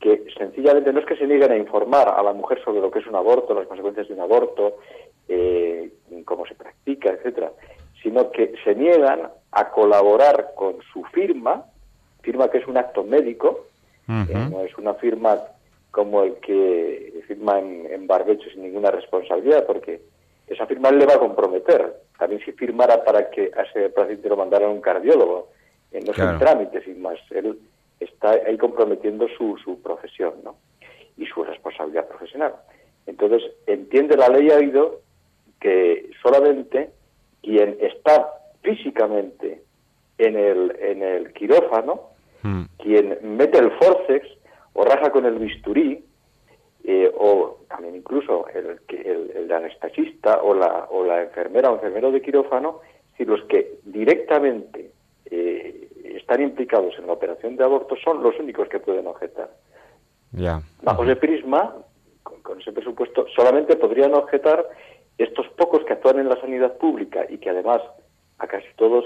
que 0.00 0.24
sencillamente 0.36 0.92
no 0.92 0.98
es 0.98 1.06
que 1.06 1.16
se 1.16 1.28
nieguen 1.28 1.52
a 1.52 1.56
informar 1.56 2.08
a 2.08 2.20
la 2.24 2.32
mujer 2.32 2.60
sobre 2.64 2.80
lo 2.80 2.90
que 2.90 2.98
es 2.98 3.06
un 3.06 3.14
aborto, 3.14 3.54
las 3.54 3.68
consecuencias 3.68 4.08
de 4.08 4.14
un 4.14 4.20
aborto, 4.20 4.78
eh, 5.28 5.92
cómo 6.24 6.44
se 6.44 6.56
practica, 6.56 7.10
etcétera, 7.10 7.52
sino 8.02 8.32
que 8.32 8.54
se 8.64 8.74
niegan 8.74 9.30
a 9.52 9.70
colaborar 9.70 10.54
con 10.56 10.78
su 10.92 11.04
firma, 11.04 11.66
firma 12.22 12.50
que 12.50 12.58
es 12.58 12.66
un 12.66 12.78
acto 12.78 13.04
médico, 13.04 13.66
eh, 14.08 14.48
no 14.50 14.62
es 14.62 14.76
una 14.76 14.94
firma 14.94 15.38
como 15.92 16.24
el 16.24 16.34
que 16.36 17.22
firma 17.28 17.60
en, 17.60 17.86
en 17.90 18.06
barbecho 18.08 18.50
sin 18.50 18.62
ninguna 18.62 18.90
responsabilidad, 18.90 19.64
porque 19.64 20.00
esa 20.48 20.66
firma 20.66 20.90
le 20.90 21.06
va 21.06 21.14
a 21.14 21.18
comprometer. 21.18 22.02
También 22.18 22.42
si 22.44 22.52
firmara 22.52 23.04
para 23.04 23.30
que 23.30 23.50
a 23.56 23.62
ese 23.62 23.90
paciente 23.90 24.28
lo 24.28 24.36
mandara 24.36 24.66
a 24.66 24.70
un 24.70 24.80
cardiólogo, 24.80 25.50
eh, 25.92 26.00
no 26.04 26.12
es 26.12 26.18
un 26.18 26.38
trámite 26.38 26.82
sin 26.82 27.00
más. 27.00 27.18
Él 27.30 27.58
está 28.00 28.30
ahí 28.30 28.56
comprometiendo 28.56 29.26
su, 29.36 29.56
su 29.58 29.80
profesión 29.82 30.34
¿no? 30.44 30.56
y 31.16 31.26
su 31.26 31.44
responsabilidad 31.44 32.08
profesional. 32.08 32.54
Entonces, 33.06 33.42
entiende 33.66 34.16
la 34.16 34.28
ley 34.28 34.50
ha 34.50 34.56
oído 34.56 35.00
que 35.60 36.10
solamente 36.22 36.90
quien 37.42 37.76
está 37.80 38.32
físicamente 38.62 39.62
en 40.18 40.36
el, 40.36 40.76
en 40.80 41.02
el 41.02 41.32
quirófano, 41.32 42.10
hmm. 42.42 42.62
quien 42.78 43.18
mete 43.22 43.58
el 43.58 43.70
forceps 43.72 44.28
o 44.74 44.84
raja 44.84 45.10
con 45.10 45.24
el 45.24 45.38
bisturí, 45.38 46.04
eh, 46.84 47.12
o 47.16 47.57
también 47.68 47.96
incluso 47.96 48.46
el, 48.48 48.80
el, 48.88 49.30
el, 49.34 49.52
anestesista 49.52 50.40
o 50.42 50.54
la, 50.54 50.88
o 50.90 51.04
la 51.04 51.22
enfermera 51.22 51.70
o 51.70 51.74
enfermero 51.74 52.10
de 52.10 52.22
quirófano, 52.22 52.80
si 53.16 53.24
los 53.24 53.42
que 53.44 53.78
directamente 53.84 54.92
eh, 55.30 55.88
están 56.16 56.42
implicados 56.42 56.94
en 56.98 57.06
la 57.06 57.12
operación 57.12 57.56
de 57.56 57.64
aborto 57.64 57.96
son 58.02 58.22
los 58.22 58.38
únicos 58.38 58.68
que 58.68 58.80
pueden 58.80 59.06
objetar. 59.06 59.50
Bajo 60.82 61.04
ese 61.04 61.16
prisma, 61.16 61.74
con, 62.22 62.60
ese 62.60 62.72
presupuesto, 62.72 63.26
solamente 63.34 63.76
podrían 63.76 64.14
objetar 64.14 64.66
estos 65.16 65.48
pocos 65.56 65.84
que 65.84 65.94
actúan 65.94 66.20
en 66.20 66.28
la 66.28 66.40
sanidad 66.40 66.76
pública 66.78 67.26
y 67.28 67.38
que 67.38 67.50
además 67.50 67.82
a 68.38 68.46
casi 68.46 68.66
todos 68.76 69.04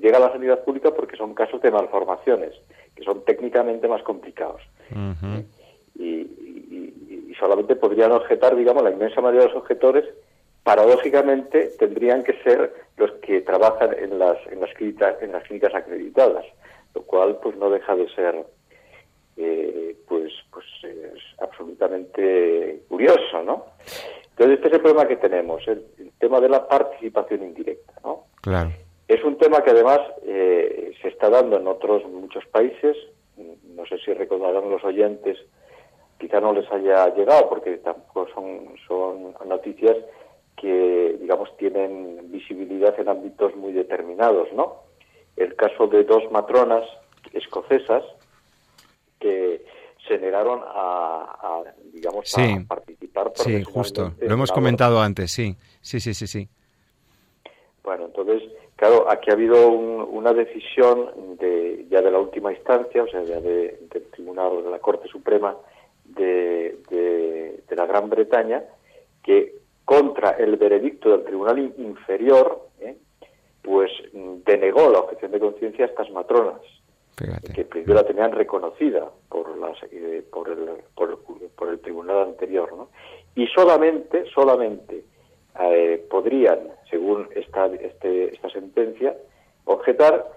llega 0.00 0.16
a 0.16 0.20
la 0.20 0.32
sanidad 0.32 0.64
pública 0.64 0.90
porque 0.92 1.16
son 1.16 1.34
casos 1.34 1.60
de 1.62 1.70
malformaciones, 1.70 2.52
que 2.94 3.04
son 3.04 3.24
técnicamente 3.24 3.86
más 3.88 4.02
complicados. 4.02 4.62
y, 5.94 6.45
solamente 7.38 7.76
podrían 7.76 8.12
objetar, 8.12 8.56
digamos, 8.56 8.82
la 8.82 8.90
inmensa 8.90 9.20
mayoría 9.20 9.46
de 9.46 9.54
los 9.54 9.62
objetores, 9.62 10.04
paradójicamente 10.62 11.70
tendrían 11.78 12.24
que 12.24 12.34
ser 12.42 12.74
los 12.96 13.12
que 13.22 13.40
trabajan 13.40 13.94
en 13.98 14.18
las, 14.18 14.36
en 14.50 14.60
las, 14.60 14.72
clínicas, 14.74 15.22
en 15.22 15.32
las 15.32 15.44
clínicas 15.44 15.74
acreditadas, 15.74 16.44
lo 16.94 17.02
cual 17.02 17.38
pues 17.42 17.56
no 17.56 17.70
deja 17.70 17.94
de 17.94 18.08
ser 18.14 18.44
eh, 19.36 19.96
pues, 20.08 20.32
pues 20.50 20.64
es 20.82 21.22
absolutamente 21.40 22.82
curioso, 22.88 23.42
¿no? 23.44 23.66
Entonces, 24.30 24.56
este 24.56 24.68
es 24.68 24.74
el 24.74 24.80
problema 24.80 25.06
que 25.06 25.16
tenemos, 25.16 25.66
el, 25.68 25.84
tema 26.18 26.40
de 26.40 26.48
la 26.48 26.66
participación 26.66 27.42
indirecta, 27.42 27.92
¿no? 28.02 28.24
Claro. 28.40 28.70
Es 29.06 29.22
un 29.22 29.38
tema 29.38 29.62
que 29.62 29.70
además 29.70 30.00
eh, 30.24 30.92
se 31.00 31.08
está 31.08 31.30
dando 31.30 31.58
en 31.58 31.68
otros 31.68 32.04
muchos 32.06 32.44
países. 32.46 32.96
No 33.36 33.86
sé 33.86 33.98
si 33.98 34.12
recordarán 34.14 34.68
los 34.70 34.82
oyentes, 34.82 35.38
quizá 36.18 36.40
no 36.40 36.52
les 36.52 36.70
haya 36.70 37.14
llegado 37.14 37.48
porque 37.48 37.76
tampoco 37.78 38.26
son, 38.34 38.74
son 38.86 39.34
noticias 39.46 39.96
que, 40.56 41.16
digamos, 41.20 41.54
tienen 41.58 42.30
visibilidad 42.30 42.98
en 42.98 43.08
ámbitos 43.08 43.54
muy 43.56 43.72
determinados, 43.72 44.52
¿no? 44.52 44.84
El 45.36 45.54
caso 45.54 45.86
de 45.86 46.04
dos 46.04 46.30
matronas 46.30 46.84
escocesas 47.32 48.02
que 49.20 49.64
se 50.08 50.18
negaron 50.18 50.60
a, 50.64 51.62
digamos, 51.92 52.32
a 52.38 52.64
participar 52.66 53.32
Sí, 53.34 53.62
justo. 53.64 54.12
Lo 54.20 54.34
hemos 54.34 54.52
comentado 54.52 55.00
antes, 55.00 55.32
sí. 55.32 55.56
Sí, 55.80 56.00
sí, 56.00 56.14
sí, 56.14 56.26
sí. 56.26 56.48
Bueno, 57.82 58.06
entonces, 58.06 58.42
claro, 58.76 59.10
aquí 59.10 59.30
ha 59.30 59.34
habido 59.34 59.68
una 59.68 60.32
decisión 60.32 61.36
de, 61.38 61.86
ya 61.90 62.00
de 62.00 62.10
la 62.10 62.18
última 62.18 62.52
instancia, 62.52 63.02
o 63.02 63.08
sea, 63.08 63.22
ya 63.22 63.40
de, 63.40 63.78
del 63.92 64.04
Tribunal 64.10 64.64
de 64.64 64.70
la 64.70 64.78
Corte 64.78 65.08
Suprema 65.08 65.56
de, 66.16 66.78
de, 66.88 67.76
la 67.76 67.86
Gran 67.86 68.08
Bretaña, 68.08 68.64
que 69.22 69.54
contra 69.84 70.30
el 70.30 70.56
veredicto 70.56 71.10
del 71.10 71.24
Tribunal 71.24 71.58
Inferior, 71.78 72.68
¿eh? 72.80 72.96
pues 73.62 73.90
denegó 74.12 74.90
la 74.90 75.00
objeción 75.00 75.32
de 75.32 75.40
conciencia 75.40 75.84
a 75.84 75.88
estas 75.88 76.10
matronas 76.10 76.60
que 77.54 77.64
primero 77.64 77.94
la 77.94 78.06
tenían 78.06 78.32
reconocida 78.32 79.10
por, 79.28 79.56
las, 79.56 79.76
eh, 79.90 80.22
por, 80.30 80.50
el, 80.50 80.68
por, 80.94 81.68
el, 81.68 81.80
tribunal 81.80 82.24
anterior, 82.24 82.70
¿no? 82.76 82.90
Y 83.34 83.46
solamente, 83.46 84.24
solamente 84.34 85.02
eh, 85.58 86.06
podrían, 86.10 86.58
según 86.90 87.28
esta, 87.34 87.66
este, 87.66 88.34
esta 88.34 88.50
sentencia, 88.50 89.16
objetar 89.64 90.30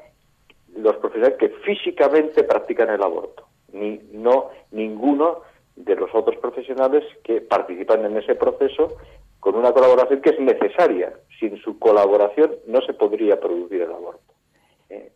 los 0.77 0.95
profesionales 0.97 1.37
que 1.37 1.49
físicamente 1.49 2.43
practican 2.43 2.89
el 2.89 3.03
aborto, 3.03 3.47
ni 3.73 3.99
no 4.13 4.49
ninguno 4.71 5.41
de 5.79 5.95
los 5.95 6.09
otros 6.13 6.37
profesionales 6.37 7.03
que 7.23 7.41
participan 7.41 8.05
en 8.05 8.17
ese 8.17 8.35
proceso 8.35 8.97
con 9.39 9.55
una 9.55 9.71
colaboración 9.71 10.21
que 10.21 10.31
es 10.31 10.39
necesaria. 10.39 11.13
Sin 11.39 11.57
su 11.61 11.79
colaboración 11.79 12.51
no 12.67 12.81
se 12.81 12.93
podría 12.93 13.39
producir 13.39 13.81
el 13.81 13.91
aborto. 13.91 14.29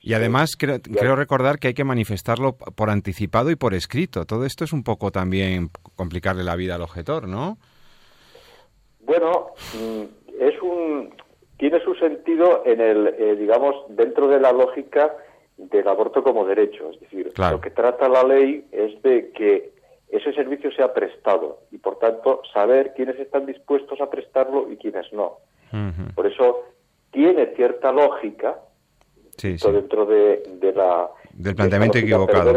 Y 0.02 0.14
además 0.14 0.56
creo, 0.56 1.16
recordar 1.16 1.58
que 1.58 1.70
hay 1.70 1.74
que 1.74 1.84
manifestarlo 1.84 2.56
por 2.56 2.90
anticipado 2.90 3.50
y 3.50 3.56
por 3.56 3.74
escrito. 3.74 4.26
Todo 4.26 4.46
esto 4.46 4.64
es 4.64 4.72
un 4.72 4.84
poco 4.84 5.12
también 5.12 5.70
complicarle 5.96 6.44
la 6.44 6.56
vida 6.56 6.76
al 6.76 6.82
objetor, 6.82 7.28
¿no? 7.28 7.58
Bueno, 9.00 9.48
mm, 9.74 10.04
es 10.40 10.62
un 10.62 11.14
tiene 11.58 11.80
su 11.84 11.96
sentido 11.96 12.64
en 12.66 12.82
el 12.82 13.08
eh, 13.18 13.36
digamos 13.36 13.76
dentro 13.90 14.28
de 14.28 14.40
la 14.40 14.52
lógica 14.52 15.16
del 15.58 15.88
aborto 15.88 16.24
como 16.24 16.46
derecho, 16.46 16.92
es 16.92 17.00
decir, 17.00 17.32
lo 17.38 17.62
que 17.62 17.70
trata 17.70 18.10
la 18.10 18.24
ley 18.24 18.66
es 18.72 19.02
de 19.02 19.32
que 19.32 19.73
ese 20.14 20.32
servicio 20.34 20.72
sea 20.72 20.94
prestado 20.94 21.62
y 21.72 21.80
por 21.80 21.98
tanto 21.98 22.42
saber 22.54 22.94
quiénes 22.96 23.20
están 23.20 23.48
dispuestos 23.48 24.00
a 24.00 24.10
prestarlo 24.10 24.72
y 24.72 24.78
quiénes 24.78 25.12
no. 25.12 25.40
Por 26.14 26.28
eso 26.28 26.66
tiene 27.12 27.48
cierta 27.56 27.92
lógica 27.92 28.60
dentro 29.42 30.06
de, 30.06 30.44
la 30.76 31.10
del 31.34 31.56
planteamiento 31.56 31.98
equivocado 31.98 32.54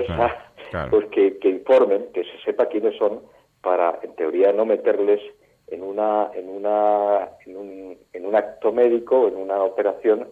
pues 0.90 1.06
que, 1.06 1.38
informen 1.44 2.08
que 2.12 2.24
se 2.24 2.38
sepa 2.44 2.66
quiénes 2.66 2.94
son 2.98 3.22
para 3.62 3.98
en 4.02 4.14
teoría 4.16 4.52
no 4.52 4.66
meterles 4.66 5.22
en 5.68 5.82
una 5.82 6.30
en 6.34 6.50
una 6.50 7.30
en 7.46 7.56
un, 7.56 7.98
en 8.12 8.26
un 8.26 8.36
acto 8.36 8.70
médico 8.72 9.28
en 9.28 9.36
una 9.36 9.62
operación 9.62 10.28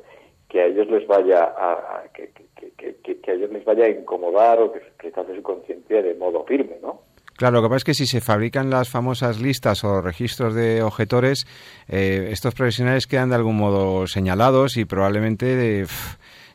que 0.51 0.61
a 0.61 0.67
ellos 0.67 0.89
les 0.89 1.07
vaya 1.07 1.43
a, 1.57 2.05
que, 2.13 2.31
que, 2.77 3.31
a 3.31 3.35
ellos 3.35 3.51
les 3.51 3.65
vaya 3.65 3.87
a 3.87 3.89
incomodar 3.89 4.61
o 4.61 4.73
que, 4.73 4.81
que 4.99 5.09
hace 5.09 5.35
su 5.35 5.43
conciencia 5.43 6.03
de 6.03 6.15
modo 6.15 6.45
firme 6.45 6.77
no 6.83 7.01
Claro, 7.37 7.57
lo 7.57 7.63
que 7.63 7.69
pasa 7.69 7.77
es 7.79 7.85
que 7.85 7.95
si 7.95 8.07
se 8.07 8.21
fabrican 8.21 8.71
las 8.71 8.89
famosas 8.89 9.41
listas 9.41 9.83
o 9.83 10.01
registros 10.01 10.55
de 10.55 10.83
objetores, 10.83 11.47
eh, 11.89 12.29
estos 12.31 12.55
profesionales 12.55 13.09
quedan 13.09 13.31
de 13.31 13.35
algún 13.35 13.57
modo 13.57 14.07
señalados 14.07 14.77
y 14.77 14.85
probablemente 14.85 15.85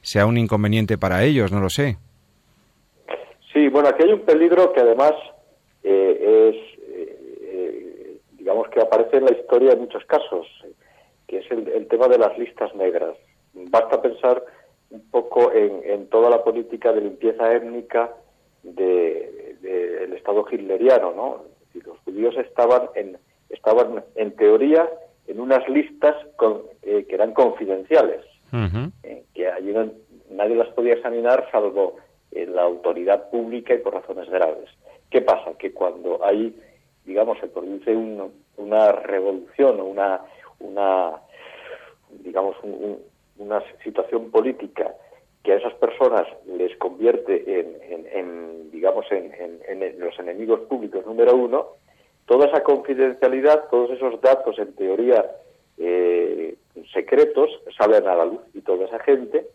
sea 0.02 0.26
un 0.26 0.38
inconveniente 0.38 0.98
para 0.98 1.24
ellos, 1.26 1.52
no 1.52 1.60
lo 1.60 1.70
sé. 1.70 1.98
Sí, 3.52 3.68
bueno, 3.68 3.90
aquí 3.90 4.04
hay 4.04 4.14
un 4.14 4.22
peligro 4.22 4.72
que 4.72 4.80
además 4.80 5.14
eh, 5.84 6.54
es, 6.54 6.80
eh, 6.94 8.18
digamos 8.38 8.70
que 8.70 8.80
aparece 8.80 9.18
en 9.18 9.26
la 9.26 9.32
historia 9.32 9.74
en 9.74 9.80
muchos 9.80 10.06
casos, 10.06 10.48
que 11.28 11.40
es 11.40 11.52
el, 11.52 11.88
tema 11.88 12.08
de 12.08 12.20
las 12.20 12.38
listas 12.38 12.74
negras. 12.76 13.16
Basta 13.54 14.02
pensar 14.02 14.44
un 14.92 15.02
poco 15.10 15.52
en, 15.52 16.08
toda 16.08 16.30
la 16.30 16.44
política 16.44 16.94
de 16.94 17.02
limpieza 17.02 17.54
étnica 17.54 18.14
del 20.00 20.14
Estado 20.14 20.46
hitleriano, 20.50 21.12
¿no? 21.12 21.44
los 21.86 21.98
judíos 22.00 22.36
estaban 22.38 22.90
en, 22.96 23.18
estaban 23.50 24.04
en 24.16 24.36
teoría 24.36 24.90
en 25.28 25.40
unas 25.40 25.68
listas 25.70 26.16
eh, 26.82 27.06
que 27.08 27.16
eran 27.16 27.34
confidenciales, 27.34 28.26
eh, 29.04 29.24
que 29.34 29.48
allí 29.48 29.74
nadie 30.32 30.56
las 30.56 30.70
podía 30.70 30.96
examinar 30.96 31.48
salvo 31.52 31.98
eh, 32.32 32.48
la 32.48 32.64
autoridad 32.64 33.30
pública 33.30 33.74
y 33.74 33.78
por 33.78 33.94
razones 33.94 34.30
graves. 34.30 34.70
¿Qué 35.12 35.22
pasa? 35.22 35.54
Que 35.58 35.72
cuando 35.72 36.24
hay, 36.26 36.56
digamos, 37.06 37.38
se 37.40 37.48
produce 37.48 37.96
una 38.58 38.92
revolución 38.92 39.80
o 39.80 39.86
una, 39.86 40.22
una 40.60 41.14
digamos, 42.24 42.56
una 43.38 43.62
situación 43.84 44.32
política 44.32 44.94
que 45.44 45.54
a 45.54 45.56
esas 45.58 45.74
personas 45.76 46.28
les 46.46 46.76
convierte 46.78 47.60
en, 47.60 48.72
digamos, 48.72 49.06
en, 49.12 50.00
los 50.00 50.18
enemigos 50.20 50.62
públicos 50.62 51.06
número 51.06 51.36
uno, 51.36 51.68
toda 52.26 52.48
esa 52.48 52.64
confidencialidad, 52.64 53.70
todos 53.70 53.92
esos 53.92 54.20
datos 54.22 54.58
en 54.60 54.74
teoría 54.76 55.26
eh, 55.78 56.56
secretos 56.94 57.50
salen 57.78 58.08
a 58.08 58.16
la 58.16 58.26
luz. 58.26 58.42
Y 58.54 58.62
toda 58.62 58.86
esa 58.86 59.00
gente, 59.00 59.48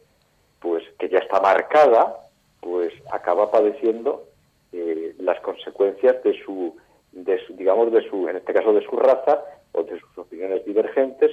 pues 0.60 0.82
que 0.98 1.08
ya 1.08 1.18
está 1.18 1.40
marcada, 1.40 2.28
pues 2.60 2.92
acaba 3.12 3.50
padeciendo 3.50 4.24
eh, 4.72 5.14
las 5.18 5.40
consecuencias 5.40 6.22
de 6.22 6.42
su, 6.44 6.76
de 7.12 7.40
digamos, 7.50 7.92
de 7.92 8.08
su, 8.08 8.28
en 8.28 8.36
este 8.36 8.52
caso 8.54 8.72
de 8.72 8.84
su 8.84 8.96
raza 8.96 9.44
o 9.72 9.82
de 9.82 9.98
sus 10.00 10.18
opiniones 10.18 10.64
divergentes 10.64 11.30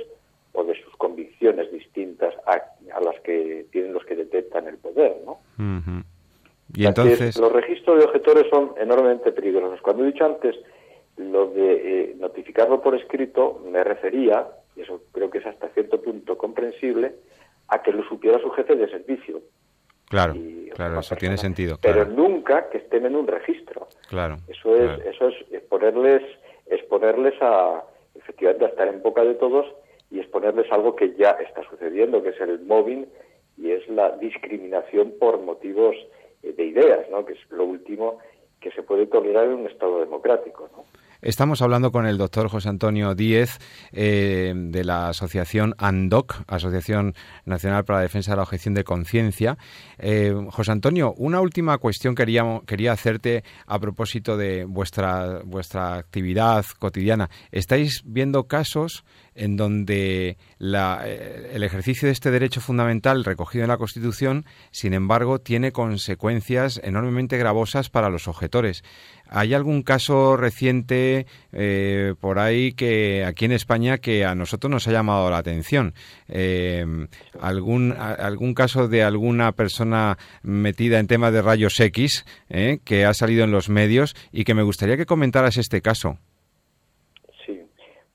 o 0.54 0.64
de 0.64 0.76
sus 0.84 0.96
convicciones 0.98 1.72
distintas 1.72 2.34
a, 2.46 2.62
las 3.00 3.20
que 3.22 3.66
tienen 3.72 3.94
los 3.94 4.04
que 4.06 4.16
detectan 4.16 4.68
el 4.68 4.78
poder, 4.78 5.18
¿no? 5.26 5.40
Y 6.74 6.86
entonces 6.86 7.38
los 7.38 7.52
registros 7.52 8.00
de 8.00 8.06
objetores 8.06 8.48
son 8.50 8.74
enormemente 8.78 9.32
peligrosos. 9.32 9.82
Cuando 9.82 10.04
he 10.04 10.08
dicho 10.08 10.26
antes 10.26 10.56
lo 11.18 11.48
de 11.48 11.74
eh, 11.74 12.16
notificarlo 12.18 12.82
por 12.82 12.96
escrito, 12.96 13.62
me 13.70 13.84
refería, 13.84 14.48
y 14.76 14.82
eso 14.82 15.02
creo 15.12 15.30
que 15.30 15.40
es 15.40 15.46
hasta 15.46 15.70
cierto 15.70 16.02
punto 16.02 16.38
comprensible, 16.38 17.16
a 17.68 17.82
que 17.82 17.92
lo 17.92 18.04
supiera 18.04 18.40
su 18.40 18.50
jefe 18.52 18.76
de 18.76 18.90
servicio. 18.90 19.42
Claro, 20.10 20.34
claro, 20.76 21.00
eso 21.00 21.16
tiene 21.16 21.38
sentido. 21.38 21.78
Pero 21.82 22.06
nunca 22.06 22.70
que 22.70 22.80
estén 22.80 23.06
en 23.06 23.16
un 23.16 23.28
registro. 23.28 23.88
Claro. 24.10 24.38
Eso 24.48 24.76
es, 24.76 25.06
eso 25.06 25.30
es 25.30 25.36
exponerles, 25.52 26.22
exponerles 26.66 27.34
a, 27.42 27.84
efectivamente, 28.16 28.66
a 28.66 28.68
estar 28.70 28.88
en 28.90 29.02
boca 29.02 29.24
de 29.24 29.36
todos 29.36 29.66
y 30.12 30.20
exponerles 30.20 30.72
algo 30.72 30.96
que 30.96 31.16
ya 31.16 31.32
está 31.32 31.64
sucediendo, 31.70 32.22
que 32.22 32.30
es 32.30 32.42
el 32.42 32.60
mobbing 32.60 33.08
y 33.58 33.72
es 33.72 33.88
la 33.88 34.12
discriminación 34.18 35.14
por 35.20 35.40
motivos 35.40 35.96
eh, 36.44 36.54
de 36.54 36.66
ideas, 36.66 37.10
¿no? 37.10 37.26
que 37.26 37.34
es 37.34 37.40
lo 37.50 37.66
último 37.66 38.20
que 38.60 38.72
se 38.72 38.84
puede 38.84 39.08
tolerar 39.08 39.46
en 39.46 39.54
un 39.54 39.68
Estado 39.68 40.00
democrático. 40.00 40.70
¿no? 40.76 40.86
Estamos 41.22 41.62
hablando 41.62 41.92
con 41.92 42.08
el 42.08 42.18
doctor 42.18 42.50
José 42.50 42.70
Antonio 42.70 43.14
Díez 43.14 43.60
eh, 43.92 44.54
de 44.56 44.84
la 44.84 45.10
asociación 45.10 45.76
ANDOC, 45.78 46.46
Asociación 46.48 47.14
Nacional 47.46 47.86
para 47.86 48.00
la 48.00 48.04
Defensa 48.04 48.32
de 48.32 48.38
la 48.38 48.44
Objeción 48.44 48.74
de 48.74 48.84
Conciencia. 48.84 49.60
Eh, 50.00 50.34
José 50.50 50.72
Antonio, 50.72 51.14
una 51.18 51.40
última 51.40 51.78
cuestión 51.78 52.16
quería, 52.16 52.44
quería 52.66 52.94
hacerte 52.94 53.44
a 53.68 53.78
propósito 53.78 54.36
de 54.36 54.66
vuestra, 54.66 55.42
vuestra 55.46 55.94
actividad 55.94 56.66
cotidiana. 56.80 57.30
¿Estáis 57.52 58.02
viendo 58.04 58.48
casos 58.48 59.04
en 59.36 59.56
donde 59.56 60.38
eh, 60.60 61.52
el 61.54 61.64
ejercicio 61.64 62.08
de 62.08 62.12
este 62.12 62.32
derecho 62.32 62.62
fundamental 62.62 63.24
recogido 63.24 63.64
en 63.64 63.70
la 63.70 63.78
Constitución, 63.78 64.46
sin 64.72 64.94
embargo, 64.94 65.40
tiene 65.40 65.72
consecuencias 65.72 66.82
enormemente 66.84 67.38
gravosas 67.38 67.90
para 67.90 68.10
los 68.10 68.28
objetores. 68.28 68.84
¿Hay 69.32 69.54
algún 69.54 69.82
caso 69.82 70.38
reciente 70.38 71.26
eh, 71.54 72.14
por 72.20 72.38
ahí 72.38 72.74
que 72.74 73.24
aquí 73.26 73.46
en 73.46 73.54
España 73.54 73.98
que 73.98 74.26
a 74.26 74.36
nosotros 74.36 74.70
nos 74.70 74.88
ha 74.88 74.92
llamado 74.92 75.30
la 75.30 75.38
atención? 75.38 75.94
Eh, 76.30 76.86
¿algún, 77.40 77.94
¿Algún 77.98 78.54
caso 78.54 78.88
de 78.88 79.04
alguna 79.04 79.54
persona 79.54 80.18
metida 80.44 81.00
en 81.00 81.08
temas 81.08 81.32
de 81.34 81.42
rayos 81.42 81.80
X 81.80 82.26
que 82.84 83.06
ha 83.06 83.14
salido 83.14 83.44
en 83.46 83.52
los 83.52 83.70
medios 83.70 84.16
y 84.32 84.44
que 84.44 84.54
me 84.54 84.64
gustaría 84.64 84.98
que 84.98 85.06
comentaras 85.06 85.58
este 85.58 85.82
caso? 85.82 86.18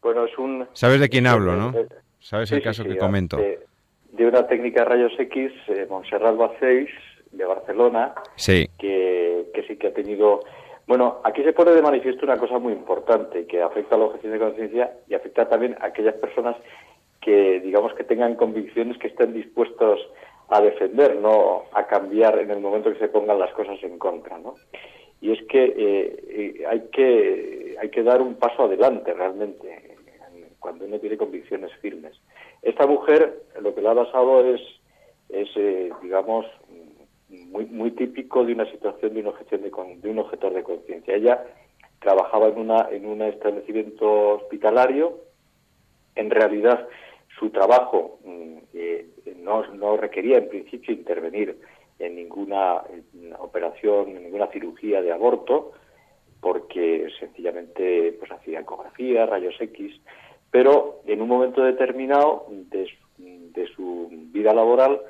Bueno, 0.06 0.24
es 0.24 0.38
un... 0.38 0.68
¿Sabes 0.72 1.00
de 1.00 1.08
quién 1.08 1.26
hablo, 1.26 1.56
no? 1.56 1.72
¿Sabes 2.20 2.52
el 2.52 2.62
caso 2.62 2.84
que 2.84 2.96
comento? 2.96 3.38
De, 3.38 4.24
una 4.24 4.46
técnica 4.46 4.82
de 4.82 4.88
rayos 4.90 5.12
X, 5.18 5.50
eh, 5.66 5.84
Montserrat 5.90 6.36
Bacéis, 6.36 6.90
de 7.32 7.44
Barcelona, 7.44 8.14
sí. 8.36 8.68
Que, 8.78 9.46
que 9.52 9.62
sí 9.64 9.76
que 9.76 9.88
ha 9.88 9.92
tenido... 9.92 10.42
Bueno, 10.86 11.20
aquí 11.24 11.42
se 11.42 11.52
pone 11.52 11.72
de 11.72 11.82
manifiesto 11.82 12.24
una 12.24 12.38
cosa 12.38 12.58
muy 12.58 12.72
importante 12.72 13.46
que 13.46 13.60
afecta 13.60 13.96
a 13.96 13.98
la 13.98 14.04
objeción 14.04 14.32
de 14.32 14.38
conciencia 14.38 14.92
y 15.08 15.14
afecta 15.14 15.48
también 15.48 15.76
a 15.80 15.86
aquellas 15.86 16.14
personas 16.14 16.56
que, 17.20 17.60
digamos, 17.60 17.92
que 17.94 18.04
tengan 18.04 18.36
convicciones 18.36 18.96
que 18.98 19.08
estén 19.08 19.34
dispuestos 19.34 19.98
a 20.48 20.60
defender, 20.60 21.16
no 21.16 21.64
a 21.72 21.86
cambiar 21.86 22.38
en 22.38 22.52
el 22.52 22.60
momento 22.60 22.92
que 22.92 23.00
se 23.00 23.08
pongan 23.08 23.40
las 23.40 23.52
cosas 23.52 23.82
en 23.82 23.98
contra, 23.98 24.38
¿no? 24.38 24.54
Y 25.20 25.32
es 25.32 25.42
que 25.48 25.64
eh, 25.64 26.16
eh, 26.28 26.66
hay 26.68 26.82
que 26.92 27.76
hay 27.80 27.90
que 27.90 28.02
dar 28.02 28.22
un 28.22 28.36
paso 28.36 28.64
adelante 28.64 29.12
realmente 29.12 29.96
cuando 30.60 30.84
uno 30.84 30.98
tiene 30.98 31.16
convicciones 31.16 31.72
firmes. 31.80 32.20
Esta 32.62 32.86
mujer, 32.86 33.42
lo 33.60 33.74
que 33.74 33.80
le 33.80 33.88
ha 33.88 33.94
pasado 33.94 34.44
es, 34.44 34.60
es 35.28 35.48
eh, 35.56 35.90
digamos, 36.02 36.46
muy, 37.28 37.66
muy 37.66 37.90
típico 37.92 38.44
de 38.44 38.52
una 38.52 38.70
situación 38.70 39.14
de, 39.14 39.20
una 39.20 39.30
objeción 39.30 39.62
de, 39.62 39.70
de 39.70 40.10
un 40.10 40.18
objetor 40.18 40.52
de 40.52 40.62
conciencia. 40.62 41.14
Ella 41.14 41.44
trabajaba 42.00 42.48
en, 42.48 42.58
una, 42.58 42.88
en 42.90 43.06
un 43.06 43.22
establecimiento 43.22 44.36
hospitalario. 44.36 45.18
En 46.14 46.30
realidad, 46.30 46.86
su 47.38 47.50
trabajo 47.50 48.18
mm, 48.24 48.56
eh, 48.74 49.06
no, 49.38 49.66
no, 49.74 49.96
requería 49.96 50.38
en 50.38 50.48
principio 50.48 50.94
intervenir 50.94 51.58
en 51.98 52.14
ninguna 52.14 52.82
operación, 53.38 54.10
en 54.10 54.24
ninguna 54.24 54.48
cirugía 54.48 55.00
de 55.02 55.12
aborto, 55.12 55.72
porque 56.40 57.08
sencillamente 57.18 58.14
pues 58.18 58.30
hacía 58.30 58.60
ecografía, 58.60 59.26
rayos 59.26 59.54
X, 59.58 60.00
pero 60.50 61.00
en 61.06 61.22
un 61.22 61.28
momento 61.28 61.62
determinado 61.62 62.46
de, 62.48 62.86
su 63.74 64.08
vida 64.32 64.54
laboral, 64.54 65.00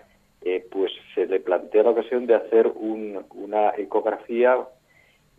eh, 0.48 0.64
pues 0.70 0.92
se 1.12 1.26
le 1.26 1.40
plantea 1.40 1.82
la 1.82 1.90
ocasión 1.90 2.24
de 2.24 2.36
hacer 2.36 2.68
una 2.68 3.72
ecografía 3.76 4.56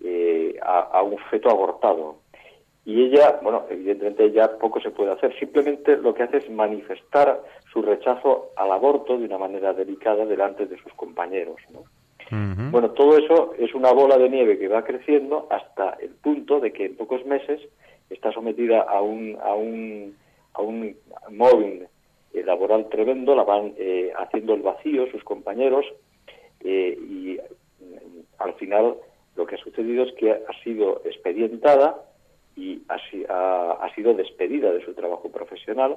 eh, 0.03 0.59
a, 0.61 1.01
un 1.01 1.17
feto 1.31 1.49
abortado. 1.49 2.17
Y 2.83 3.05
ella, 3.05 3.39
bueno, 3.41 3.63
evidentemente 3.69 4.29
ya 4.33 4.57
poco 4.57 4.81
se 4.81 4.91
puede 4.91 5.13
hacer, 5.13 5.33
simplemente 5.39 5.95
lo 5.95 6.13
que 6.13 6.23
hace 6.23 6.39
es 6.39 6.49
manifestar 6.49 7.41
su 7.71 7.81
rechazo 7.81 8.49
al 8.57 8.69
aborto 8.69 9.17
de 9.17 9.23
una 9.23 9.37
manera 9.37 9.71
delicada 9.71 10.25
delante 10.25 10.65
de 10.65 10.77
sus 10.77 10.91
compañeros. 10.95 11.55
Bueno, 12.29 12.91
todo 12.91 13.17
eso 13.17 13.53
es 13.57 13.73
una 13.73 13.93
bola 13.93 14.17
de 14.17 14.29
nieve 14.29 14.59
que 14.59 14.67
va 14.67 14.83
creciendo 14.83 15.47
hasta 15.49 15.91
el 16.01 16.09
punto 16.09 16.59
de 16.59 16.73
que 16.73 16.87
en 16.87 16.97
pocos 16.97 17.25
meses 17.25 17.61
está 18.09 18.33
sometida 18.33 18.81
a 18.81 19.01
un, 19.01 19.37
a 19.41 19.53
un, 19.53 20.17
a 20.53 20.61
un 20.61 20.97
móvil 21.29 21.83
eh, 21.83 21.96
laboral 22.43 22.89
tremendo, 22.89 23.35
la 23.35 23.43
van 23.43 23.73
eh, 23.77 24.11
haciendo 24.17 24.53
el 24.53 24.61
vacío 24.61 25.09
sus 25.11 25.23
compañeros 25.23 25.85
eh, 26.61 26.97
y 26.99 27.37
mm, 27.83 28.19
al 28.39 28.53
final 28.55 28.95
lo 29.35 29.45
que 29.45 29.55
ha 29.55 29.59
sucedido 29.59 30.03
es 30.03 30.13
que 30.13 30.31
ha 30.31 30.63
sido 30.63 31.01
expedientada 31.05 32.03
y 32.55 32.81
ha, 32.89 33.77
ha, 33.79 33.93
sido 33.93 34.15
despedida 34.15 34.71
de 34.71 34.83
su 34.83 34.93
trabajo 34.95 35.29
profesional 35.29 35.95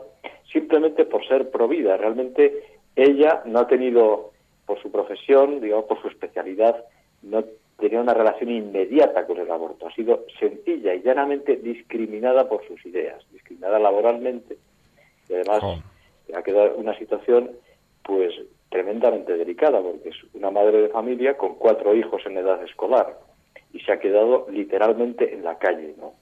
simplemente 0.53 1.07
por 1.07 1.27
ser 1.27 1.51
provida. 1.51 1.97
Realmente 1.97 2.65
ella 2.95 3.43
no 3.47 3.61
ha 3.61 3.67
tenido, 3.67 4.33
por 4.67 4.81
su 4.83 4.93
profesión, 4.93 5.61
digamos, 5.63 5.87
por 5.87 6.03
su 6.03 6.09
especialidad, 6.09 6.85
no 7.23 7.45
tenía 7.79 8.01
una 8.01 8.13
relación 8.13 8.51
inmediata 8.51 9.27
con 9.27 9.39
el 9.39 9.51
aborto. 9.51 9.87
Ha 9.87 9.95
sido 9.95 10.27
sencilla 10.39 10.95
y 10.95 11.01
llanamente 11.01 11.57
discriminada 11.57 12.47
por 12.47 12.67
sus 12.67 12.85
ideas, 12.85 13.25
discriminada 13.33 13.79
laboralmente 13.79 14.59
y 15.31 15.35
además 15.35 15.83
ha 16.35 16.43
quedado 16.43 16.77
una 16.77 16.97
situación 16.99 17.51
pues 18.03 18.35
tremendamente 18.71 19.37
delicada 19.37 19.81
porque 19.81 20.11
es 20.11 20.17
una 20.35 20.51
madre 20.51 20.83
de 20.83 20.89
familia 20.89 21.37
con 21.37 21.57
cuatro 21.57 21.95
hijos 21.95 22.23
en 22.27 22.39
edad 22.39 22.63
escolar 22.65 23.19
y 23.73 23.81
se 23.81 23.93
ha 23.93 24.01
quedado 24.01 24.47
literalmente 24.51 25.35
en 25.35 25.45
la 25.45 25.59
calle, 25.59 25.95
¿no? 25.99 26.15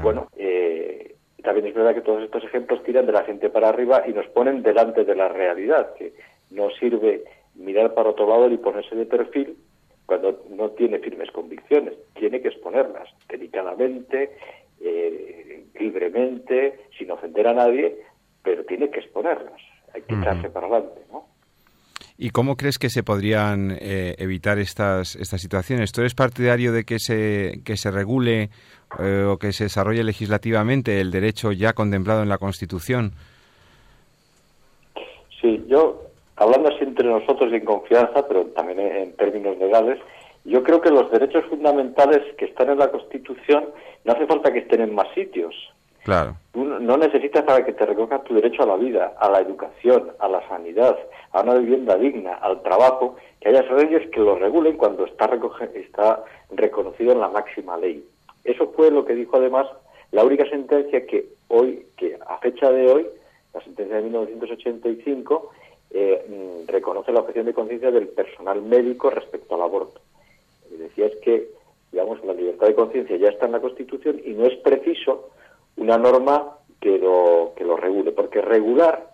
Bueno, 0.00 0.28
eh, 0.36 1.16
también 1.42 1.66
es 1.66 1.74
verdad 1.74 1.94
que 1.94 2.02
todos 2.02 2.22
estos 2.22 2.44
ejemplos 2.44 2.82
tiran 2.84 3.06
de 3.06 3.12
la 3.12 3.24
gente 3.24 3.50
para 3.50 3.68
arriba 3.68 4.04
y 4.06 4.12
nos 4.12 4.26
ponen 4.28 4.62
delante 4.62 5.04
de 5.04 5.14
la 5.14 5.28
realidad, 5.28 5.94
que 5.94 6.12
no 6.50 6.70
sirve 6.70 7.24
mirar 7.56 7.92
para 7.94 8.10
otro 8.10 8.28
lado 8.28 8.48
y 8.50 8.58
ponerse 8.58 8.94
de 8.94 9.06
perfil 9.06 9.56
cuando 10.06 10.44
no 10.50 10.70
tiene 10.70 11.00
firmes 11.00 11.30
convicciones. 11.32 11.94
Tiene 12.14 12.40
que 12.40 12.48
exponerlas 12.48 13.08
delicadamente, 13.28 14.30
eh, 14.80 15.64
libremente, 15.78 16.80
sin 16.96 17.10
ofender 17.10 17.48
a 17.48 17.54
nadie, 17.54 17.96
pero 18.42 18.64
tiene 18.64 18.90
que 18.90 19.00
exponerlas. 19.00 19.60
Hay 19.94 20.02
que 20.02 20.14
echarse 20.14 20.48
para 20.48 20.66
adelante, 20.66 21.00
¿no? 21.10 21.26
¿Y 22.18 22.30
cómo 22.30 22.56
crees 22.56 22.78
que 22.78 22.88
se 22.88 23.02
podrían 23.02 23.76
eh, 23.80 24.14
evitar 24.18 24.58
estas, 24.58 25.16
estas 25.16 25.40
situaciones? 25.40 25.92
¿Tú 25.92 26.02
eres 26.02 26.14
partidario 26.14 26.72
de 26.72 26.84
que 26.84 26.98
se, 26.98 27.60
que 27.64 27.76
se 27.76 27.90
regule 27.90 28.50
eh, 28.98 29.24
o 29.28 29.38
que 29.38 29.52
se 29.52 29.64
desarrolle 29.64 30.04
legislativamente 30.04 31.00
el 31.00 31.10
derecho 31.10 31.52
ya 31.52 31.72
contemplado 31.72 32.22
en 32.22 32.28
la 32.28 32.38
Constitución? 32.38 33.12
Sí, 35.40 35.64
yo 35.66 36.02
hablando 36.36 36.68
así 36.68 36.84
entre 36.84 37.08
nosotros 37.08 37.52
y 37.52 37.56
en 37.56 37.64
confianza, 37.64 38.26
pero 38.28 38.46
también 38.46 38.80
en 38.80 39.16
términos 39.16 39.56
legales, 39.58 39.98
yo 40.44 40.62
creo 40.62 40.80
que 40.80 40.90
los 40.90 41.10
derechos 41.10 41.44
fundamentales 41.46 42.20
que 42.36 42.46
están 42.46 42.70
en 42.70 42.78
la 42.78 42.90
Constitución 42.90 43.64
no 44.04 44.12
hace 44.12 44.26
falta 44.26 44.52
que 44.52 44.60
estén 44.60 44.80
en 44.80 44.94
más 44.94 45.08
sitios. 45.14 45.54
Claro. 46.04 46.36
No 46.54 46.96
necesitas 46.96 47.44
para 47.44 47.64
que 47.64 47.72
te 47.72 47.86
recoja 47.86 48.22
tu 48.24 48.34
derecho 48.34 48.62
a 48.62 48.66
la 48.66 48.76
vida, 48.76 49.14
a 49.18 49.30
la 49.30 49.40
educación, 49.40 50.12
a 50.18 50.28
la 50.28 50.46
sanidad, 50.48 50.98
a 51.30 51.42
una 51.42 51.54
vivienda 51.54 51.96
digna, 51.96 52.34
al 52.34 52.62
trabajo, 52.62 53.16
que 53.40 53.48
haya 53.48 53.62
leyes 53.62 54.10
que 54.10 54.20
lo 54.20 54.36
regulen 54.36 54.76
cuando 54.76 55.06
está, 55.06 55.30
está 55.74 56.24
reconocido 56.50 57.12
en 57.12 57.20
la 57.20 57.28
máxima 57.28 57.76
ley. 57.76 58.04
Eso 58.44 58.72
fue 58.76 58.90
lo 58.90 59.04
que 59.04 59.14
dijo 59.14 59.36
además 59.36 59.66
la 60.10 60.24
única 60.24 60.44
sentencia 60.48 61.06
que 61.06 61.26
hoy, 61.48 61.86
que 61.96 62.18
a 62.26 62.36
fecha 62.38 62.70
de 62.70 62.90
hoy, 62.90 63.06
la 63.54 63.60
sentencia 63.62 63.96
de 63.96 64.02
1985 64.02 65.50
eh, 65.90 66.26
mm, 66.28 66.68
reconoce 66.68 67.12
la 67.12 67.20
objeción 67.20 67.46
de 67.46 67.54
conciencia 67.54 67.90
del 67.90 68.08
personal 68.08 68.60
médico 68.62 69.08
respecto 69.10 69.54
al 69.54 69.62
aborto. 69.62 70.00
Y 70.70 70.76
decía 70.76 71.06
es 71.06 71.16
que, 71.16 71.48
digamos, 71.90 72.22
la 72.24 72.34
libertad 72.34 72.66
de 72.66 72.74
conciencia 72.74 73.16
ya 73.16 73.28
está 73.28 73.46
en 73.46 73.52
la 73.52 73.60
Constitución 73.60 74.20
y 74.24 74.32
no 74.32 74.46
es 74.46 74.56
preciso 74.58 75.30
una 75.76 75.98
norma 75.98 76.56
que 76.80 76.98
lo, 76.98 77.52
que 77.56 77.64
lo 77.64 77.76
regule, 77.76 78.12
porque 78.12 78.40
regular, 78.40 79.10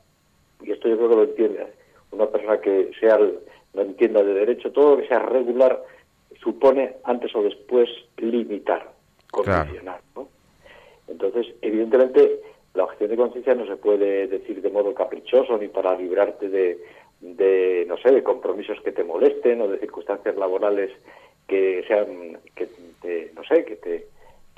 y 0.62 0.72
esto 0.72 0.88
yo 0.88 0.96
creo 0.96 1.08
que 1.08 1.16
lo 1.16 1.24
entiende 1.24 1.66
una 2.10 2.26
persona 2.26 2.60
que 2.60 2.90
sea 2.98 3.18
no 3.18 3.82
entienda 3.82 4.22
de 4.22 4.34
derecho, 4.34 4.72
todo 4.72 4.96
lo 4.96 5.02
que 5.02 5.08
sea 5.08 5.18
regular 5.18 5.82
supone 6.42 6.96
antes 7.04 7.34
o 7.34 7.42
después 7.42 7.88
limitar, 8.16 8.90
condicionar. 9.30 10.00
¿no? 10.16 10.28
Entonces, 11.06 11.54
evidentemente, 11.60 12.40
la 12.74 12.84
objeción 12.84 13.10
de 13.10 13.16
conciencia 13.16 13.54
no 13.54 13.66
se 13.66 13.76
puede 13.76 14.26
decir 14.26 14.62
de 14.62 14.70
modo 14.70 14.94
caprichoso 14.94 15.58
ni 15.58 15.68
para 15.68 15.96
librarte 15.96 16.48
de, 16.48 16.78
de, 17.20 17.84
no 17.88 17.96
sé, 17.98 18.12
de 18.12 18.22
compromisos 18.22 18.80
que 18.82 18.92
te 18.92 19.04
molesten 19.04 19.60
o 19.60 19.68
de 19.68 19.78
circunstancias 19.78 20.36
laborales 20.36 20.90
que 21.46 21.84
sean, 21.86 22.38
que 22.54 22.68
te, 23.02 23.32
no 23.34 23.42
sé, 23.44 23.64
que 23.64 23.76
te, 23.76 24.06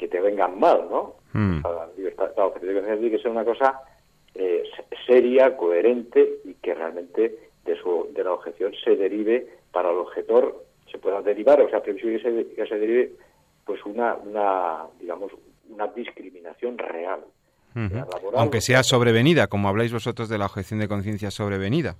que 0.00 0.08
te 0.08 0.18
vengan 0.18 0.58
mal, 0.58 0.88
¿no? 0.90 1.16
La, 1.34 1.86
libertad, 1.94 2.30
la 2.34 2.46
objeción 2.46 2.72
de 2.72 2.80
conciencia 2.80 3.00
tiene 3.00 3.16
que 3.16 3.22
ser 3.22 3.30
una 3.30 3.44
cosa 3.44 3.82
eh, 4.34 4.62
seria, 5.06 5.54
coherente 5.58 6.38
y 6.46 6.54
que 6.54 6.74
realmente 6.74 7.38
de, 7.66 7.76
su, 7.76 8.08
de 8.14 8.24
la 8.24 8.32
objeción 8.32 8.72
se 8.82 8.96
derive 8.96 9.46
para 9.70 9.90
el 9.90 9.98
objetor, 9.98 10.64
se 10.90 10.96
pueda 10.96 11.20
derivar, 11.20 11.60
o 11.60 11.68
sea, 11.68 11.82
previsible 11.82 12.16
que 12.16 12.22
se, 12.22 12.54
que 12.54 12.66
se 12.66 12.78
derive 12.78 13.12
pues 13.66 13.84
una, 13.84 14.14
una, 14.14 14.86
digamos, 14.98 15.32
una 15.68 15.86
discriminación 15.88 16.78
real. 16.78 17.20
Aunque 18.34 18.62
sea 18.62 18.82
sobrevenida, 18.82 19.48
como 19.48 19.68
habláis 19.68 19.92
vosotros 19.92 20.30
de 20.30 20.38
la 20.38 20.46
objeción 20.46 20.80
de 20.80 20.88
conciencia 20.88 21.30
sobrevenida. 21.30 21.96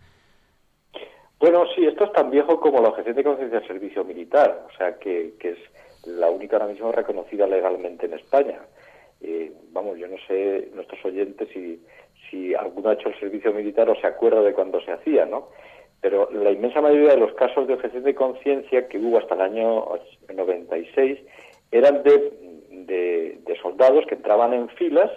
Bueno, 1.39 1.65
sí, 1.77 1.85
esto 1.85 2.05
es 2.05 2.13
tan 2.13 2.31
viejo 2.31 2.59
como 2.59 2.81
la 2.81 2.89
objeción 2.89 3.15
de 3.15 3.25
conciencia 3.25 3.61
del 3.61 3.69
servicio 3.69 4.05
militar, 4.05 4.67
o 4.73 4.77
sea, 4.77 4.99
que, 4.99 5.35
que, 5.39 5.51
es 5.51 5.59
la 6.05 6.31
única 6.31 6.57
ahora 6.57 6.73
mismo 6.73 6.93
reconocida 6.93 7.47
legalmente 7.47 8.07
en 8.07 8.15
España. 8.15 8.61
Eh, 9.21 9.53
vamos, 9.73 9.99
yo 9.99 10.09
no 10.09 10.17
sé, 10.27 10.69
nuestros 10.75 11.05
oyentes, 11.05 11.49
si, 11.53 11.83
si 12.31 12.55
alguno 12.55 12.91
ha 12.91 12.95
hecho 12.95 13.09
el 13.09 13.19
servicio 13.21 13.53
militar 13.53 13.89
o 13.91 14.01
se 14.01 14.07
acuerda 14.07 14.43
de 14.43 14.55
cuando 14.55 14.81
se 14.81 14.93
hacía, 14.93 15.27
¿no? 15.27 15.49
Pero 16.01 16.31
la 16.31 16.51
inmensa 16.51 16.81
mayoría 16.81 17.11
de 17.11 17.19
los 17.19 17.35
casos 17.35 17.67
de 17.67 17.75
objeción 17.75 18.05
de 18.05 18.15
conciencia 18.15 18.89
que 18.89 18.99
hubo 18.99 19.19
hasta 19.19 19.35
el 19.35 19.43
año 19.43 19.87
96 20.35 21.19
eran 21.71 22.03
de, 22.03 23.39
de, 23.45 23.57
soldados 23.61 24.07
que 24.07 24.15
entraban 24.15 24.55
en 24.55 24.69
filas, 24.71 25.11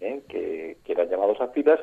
¿eh? 0.00 0.22
que, 0.28 0.76
eran 0.86 1.08
llamados 1.08 1.40
a 1.40 1.48
filas, 1.48 1.78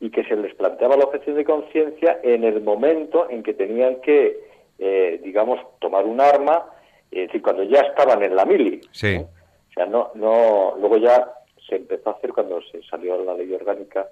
y 0.00 0.10
que 0.10 0.24
se 0.24 0.36
les 0.36 0.54
planteaba 0.54 0.96
la 0.96 1.04
objeción 1.04 1.36
de 1.36 1.44
conciencia 1.44 2.20
en 2.22 2.44
el 2.44 2.60
momento 2.60 3.30
en 3.30 3.42
que 3.42 3.54
tenían 3.54 4.00
que, 4.02 4.40
eh, 4.78 5.20
digamos, 5.24 5.58
tomar 5.78 6.04
un 6.04 6.20
arma, 6.20 6.70
es 7.20 7.28
decir, 7.28 7.42
cuando 7.42 7.62
ya 7.64 7.80
estaban 7.80 8.22
en 8.22 8.36
la 8.36 8.44
mili. 8.44 8.80
Sí. 8.92 9.16
O 9.16 9.72
sea, 9.74 9.86
no, 9.86 10.10
no, 10.14 10.74
luego 10.78 10.96
ya 10.98 11.32
se 11.68 11.76
empezó 11.76 12.10
a 12.10 12.12
hacer 12.14 12.32
cuando 12.32 12.60
se 12.62 12.82
salió 12.82 13.22
la 13.22 13.34
ley 13.34 13.52
orgánica 13.52 14.08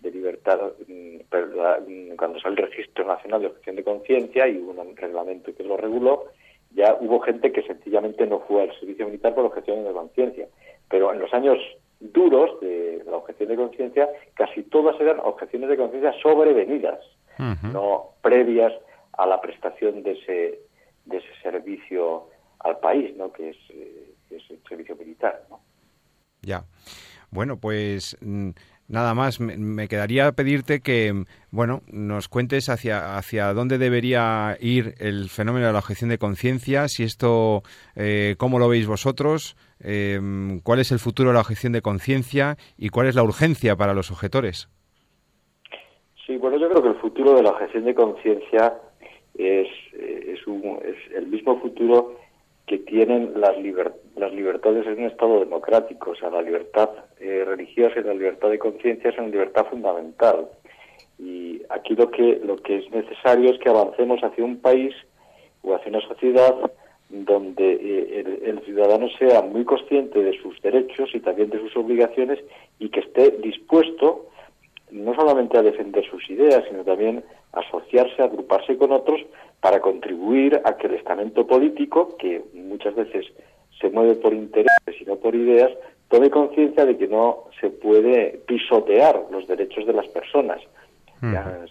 de 0.00 0.10
libertad, 0.10 0.58
mm, 0.88 1.16
mm, 1.16 2.16
cuando 2.16 2.40
salió 2.40 2.64
el 2.64 2.70
Registro 2.70 3.04
Nacional 3.06 3.42
de 3.42 3.46
Objeción 3.48 3.76
de 3.76 3.84
Conciencia 3.84 4.48
y 4.48 4.58
hubo 4.58 4.80
un 4.80 4.96
reglamento 4.96 5.54
que 5.54 5.62
lo 5.62 5.76
reguló, 5.76 6.24
ya 6.72 6.96
hubo 7.00 7.20
gente 7.20 7.52
que 7.52 7.62
sencillamente 7.62 8.26
no 8.26 8.40
fue 8.40 8.62
al 8.62 8.78
servicio 8.78 9.06
militar 9.06 9.34
por 9.34 9.44
objeción 9.44 9.84
de 9.84 9.92
conciencia. 9.92 10.46
Pero 10.88 11.12
en 11.12 11.20
los 11.20 11.32
años 11.34 11.58
duros 12.00 12.60
de 12.60 13.02
la 13.06 13.16
objeción 13.16 13.48
de 13.50 13.56
conciencia, 13.56 14.08
casi 14.34 14.62
todas 14.62 14.98
eran 15.00 15.20
objeciones 15.20 15.68
de 15.68 15.76
conciencia 15.76 16.14
sobrevenidas, 16.22 17.00
no 17.72 18.10
previas 18.20 18.72
a 19.16 19.26
la 19.26 19.40
prestación 19.40 20.02
de 20.02 20.12
ese, 20.12 20.60
de 21.06 21.16
ese 21.16 21.28
servicio 21.42 22.28
al 22.60 22.78
país, 22.78 23.16
¿no? 23.16 23.32
que 23.32 23.50
es, 23.50 23.56
eh, 23.70 24.14
es 24.30 24.42
el 24.50 24.60
servicio 24.68 24.96
militar. 24.96 25.44
¿no? 25.50 25.60
Ya. 26.42 26.64
Bueno, 27.30 27.58
pues 27.58 28.16
mm, 28.20 28.50
nada 28.90 29.14
más. 29.14 29.40
Me, 29.40 29.88
quedaría 29.88 30.32
pedirte 30.32 30.80
que, 30.80 31.24
bueno, 31.50 31.80
nos 31.90 32.28
cuentes 32.28 32.68
hacia, 32.68 33.16
hacia 33.16 33.54
dónde 33.54 33.78
debería 33.78 34.56
ir 34.60 34.94
el 34.98 35.28
fenómeno 35.28 35.66
de 35.66 35.72
la 35.72 35.78
objeción 35.78 36.10
de 36.10 36.18
conciencia, 36.18 36.88
si 36.88 37.04
esto, 37.04 37.62
eh, 37.96 38.34
cómo 38.36 38.58
lo 38.58 38.68
veis 38.68 38.86
vosotros, 38.86 39.56
em, 39.78 40.60
cuál 40.60 40.80
es 40.80 40.92
el 40.92 40.98
futuro 40.98 41.30
de 41.30 41.34
la 41.34 41.40
objeción 41.40 41.72
de 41.72 41.82
conciencia 41.82 42.56
y 42.76 42.88
cuál 42.90 43.06
es 43.06 43.14
la 43.14 43.22
urgencia 43.22 43.76
para 43.76 43.94
los 43.94 44.10
objetores. 44.10 44.68
Sí, 46.26 46.36
bueno, 46.36 46.58
yo 46.58 46.68
creo 46.68 46.82
que 46.82 46.88
el 46.90 47.00
futuro 47.00 47.34
de 47.34 47.42
la 47.42 47.50
objeción 47.50 47.84
de 47.84 47.94
conciencia 47.94 48.74
es, 49.34 49.68
eh, 49.94 50.34
es, 50.34 50.46
un, 50.46 50.78
es 50.84 51.16
el 51.16 51.28
mismo 51.28 51.60
futuro 51.60 52.19
que 52.70 52.78
tienen 52.78 53.32
las, 53.34 53.56
las 54.14 54.32
libertades 54.32 54.86
en 54.86 55.00
un 55.00 55.06
Estado 55.06 55.40
democrático. 55.40 56.12
O 56.12 56.14
sea, 56.14 56.30
la 56.30 56.40
libertad 56.40 56.88
eh, 57.18 57.42
religiosa 57.44 57.98
y 57.98 58.04
la 58.04 58.14
libertad 58.14 58.48
de 58.48 58.60
conciencia 58.60 59.10
es 59.10 59.18
una 59.18 59.26
libertad 59.26 59.66
fundamental. 59.68 60.46
Y 61.18 61.62
aquí 61.68 61.96
lo 61.96 62.08
que, 62.12 62.40
lo 62.44 62.54
que 62.58 62.78
es 62.78 62.90
necesario 62.92 63.50
es 63.50 63.58
que 63.58 63.70
avancemos 63.70 64.20
hacia 64.22 64.44
un 64.44 64.60
país 64.60 64.94
o 65.62 65.74
hacia 65.74 65.90
una 65.90 66.00
sociedad 66.02 66.54
donde 67.08 67.72
eh, 67.72 68.40
el, 68.44 68.60
ciudadano 68.60 69.08
sea 69.18 69.42
muy 69.42 69.64
consciente 69.64 70.22
de 70.22 70.40
sus 70.40 70.62
derechos 70.62 71.10
y 71.12 71.18
también 71.18 71.50
de 71.50 71.58
sus 71.58 71.76
obligaciones 71.76 72.38
y 72.78 72.88
que 72.90 73.00
esté 73.00 73.32
dispuesto 73.42 74.28
no 74.92 75.14
solamente 75.14 75.58
a 75.58 75.62
defender 75.62 76.04
sus 76.08 76.28
ideas, 76.30 76.64
sino 76.68 76.84
también 76.84 77.24
a 77.52 77.60
asociarse, 77.60 78.22
agruparse 78.22 78.76
con 78.76 78.92
otros 78.92 79.20
para 79.60 79.80
contribuir 79.80 80.60
a 80.64 80.76
que 80.76 80.86
el 80.86 80.94
estamento 80.94 81.46
político, 81.46 82.16
que 82.18 82.42
muchas 82.54 82.94
veces 82.94 83.26
se 83.80 83.90
mueve 83.90 84.14
por 84.16 84.32
intereses 84.32 85.00
y 85.00 85.04
no 85.04 85.16
por 85.16 85.34
ideas, 85.34 85.70
tome 86.08 86.30
conciencia 86.30 86.84
de 86.84 86.96
que 86.96 87.08
no 87.08 87.44
se 87.60 87.70
puede 87.70 88.40
pisotear 88.46 89.24
los 89.30 89.46
derechos 89.46 89.86
de 89.86 89.92
las 89.92 90.08
personas, 90.08 90.60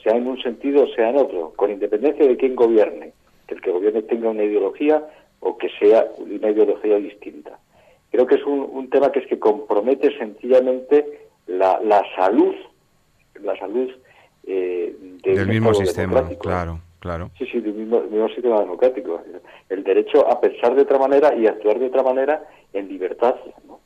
sea 0.03 0.15
en 0.15 0.27
un 0.27 0.39
sentido 0.41 0.83
o 0.83 0.87
sea 0.87 1.09
en 1.09 1.17
otro, 1.17 1.53
con 1.55 1.71
independencia 1.71 2.25
de 2.25 2.37
quién 2.37 2.55
gobierne, 2.55 3.13
que 3.47 3.55
el 3.55 3.61
que 3.61 3.71
gobierne 3.71 4.03
tenga 4.03 4.29
una 4.29 4.43
ideología 4.43 5.03
o 5.39 5.57
que 5.57 5.69
sea 5.79 6.05
una 6.17 6.49
ideología 6.49 6.97
distinta. 6.97 7.57
Creo 8.11 8.25
que 8.25 8.35
es 8.35 8.45
un, 8.45 8.89
tema 8.89 9.11
que 9.11 9.19
es 9.19 9.27
que 9.27 9.39
compromete 9.39 10.15
sencillamente 10.17 11.27
la, 11.47 11.79
la 11.83 12.03
salud, 12.15 12.55
la 13.43 13.57
salud 13.57 13.89
eh, 14.45 14.95
del 15.23 15.47
mismo 15.47 15.73
sistema, 15.73 16.27
claro. 16.39 16.81
Claro. 16.99 17.31
Sí, 17.37 17.45
sí, 17.45 17.61
del 17.61 17.73
mismo, 17.73 18.27
sistema 18.27 18.59
democrático. 18.59 19.21
El 19.69 19.83
derecho 19.83 20.29
a 20.29 20.41
pensar 20.41 20.75
de 20.75 20.81
otra 20.81 20.99
manera 20.99 21.33
y 21.33 21.47
actuar 21.47 21.79
de 21.79 21.87
otra 21.87 22.03
manera 22.03 22.43
en 22.73 22.89
libertad. 22.89 23.35
¿no? 23.67 23.79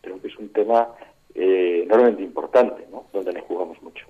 Creo 0.00 0.20
que 0.20 0.28
es 0.28 0.36
un 0.38 0.48
tema 0.48 0.88
eh, 1.34 1.82
enormemente 1.84 2.22
importante, 2.22 2.86
¿no? 2.90 3.04
donde 3.12 3.34
nos 3.34 3.42
jugamos 3.44 3.82
mucho. 3.82 4.06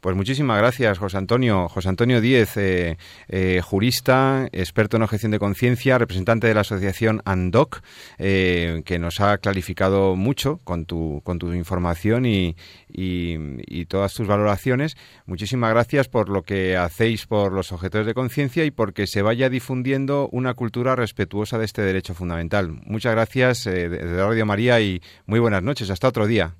Pues 0.00 0.14
muchísimas 0.14 0.58
gracias, 0.58 0.98
José 0.98 1.16
Antonio. 1.18 1.68
José 1.68 1.88
Antonio 1.88 2.20
Díez, 2.20 2.56
eh, 2.56 2.98
eh, 3.28 3.60
jurista, 3.64 4.46
experto 4.52 4.96
en 4.96 5.02
objeción 5.02 5.32
de 5.32 5.40
conciencia, 5.40 5.98
representante 5.98 6.46
de 6.46 6.54
la 6.54 6.60
asociación 6.60 7.20
ANDOC, 7.24 7.80
eh, 8.18 8.82
que 8.84 9.00
nos 9.00 9.20
ha 9.20 9.38
clarificado 9.38 10.14
mucho 10.14 10.58
con 10.62 10.84
tu, 10.86 11.20
con 11.24 11.40
tu 11.40 11.52
información 11.52 12.26
y, 12.26 12.54
y, 12.88 13.86
todas 13.86 14.14
tus 14.14 14.28
valoraciones. 14.28 14.96
Muchísimas 15.26 15.70
gracias 15.70 16.08
por 16.08 16.28
lo 16.28 16.42
que 16.42 16.76
hacéis 16.76 17.26
por 17.26 17.52
los 17.52 17.72
objetores 17.72 18.06
de 18.06 18.14
conciencia 18.14 18.64
y 18.64 18.70
porque 18.70 19.06
se 19.06 19.22
vaya 19.22 19.48
difundiendo 19.48 20.28
una 20.30 20.54
cultura 20.54 20.94
respetuosa 20.94 21.58
de 21.58 21.64
este 21.64 21.82
derecho 21.82 22.14
fundamental. 22.14 22.70
Muchas 22.84 23.12
gracias, 23.12 23.64
de 23.64 23.88
Radio 23.88 24.46
María, 24.46 24.80
y 24.80 25.00
muy 25.26 25.40
buenas 25.40 25.62
noches. 25.62 25.90
Hasta 25.90 26.08
otro 26.08 26.26
día. 26.26 26.54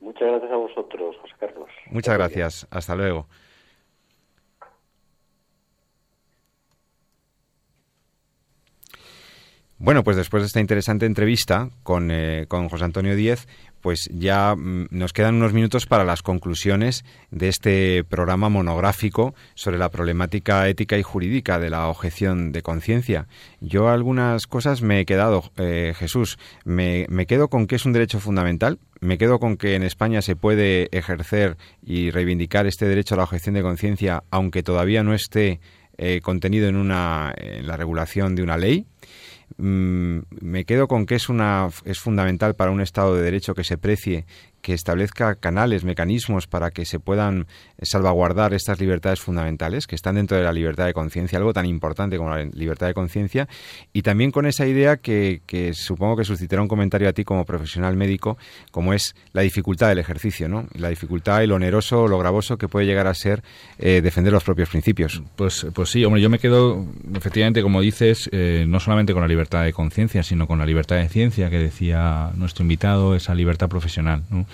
Muchas 0.00 0.28
gracias 0.28 0.52
a 0.52 0.56
vosotros. 0.56 0.87
Muchas 1.90 2.14
gracias. 2.14 2.66
Hasta 2.70 2.94
luego. 2.94 3.28
Bueno, 9.80 10.02
pues 10.02 10.16
después 10.16 10.42
de 10.42 10.48
esta 10.48 10.58
interesante 10.60 11.06
entrevista 11.06 11.70
con, 11.84 12.10
eh, 12.10 12.46
con 12.48 12.68
José 12.68 12.84
Antonio 12.84 13.14
Díez, 13.14 13.46
pues 13.80 14.08
ya 14.12 14.54
mm, 14.54 14.88
nos 14.90 15.12
quedan 15.12 15.36
unos 15.36 15.52
minutos 15.52 15.86
para 15.86 16.04
las 16.04 16.22
conclusiones 16.22 17.04
de 17.30 17.48
este 17.48 18.04
programa 18.04 18.48
monográfico 18.48 19.34
sobre 19.54 19.78
la 19.78 19.90
problemática 19.90 20.68
ética 20.68 20.98
y 20.98 21.02
jurídica 21.02 21.58
de 21.58 21.70
la 21.70 21.88
objeción 21.88 22.52
de 22.52 22.62
conciencia. 22.62 23.26
Yo 23.60 23.88
algunas 23.88 24.46
cosas 24.46 24.82
me 24.82 25.00
he 25.00 25.06
quedado, 25.06 25.50
eh, 25.56 25.94
Jesús, 25.96 26.38
me, 26.64 27.06
me 27.08 27.26
quedo 27.26 27.48
con 27.48 27.66
que 27.66 27.76
es 27.76 27.86
un 27.86 27.92
derecho 27.92 28.20
fundamental, 28.20 28.78
me 29.00 29.18
quedo 29.18 29.38
con 29.38 29.56
que 29.56 29.74
en 29.74 29.82
España 29.82 30.22
se 30.22 30.36
puede 30.36 30.88
ejercer 30.96 31.56
y 31.84 32.10
reivindicar 32.10 32.66
este 32.66 32.86
derecho 32.86 33.14
a 33.14 33.18
la 33.18 33.24
objeción 33.24 33.54
de 33.54 33.62
conciencia, 33.62 34.24
aunque 34.30 34.62
todavía 34.62 35.02
no 35.02 35.14
esté 35.14 35.60
eh, 35.96 36.20
contenido 36.20 36.68
en, 36.68 36.76
una, 36.76 37.34
en 37.36 37.66
la 37.66 37.76
regulación 37.76 38.34
de 38.34 38.42
una 38.42 38.56
ley. 38.56 38.86
Mm, 39.58 40.20
me 40.40 40.64
quedo 40.64 40.86
con 40.86 41.04
que 41.04 41.16
es, 41.16 41.28
una, 41.28 41.68
es 41.84 41.98
fundamental 41.98 42.54
para 42.54 42.70
un 42.70 42.80
Estado 42.80 43.16
de 43.16 43.22
Derecho 43.22 43.54
que 43.54 43.64
se 43.64 43.76
precie 43.76 44.24
que 44.62 44.74
establezca 44.74 45.34
canales, 45.36 45.84
mecanismos 45.84 46.46
para 46.46 46.70
que 46.70 46.84
se 46.84 46.98
puedan 47.00 47.46
salvaguardar 47.80 48.54
estas 48.54 48.80
libertades 48.80 49.20
fundamentales 49.20 49.86
que 49.86 49.94
están 49.94 50.16
dentro 50.16 50.36
de 50.36 50.42
la 50.42 50.52
libertad 50.52 50.86
de 50.86 50.94
conciencia, 50.94 51.38
algo 51.38 51.52
tan 51.52 51.66
importante 51.66 52.16
como 52.16 52.30
la 52.30 52.44
libertad 52.44 52.86
de 52.86 52.94
conciencia, 52.94 53.48
y 53.92 54.02
también 54.02 54.30
con 54.30 54.46
esa 54.46 54.66
idea 54.66 54.96
que, 54.96 55.40
supongo 55.74 56.16
que 56.16 56.24
suscitará 56.24 56.60
un 56.62 56.68
comentario 56.68 57.08
a 57.08 57.12
ti 57.12 57.24
como 57.24 57.44
profesional 57.44 57.96
médico, 57.96 58.36
como 58.70 58.92
es 58.92 59.14
la 59.32 59.42
dificultad 59.42 59.88
del 59.88 59.98
ejercicio, 59.98 60.48
¿no? 60.48 60.66
La 60.74 60.88
dificultad, 60.88 61.42
el 61.42 61.52
oneroso, 61.52 62.08
lo 62.08 62.18
gravoso 62.18 62.58
que 62.58 62.68
puede 62.68 62.86
llegar 62.86 63.06
a 63.06 63.14
ser 63.14 63.42
eh, 63.78 64.00
defender 64.02 64.32
los 64.32 64.44
propios 64.44 64.68
principios. 64.68 65.22
Pues, 65.36 65.66
pues 65.72 65.90
sí, 65.90 66.04
hombre, 66.04 66.20
yo 66.20 66.30
me 66.30 66.38
quedo, 66.38 66.84
efectivamente, 67.14 67.62
como 67.62 67.80
dices, 67.80 68.28
eh, 68.32 68.64
no 68.68 68.80
solamente 68.80 69.12
con 69.12 69.22
la 69.22 69.28
libertad 69.28 69.64
de 69.64 69.72
conciencia, 69.72 70.22
sino 70.22 70.46
con 70.46 70.58
la 70.58 70.66
libertad 70.66 70.96
de 70.96 71.08
ciencia 71.08 71.50
que 71.50 71.58
decía 71.58 72.32
nuestro 72.34 72.64
invitado, 72.64 73.14
esa 73.14 73.34
libertad 73.34 73.68
profesional, 73.68 74.24
¿no? 74.30 74.46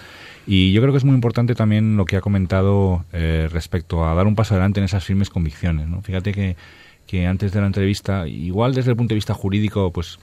Y 0.46 0.72
yo 0.72 0.82
creo 0.82 0.92
que 0.92 0.98
es 0.98 1.04
muy 1.04 1.14
importante 1.14 1.54
también 1.54 1.96
lo 1.96 2.04
que 2.04 2.16
ha 2.16 2.20
comentado 2.20 3.04
eh, 3.12 3.48
respecto 3.50 4.04
a 4.04 4.14
dar 4.14 4.26
un 4.26 4.34
paso 4.34 4.54
adelante 4.54 4.80
en 4.80 4.84
esas 4.84 5.04
firmes 5.04 5.30
convicciones. 5.30 5.88
¿no? 5.88 6.02
Fíjate 6.02 6.32
que, 6.32 6.56
que 7.06 7.26
antes 7.26 7.52
de 7.52 7.60
la 7.60 7.66
entrevista, 7.66 8.28
igual 8.28 8.74
desde 8.74 8.90
el 8.90 8.96
punto 8.96 9.10
de 9.10 9.16
vista 9.16 9.32
jurídico, 9.32 9.90
pues, 9.90 10.18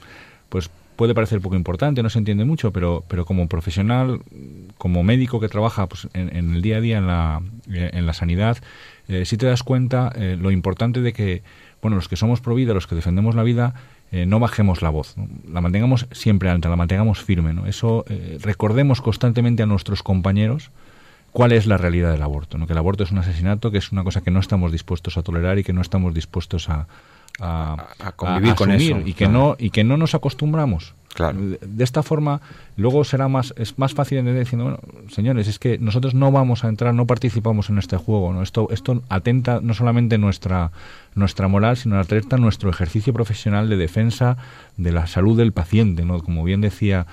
pues 0.48 0.70
puede 0.96 1.14
parecer 1.14 1.40
poco 1.40 1.56
importante, 1.56 2.02
no 2.02 2.10
se 2.10 2.18
entiende 2.18 2.44
mucho, 2.44 2.72
pero, 2.72 3.04
pero 3.08 3.24
como 3.24 3.48
profesional, 3.48 4.20
como 4.78 5.02
médico 5.02 5.40
que 5.40 5.48
trabaja 5.48 5.88
pues, 5.88 6.08
en, 6.12 6.54
el 6.54 6.62
día 6.62 6.76
a 6.76 6.80
día 6.80 6.98
en 6.98 7.06
la, 7.06 7.42
en 7.66 8.06
la 8.06 8.12
sanidad, 8.12 8.58
eh, 9.08 9.24
sí 9.24 9.36
te 9.36 9.46
das 9.46 9.62
cuenta 9.62 10.12
eh, 10.14 10.36
lo 10.40 10.50
importante 10.50 11.00
de 11.00 11.12
que, 11.12 11.42
bueno, 11.80 11.96
los 11.96 12.08
que 12.08 12.16
somos 12.16 12.40
pro 12.40 12.54
vida, 12.54 12.74
los 12.74 12.86
que 12.86 12.94
defendemos 12.94 13.34
la 13.34 13.42
vida, 13.42 13.74
eh, 14.12 14.26
no 14.26 14.38
bajemos 14.38 14.82
la 14.82 14.90
voz, 14.90 15.14
la 15.50 15.62
mantengamos 15.62 16.06
siempre 16.12 16.50
alta, 16.50 16.68
la 16.68 16.76
mantengamos 16.76 17.22
firme. 17.22 17.54
¿no? 17.54 17.66
Eso 17.66 18.04
eh, 18.08 18.38
recordemos 18.42 19.00
constantemente 19.00 19.62
a 19.62 19.66
nuestros 19.66 20.02
compañeros 20.02 20.70
cuál 21.32 21.52
es 21.52 21.66
la 21.66 21.78
realidad 21.78 22.12
del 22.12 22.22
aborto, 22.22 22.58
¿no? 22.58 22.66
que 22.66 22.74
el 22.74 22.78
aborto 22.78 23.04
es 23.04 23.10
un 23.10 23.18
asesinato, 23.18 23.70
que 23.70 23.78
es 23.78 23.90
una 23.90 24.04
cosa 24.04 24.20
que 24.20 24.30
no 24.30 24.38
estamos 24.38 24.70
dispuestos 24.70 25.16
a 25.16 25.22
tolerar 25.22 25.58
y 25.58 25.64
que 25.64 25.72
no 25.72 25.80
estamos 25.80 26.12
dispuestos 26.12 26.68
a, 26.68 26.86
a, 27.40 28.12
convivir 28.14 28.54
con 28.54 28.70
eso 28.70 29.00
y 29.04 29.14
que 29.14 29.28
no 29.28 29.56
y 29.58 29.70
que 29.70 29.84
no 29.84 29.96
nos 29.96 30.14
acostumbramos 30.14 30.94
Claro. 31.14 31.38
De 31.38 31.84
esta 31.84 32.02
forma, 32.02 32.40
luego 32.76 33.04
será 33.04 33.28
más, 33.28 33.52
es 33.58 33.78
más 33.78 33.92
fácil 33.92 34.18
entender 34.18 34.44
diciendo, 34.44 34.64
bueno, 34.64 34.80
señores, 35.10 35.46
es 35.46 35.58
que 35.58 35.78
nosotros 35.78 36.14
no 36.14 36.32
vamos 36.32 36.64
a 36.64 36.68
entrar, 36.68 36.94
no 36.94 37.06
participamos 37.06 37.68
en 37.68 37.78
este 37.78 37.96
juego, 37.98 38.32
¿no? 38.32 38.42
Esto, 38.42 38.68
esto 38.70 39.02
atenta 39.10 39.60
no 39.60 39.74
solamente 39.74 40.16
nuestra, 40.16 40.72
nuestra 41.14 41.48
moral, 41.48 41.76
sino 41.76 41.98
atenta 41.98 42.38
nuestro 42.38 42.70
ejercicio 42.70 43.12
profesional 43.12 43.68
de 43.68 43.76
defensa 43.76 44.38
de 44.78 44.92
la 44.92 45.06
salud 45.06 45.36
del 45.36 45.52
paciente, 45.52 46.04
¿no? 46.04 46.20
Como 46.20 46.44
bien 46.44 46.62
decía 46.62 47.06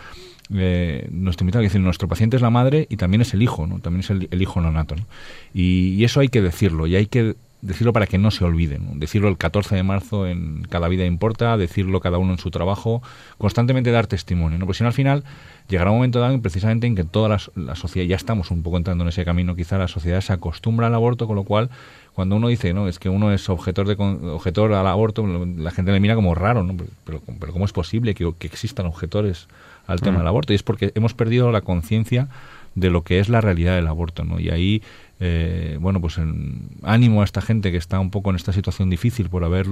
eh, 0.54 1.08
nuestro 1.12 1.44
invitado, 1.44 1.64
decir, 1.64 1.82
nuestro 1.82 2.08
paciente 2.08 2.38
es 2.38 2.42
la 2.42 2.50
madre 2.50 2.88
y 2.90 2.96
también 2.96 3.22
es 3.22 3.34
el 3.34 3.42
hijo, 3.42 3.68
¿no? 3.68 3.80
También 3.80 4.00
es 4.00 4.10
el, 4.12 4.42
hijo 4.42 4.62
nonato, 4.62 4.96
¿no? 4.96 5.06
Y, 5.54 5.96
y 5.96 6.06
eso 6.06 6.22
hay 6.22 6.30
que 6.30 6.42
decirlo, 6.42 6.88
y 6.88 6.96
hay 6.96 7.08
que 7.08 7.36
decirlo 7.62 7.92
para 7.92 8.08
que 8.08 8.18
no 8.18 8.32
se 8.32 8.46
olviden, 8.46 9.00
decirlo 9.00 9.28
el 9.28 9.38
14 9.38 9.76
de 9.76 9.84
marzo 9.84 10.28
en 10.28 10.64
Cada 10.70 10.88
Vida 10.88 11.06
Importa, 11.06 11.58
decirlo 11.58 12.00
cada 12.00 12.18
uno 12.18 12.32
en 12.34 12.38
su 12.38 12.52
trabajo, 12.52 13.02
constantemente 13.38 13.92
dar 13.92 14.08
testimonio, 14.08 14.58
¿no? 14.58 14.66
Porque 14.66 14.78
si 14.78 14.84
no 14.84 14.88
al 14.88 14.94
final 14.94 15.24
llegará 15.68 15.92
un 15.92 15.98
momento 15.98 16.20
dado 16.20 16.42
precisamente 16.42 16.88
en 16.88 16.96
que 16.96 17.04
toda 17.04 17.28
la, 17.28 17.42
la, 17.56 17.76
sociedad, 17.76 18.08
ya 18.08 18.16
estamos 18.16 18.50
un 18.52 18.64
poco 18.64 18.78
entrando 18.78 19.04
en 19.04 19.10
ese 19.10 19.26
camino, 19.26 19.56
quizá 19.56 19.78
la 19.78 19.90
sociedad 19.90 20.22
se 20.22 20.32
acostumbra 20.32 20.88
al 20.88 20.96
aborto, 20.96 21.28
con 21.28 21.36
lo 21.36 21.44
cual 21.44 21.70
cuando 22.14 22.36
uno 22.36 22.48
dice, 22.48 22.74
no, 22.74 22.88
es 22.88 22.98
que 22.98 23.10
uno 23.10 23.32
es 23.34 23.50
objetor, 23.50 23.88
de, 23.88 23.96
objetor 24.32 24.74
al 24.74 24.88
aborto, 24.88 25.26
la 25.26 25.72
gente 25.72 25.92
le 25.92 26.00
mira 26.00 26.16
como 26.16 26.36
raro, 26.36 26.64
¿no? 26.64 26.76
Pero, 27.04 27.22
pero 27.40 27.54
¿cómo 27.54 27.66
es 27.66 27.74
posible 27.74 28.14
que, 28.14 28.34
que 28.38 28.48
existan 28.48 28.86
objetores 28.86 29.48
al 29.86 30.02
tema 30.02 30.18
mm. 30.18 30.20
del 30.20 30.28
aborto? 30.28 30.54
Y 30.54 30.56
es 30.56 30.64
porque 30.64 30.92
hemos 30.96 31.14
perdido 31.14 31.52
la 31.52 31.62
conciencia 31.62 32.30
de 32.76 32.90
lo 32.90 33.04
que 33.04 33.20
es 33.20 33.30
la 33.30 33.42
realidad 33.42 33.76
del 33.76 33.88
aborto, 33.88 34.24
¿no? 34.24 34.40
Y 34.40 34.50
ahí 34.50 34.82
eh, 35.22 35.78
bueno, 35.82 36.00
pues 36.00 36.18
en 36.18 36.70
ánimo 36.82 37.22
a 37.22 37.26
esta 37.26 37.42
gente 37.42 37.72
que 37.72 37.78
está 37.78 38.00
un 38.00 38.10
poco 38.10 38.30
en 38.30 38.38
esta 38.38 38.54
situación 38.54 38.90
difícil 38.90 39.30
por 39.30 39.44
haber 39.44 39.68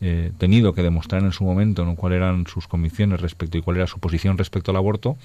eh, 0.00 0.32
tenido 0.38 0.72
que 0.74 0.82
demostrar 0.82 1.22
en 1.22 1.30
su 1.30 1.44
momento 1.44 1.84
¿no? 1.84 1.94
cuáles 1.94 2.16
eran 2.16 2.48
sus 2.48 2.66
convicciones 2.66 3.20
respecto 3.20 3.58
y 3.58 3.62
cuál 3.62 3.76
era 3.76 3.86
su 3.86 4.00
posición 4.00 4.38
respecto 4.38 4.72
al 4.72 4.76
aborto 4.76 5.16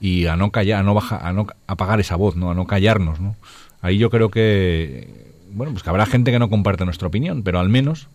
y 0.00 0.26
a 0.26 0.36
no 0.36 0.50
callar, 0.50 0.80
a 0.80 0.82
no 0.82 0.94
bajar, 0.94 1.20
a 1.22 1.32
no 1.32 1.46
apagar 1.66 2.00
esa 2.00 2.16
voz, 2.16 2.36
¿no? 2.36 2.50
A 2.50 2.54
no 2.54 2.66
callarnos, 2.66 3.20
¿no? 3.20 3.36
Ahí 3.80 3.98
yo 3.98 4.10
creo 4.10 4.30
que 4.30 5.34
bueno, 5.52 5.72
pues 5.72 5.82
que 5.82 5.90
habrá 5.90 6.04
gente 6.06 6.32
que 6.32 6.38
no 6.38 6.50
comparte 6.50 6.84
nuestra 6.84 7.08
opinión, 7.08 7.42
pero 7.42 7.60
al 7.60 7.68
menos, 7.68 8.08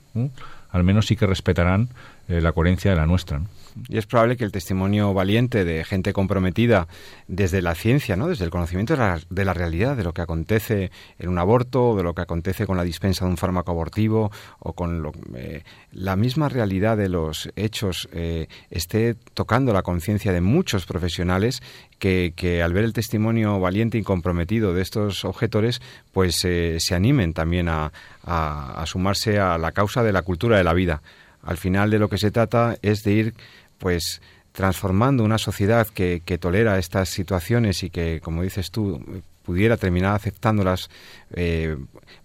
al 0.71 0.83
menos 0.83 1.07
sí 1.07 1.15
que 1.15 1.25
respetarán 1.25 1.89
eh, 2.27 2.41
la 2.41 2.51
coherencia 2.51 2.91
de 2.91 2.97
la 2.97 3.05
nuestra. 3.05 3.41
Y 3.87 3.97
es 3.97 4.05
probable 4.05 4.37
que 4.37 4.43
el 4.43 4.51
testimonio 4.51 5.13
valiente 5.13 5.65
de 5.65 5.83
gente 5.83 6.13
comprometida 6.13 6.87
desde 7.27 7.61
la 7.61 7.75
ciencia, 7.75 8.15
¿no? 8.15 8.27
desde 8.27 8.45
el 8.45 8.51
conocimiento 8.51 8.95
de 8.95 9.45
la, 9.45 9.53
realidad, 9.53 9.95
de 9.97 10.03
lo 10.03 10.13
que 10.13 10.21
acontece 10.21 10.91
en 11.17 11.29
un 11.29 11.37
aborto, 11.37 11.89
o 11.89 11.95
de 11.97 12.03
lo 12.03 12.13
que 12.13 12.21
acontece 12.21 12.65
con 12.65 12.77
la 12.77 12.83
dispensa 12.83 13.25
de 13.25 13.31
un 13.31 13.37
fármaco 13.37 13.71
abortivo, 13.71 14.31
o 14.59 14.73
con 14.73 15.11
eh, 15.35 15.63
la 15.91 16.15
misma 16.15 16.49
realidad 16.49 16.97
de 16.97 17.09
los 17.09 17.49
hechos, 17.55 18.09
eh, 18.11 18.47
esté 18.69 19.15
tocando 19.33 19.73
la 19.73 19.81
conciencia 19.81 20.33
de 20.33 20.41
muchos 20.41 20.85
profesionales 20.85 21.61
que, 21.99 22.61
al 22.63 22.73
ver 22.73 22.85
el 22.85 22.93
testimonio 22.93 23.59
valiente 23.59 23.97
y 23.97 24.03
comprometido 24.03 24.73
de 24.73 24.81
estos 24.81 25.25
objetores, 25.25 25.81
pues 26.13 26.35
se 26.37 26.95
animen 26.95 27.33
también 27.33 27.67
a 27.69 27.91
sumarse 28.85 29.39
a 29.39 29.57
la 29.57 29.73
causa 29.73 30.01
de 30.01 30.13
la 30.13 30.21
cultura 30.21 30.57
de 30.57 30.63
la 30.63 30.73
vida. 30.73 31.01
Al 31.49 31.57
final 31.57 31.89
de 31.89 31.97
lo 31.97 32.09
que 32.09 32.19
se 32.19 32.29
trata 32.29 32.77
es 32.83 33.01
de 33.01 33.11
ir 33.11 33.33
pues 33.79 34.21
transformando 34.51 35.23
una 35.23 35.39
sociedad 35.39 35.87
que, 35.87 36.21
que 36.23 36.37
tolera 36.37 36.77
estas 36.77 37.09
situaciones 37.09 37.81
y 37.81 37.89
que, 37.89 38.21
como 38.21 38.43
dices 38.43 38.69
tú, 38.69 39.03
pudiera 39.41 39.75
terminar 39.75 40.13
aceptándolas 40.13 40.91
eh, 41.31 41.75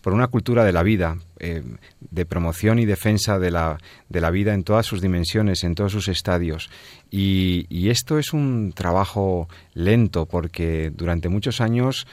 por 0.02 0.12
una 0.12 0.26
cultura 0.26 0.62
de 0.62 0.72
la 0.72 0.82
vida, 0.82 1.16
eh, 1.38 1.62
de 2.02 2.26
promoción 2.26 2.78
y 2.78 2.84
defensa 2.84 3.38
de 3.38 3.50
la, 3.50 3.78
de 4.10 4.20
la 4.20 4.30
vida 4.30 4.52
en 4.52 4.62
todas 4.62 4.84
sus 4.84 5.00
dimensiones, 5.00 5.64
en 5.64 5.74
todos 5.74 5.92
sus 5.92 6.08
estadios. 6.08 6.68
Y, 7.10 7.64
y 7.70 7.88
esto 7.88 8.18
es 8.18 8.34
un 8.34 8.74
trabajo 8.74 9.48
lento 9.72 10.26
porque 10.26 10.92
durante 10.94 11.30
muchos 11.30 11.62
años 11.62 12.06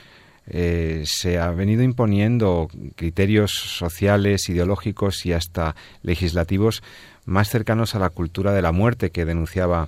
eh, 0.47 1.03
se 1.05 1.39
ha 1.39 1.51
venido 1.51 1.83
imponiendo 1.83 2.67
criterios 2.95 3.51
sociales, 3.51 4.49
ideológicos 4.49 5.25
y 5.25 5.33
hasta 5.33 5.75
legislativos 6.03 6.83
más 7.25 7.49
cercanos 7.49 7.95
a 7.95 7.99
la 7.99 8.09
cultura 8.09 8.51
de 8.51 8.61
la 8.61 8.71
muerte 8.71 9.11
que 9.11 9.25
denunciaba 9.25 9.87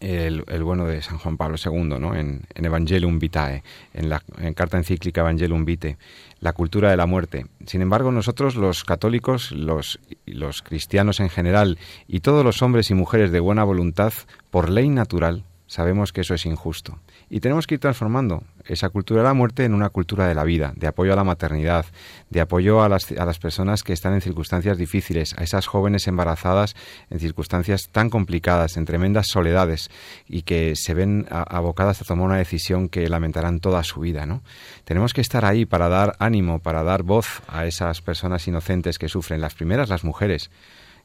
el, 0.00 0.42
bueno 0.62 0.86
de 0.86 1.02
San 1.02 1.18
Juan 1.18 1.36
Pablo 1.36 1.56
II, 1.62 1.98
¿no? 2.00 2.14
en, 2.14 2.42
Evangelium 2.54 3.18
Vitae, 3.18 3.62
en 3.94 4.08
la 4.08 4.22
carta 4.54 4.76
encíclica 4.76 5.22
Evangelium 5.22 5.64
Vitae, 5.64 5.96
la 6.40 6.52
cultura 6.52 6.90
de 6.90 6.96
la 6.96 7.06
muerte. 7.06 7.46
Sin 7.66 7.82
embargo, 7.82 8.12
nosotros 8.12 8.56
los 8.56 8.84
católicos, 8.84 9.52
los, 9.52 9.98
los 10.26 10.62
cristianos 10.62 11.20
en 11.20 11.30
general 11.30 11.78
y 12.08 12.20
todos 12.20 12.44
los 12.44 12.62
hombres 12.62 12.90
y 12.90 12.94
mujeres 12.94 13.30
de 13.30 13.40
buena 13.40 13.64
voluntad, 13.64 14.12
por 14.50 14.68
ley 14.68 14.88
natural, 14.88 15.44
sabemos 15.66 16.12
que 16.12 16.22
eso 16.22 16.34
es 16.34 16.46
injusto. 16.46 16.98
Y 17.30 17.40
tenemos 17.40 17.66
que 17.66 17.74
ir 17.74 17.80
transformando 17.80 18.42
esa 18.68 18.88
cultura 18.88 19.22
de 19.22 19.28
la 19.28 19.34
muerte 19.34 19.64
en 19.64 19.74
una 19.74 19.90
cultura 19.90 20.26
de 20.26 20.34
la 20.34 20.44
vida, 20.44 20.72
de 20.76 20.86
apoyo 20.86 21.12
a 21.12 21.16
la 21.16 21.24
maternidad, 21.24 21.86
de 22.30 22.40
apoyo 22.40 22.82
a 22.82 22.88
las, 22.88 23.10
a 23.12 23.24
las 23.24 23.38
personas 23.38 23.82
que 23.82 23.92
están 23.92 24.14
en 24.14 24.20
circunstancias 24.20 24.78
difíciles, 24.78 25.34
a 25.38 25.44
esas 25.44 25.66
jóvenes 25.66 26.06
embarazadas 26.08 26.74
en 27.10 27.20
circunstancias 27.20 27.88
tan 27.90 28.10
complicadas, 28.10 28.76
en 28.76 28.84
tremendas 28.84 29.28
soledades 29.28 29.90
y 30.28 30.42
que 30.42 30.74
se 30.76 30.94
ven 30.94 31.26
abocadas 31.30 32.00
a 32.00 32.04
tomar 32.04 32.26
una 32.26 32.36
decisión 32.36 32.88
que 32.88 33.08
lamentarán 33.08 33.60
toda 33.60 33.82
su 33.82 34.00
vida. 34.00 34.26
¿no? 34.26 34.42
Tenemos 34.84 35.14
que 35.14 35.20
estar 35.20 35.44
ahí 35.44 35.66
para 35.66 35.88
dar 35.88 36.16
ánimo, 36.18 36.58
para 36.58 36.82
dar 36.82 37.02
voz 37.02 37.42
a 37.48 37.66
esas 37.66 38.00
personas 38.02 38.46
inocentes 38.48 38.98
que 38.98 39.08
sufren, 39.08 39.40
las 39.40 39.54
primeras 39.54 39.88
las 39.88 40.04
mujeres 40.04 40.50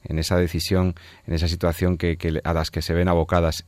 en 0.04 0.20
esa 0.20 0.38
decisión, 0.38 0.96
en 1.26 1.34
esa 1.34 1.48
situación 1.48 1.98
que, 1.98 2.18
a 2.44 2.54
las 2.54 2.72
que 2.72 2.82
se 2.82 2.94
ven 2.94 3.08
abocadas. 3.08 3.66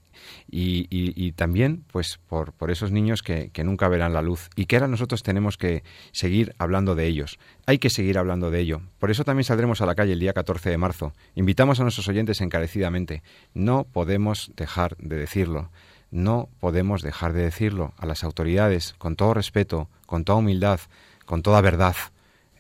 Y, 0.50 1.32
también, 1.34 1.84
pues, 1.92 2.20
por, 2.28 2.54
esos 2.70 2.92
niños 2.92 3.22
que, 3.22 3.50
que, 3.50 3.64
nunca 3.64 3.88
verán 3.88 4.14
la 4.14 4.22
luz 4.22 4.50
y 4.56 4.66
que 4.66 4.78
ahora 4.78 4.88
nosotros 4.88 5.24
tenemos 5.24 5.58
que 5.58 5.84
seguir 6.12 6.56
hablando 6.58 6.96
de 6.96 7.08
ellos. 7.08 7.40
Hay 7.66 7.78
que 7.78 7.90
seguir 7.90 8.18
hablando 8.18 8.52
de 8.52 8.60
ello. 8.60 8.82
Por 9.00 9.12
eso 9.12 9.24
también 9.24 9.44
saldremos 9.44 9.82
a 9.82 9.86
la 9.86 9.96
calle 9.96 10.14
el 10.14 10.20
día 10.20 10.34
14 10.34 10.70
de 10.70 10.78
marzo. 10.78 11.14
Invitamos 11.36 11.80
a 11.80 11.84
nuestros 11.84 12.08
oyentes 12.08 12.42
encarecidamente. 12.42 13.24
No 13.54 13.84
podemos 13.84 14.52
dejar 14.56 14.96
de 14.98 15.18
decirlo. 15.18 15.70
No 16.12 16.48
podemos 16.60 17.02
dejar 17.02 17.34
de 17.34 17.42
decirlo 17.42 17.94
a 17.98 18.06
las 18.06 18.24
autoridades, 18.24 18.94
con 19.00 19.16
todo 19.16 19.34
respeto, 19.34 19.90
con 20.06 20.24
toda 20.24 20.40
humildad, 20.40 20.80
con 21.26 21.42
toda 21.42 21.60
verdad. 21.60 21.96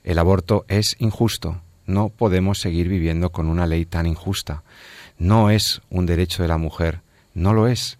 El 0.03 0.17
aborto 0.17 0.65
es 0.67 0.95
injusto. 0.97 1.61
No 1.85 2.09
podemos 2.09 2.59
seguir 2.59 2.87
viviendo 2.87 3.31
con 3.31 3.47
una 3.47 3.67
ley 3.67 3.85
tan 3.85 4.05
injusta. 4.05 4.63
No 5.17 5.49
es 5.49 5.81
un 5.89 6.05
derecho 6.05 6.41
de 6.41 6.49
la 6.49 6.57
mujer, 6.57 7.01
no 7.33 7.53
lo 7.53 7.67
es. 7.67 7.97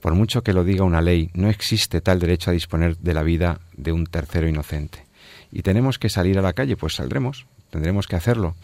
Por 0.00 0.14
mucho 0.14 0.42
que 0.42 0.52
lo 0.52 0.64
diga 0.64 0.84
una 0.84 1.00
ley, 1.00 1.30
no 1.32 1.48
existe 1.48 2.00
tal 2.00 2.18
derecho 2.18 2.50
a 2.50 2.54
disponer 2.54 2.98
de 2.98 3.14
la 3.14 3.22
vida 3.22 3.60
de 3.76 3.92
un 3.92 4.06
tercero 4.06 4.46
inocente. 4.46 5.06
Y 5.50 5.62
tenemos 5.62 5.98
que 5.98 6.10
salir 6.10 6.38
a 6.38 6.42
la 6.42 6.52
calle, 6.52 6.76
pues 6.76 6.94
saldremos, 6.94 7.46
tendremos 7.70 8.06
que 8.06 8.16
hacerlo. 8.16 8.54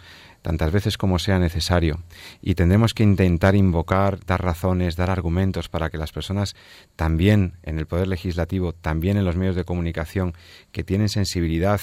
tantas 0.43 0.73
veces 0.73 0.97
como 0.97 1.19
sea 1.19 1.39
necesario, 1.39 2.01
y 2.41 2.55
tendremos 2.55 2.95
que 2.95 3.03
intentar 3.03 3.55
invocar, 3.55 4.25
dar 4.25 4.43
razones, 4.43 4.97
dar 4.97 5.11
argumentos 5.11 5.69
para 5.69 5.91
que 5.91 5.99
las 5.99 6.13
personas 6.13 6.57
también 6.97 7.55
en 7.63 7.79
el 7.79 7.87
Poder 7.87 8.09
Legislativo, 8.09 8.73
también 8.73 9.17
en 9.17 9.25
los 9.25 9.37
medios 9.37 9.57
de 9.57 9.65
comunicación, 9.65 10.35
que 10.73 10.85
tienen 10.85 11.09
sensibilidad 11.09 11.81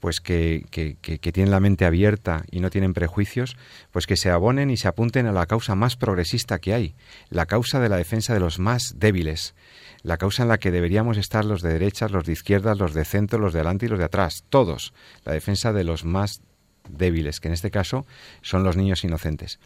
pues 0.00 0.20
que, 0.20 0.64
que, 0.70 0.96
que, 0.96 1.32
tienen 1.32 1.50
la 1.50 1.60
mente 1.60 1.84
abierta 1.84 2.44
y 2.50 2.60
no 2.60 2.70
tienen 2.70 2.94
prejuicios, 2.94 3.56
pues 3.90 4.06
que 4.06 4.16
se 4.16 4.30
abonen 4.30 4.70
y 4.70 4.76
se 4.76 4.88
apunten 4.88 5.26
a 5.26 5.32
la 5.32 5.46
causa 5.46 5.74
más 5.74 5.96
progresista 5.96 6.58
que 6.58 6.74
hay, 6.74 6.94
la 7.30 7.46
causa 7.46 7.80
de 7.80 7.88
la 7.88 7.96
defensa 7.96 8.34
de 8.34 8.40
los 8.40 8.58
más 8.58 8.94
débiles, 8.96 9.54
la 10.02 10.16
causa 10.16 10.42
en 10.42 10.48
la 10.48 10.58
que 10.58 10.70
deberíamos 10.70 11.16
estar 11.16 11.44
los 11.44 11.62
de 11.62 11.72
derechas, 11.72 12.12
los 12.12 12.24
de 12.24 12.32
izquierdas, 12.32 12.78
los 12.78 12.94
de 12.94 13.04
centro, 13.04 13.38
los 13.38 13.52
de 13.52 13.60
adelante 13.60 13.86
y 13.86 13.88
los 13.88 13.98
de 13.98 14.04
atrás, 14.04 14.44
todos, 14.48 14.92
la 15.24 15.32
defensa 15.32 15.72
de 15.72 15.84
los 15.84 16.04
más 16.04 16.40
débiles, 16.88 17.40
que 17.40 17.48
en 17.48 17.54
este 17.54 17.70
caso 17.70 18.06
son 18.42 18.62
los 18.64 18.76
niños 18.76 19.04
inocentes. 19.04 19.58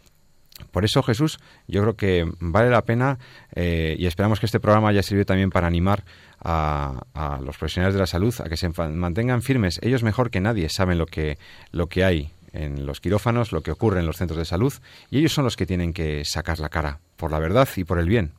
Por 0.71 0.85
eso 0.85 1.01
Jesús, 1.03 1.39
yo 1.67 1.81
creo 1.81 1.95
que 1.95 2.31
vale 2.39 2.69
la 2.69 2.83
pena 2.83 3.17
eh, 3.55 3.95
y 3.97 4.05
esperamos 4.05 4.39
que 4.39 4.45
este 4.45 4.59
programa 4.59 4.89
haya 4.89 5.03
servido 5.03 5.25
también 5.25 5.49
para 5.49 5.67
animar 5.67 6.03
a, 6.43 7.39
los 7.41 7.57
profesionales 7.57 7.93
de 7.93 7.99
la 7.99 8.07
salud 8.07 8.33
a 8.39 8.49
que 8.49 8.57
se 8.57 8.69
mantengan 8.69 9.41
firmes. 9.41 9.79
Ellos 9.81 10.03
mejor 10.03 10.29
que 10.29 10.41
nadie 10.41 10.69
saben 10.69 10.97
lo 10.97 11.05
que, 11.05 11.37
lo 11.71 11.87
que 11.87 12.03
hay 12.03 12.31
en 12.51 12.85
los 12.85 13.01
quirófanos, 13.01 13.51
lo 13.51 13.61
que 13.61 13.71
ocurre 13.71 13.99
en 13.99 14.05
los 14.05 14.17
centros 14.17 14.37
de 14.37 14.45
salud 14.45 14.73
y 15.09 15.19
ellos 15.19 15.33
son 15.33 15.43
los 15.43 15.57
que 15.57 15.65
tienen 15.65 15.93
que 15.93 16.23
sacar 16.25 16.59
la 16.59 16.69
cara 16.69 16.99
por 17.17 17.31
la 17.31 17.39
verdad 17.39 17.67
y 17.75 17.83
por 17.83 17.99
el 17.99 18.07
bien. 18.07 18.31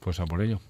Pues 0.00 0.20
a 0.20 0.24
por 0.24 0.40
ello. 0.40 0.60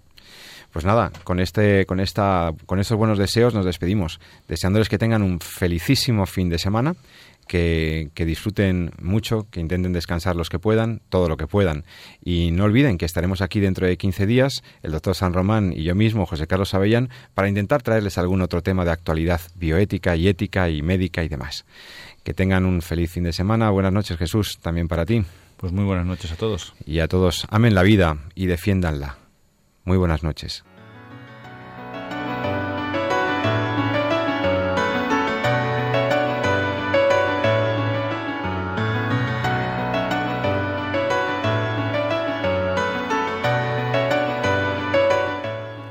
Pues 0.73 0.85
nada, 0.85 1.11
con 1.25 1.41
este, 1.41 1.87
con 1.87 1.99
esta, 1.99 2.53
con 2.67 2.79
estos 2.79 2.99
buenos 2.99 3.19
deseos 3.19 3.55
nos 3.55 3.65
despedimos, 3.65 4.21
deseándoles 4.49 4.91
que 4.91 4.99
tengan 4.99 5.23
un 5.23 5.41
felicísimo 5.41 6.27
fin 6.27 6.51
de 6.51 6.59
semana 6.59 6.95
que, 7.49 8.11
disfruten 8.15 8.93
mucho, 9.01 9.49
que 9.51 9.61
intenten 9.61 9.93
descansar 9.93 10.37
los 10.37 10.51
que 10.51 10.59
puedan, 10.59 11.01
todo 11.09 11.29
lo 11.29 11.37
que 11.37 11.47
puedan. 11.47 11.85
Y 12.25 12.53
no 12.53 12.65
olviden 12.65 12.99
que 12.99 13.07
estaremos 13.07 13.41
aquí 13.41 13.59
dentro 13.59 13.87
de 13.87 13.97
15 13.97 14.27
días, 14.27 14.63
el 14.83 14.93
doctor 14.93 15.17
San 15.17 15.33
Román 15.33 15.73
y 15.75 15.83
yo 15.83 15.95
mismo, 15.95 16.27
José 16.27 16.47
Carlos 16.47 16.75
Avellán, 16.75 17.09
para 17.35 17.49
intentar 17.49 17.83
traerles 17.83 18.19
algún 18.19 18.43
otro 18.43 18.63
tema 18.63 18.85
de 18.85 18.93
actualidad 18.93 19.41
bioética 19.57 20.15
y 20.15 20.29
ética 20.29 20.71
y 20.71 20.83
médica 20.83 21.25
y 21.25 21.29
demás. 21.29 21.65
Que 22.23 22.35
tengan 22.35 22.65
un 22.67 22.83
feliz 22.83 23.11
fin 23.11 23.25
de 23.25 23.33
semana. 23.33 23.71
Buenas 23.71 23.93
noches, 23.93 24.17
Jesús, 24.19 24.59
también 24.61 24.87
para 24.87 25.05
ti. 25.05 25.25
Pues 25.57 25.73
muy 25.73 25.85
buenas 25.85 26.07
noches 26.07 26.31
a 26.31 26.37
todos. 26.37 26.75
Y 26.87 27.01
a 27.01 27.09
todos, 27.09 27.47
amen 27.51 27.75
la 27.75 27.83
vida 27.83 28.19
y 28.35 28.47
defiéndanla. 28.47 29.17
Muy 29.85 29.97
buenas 29.97 30.23
noches. 30.23 30.65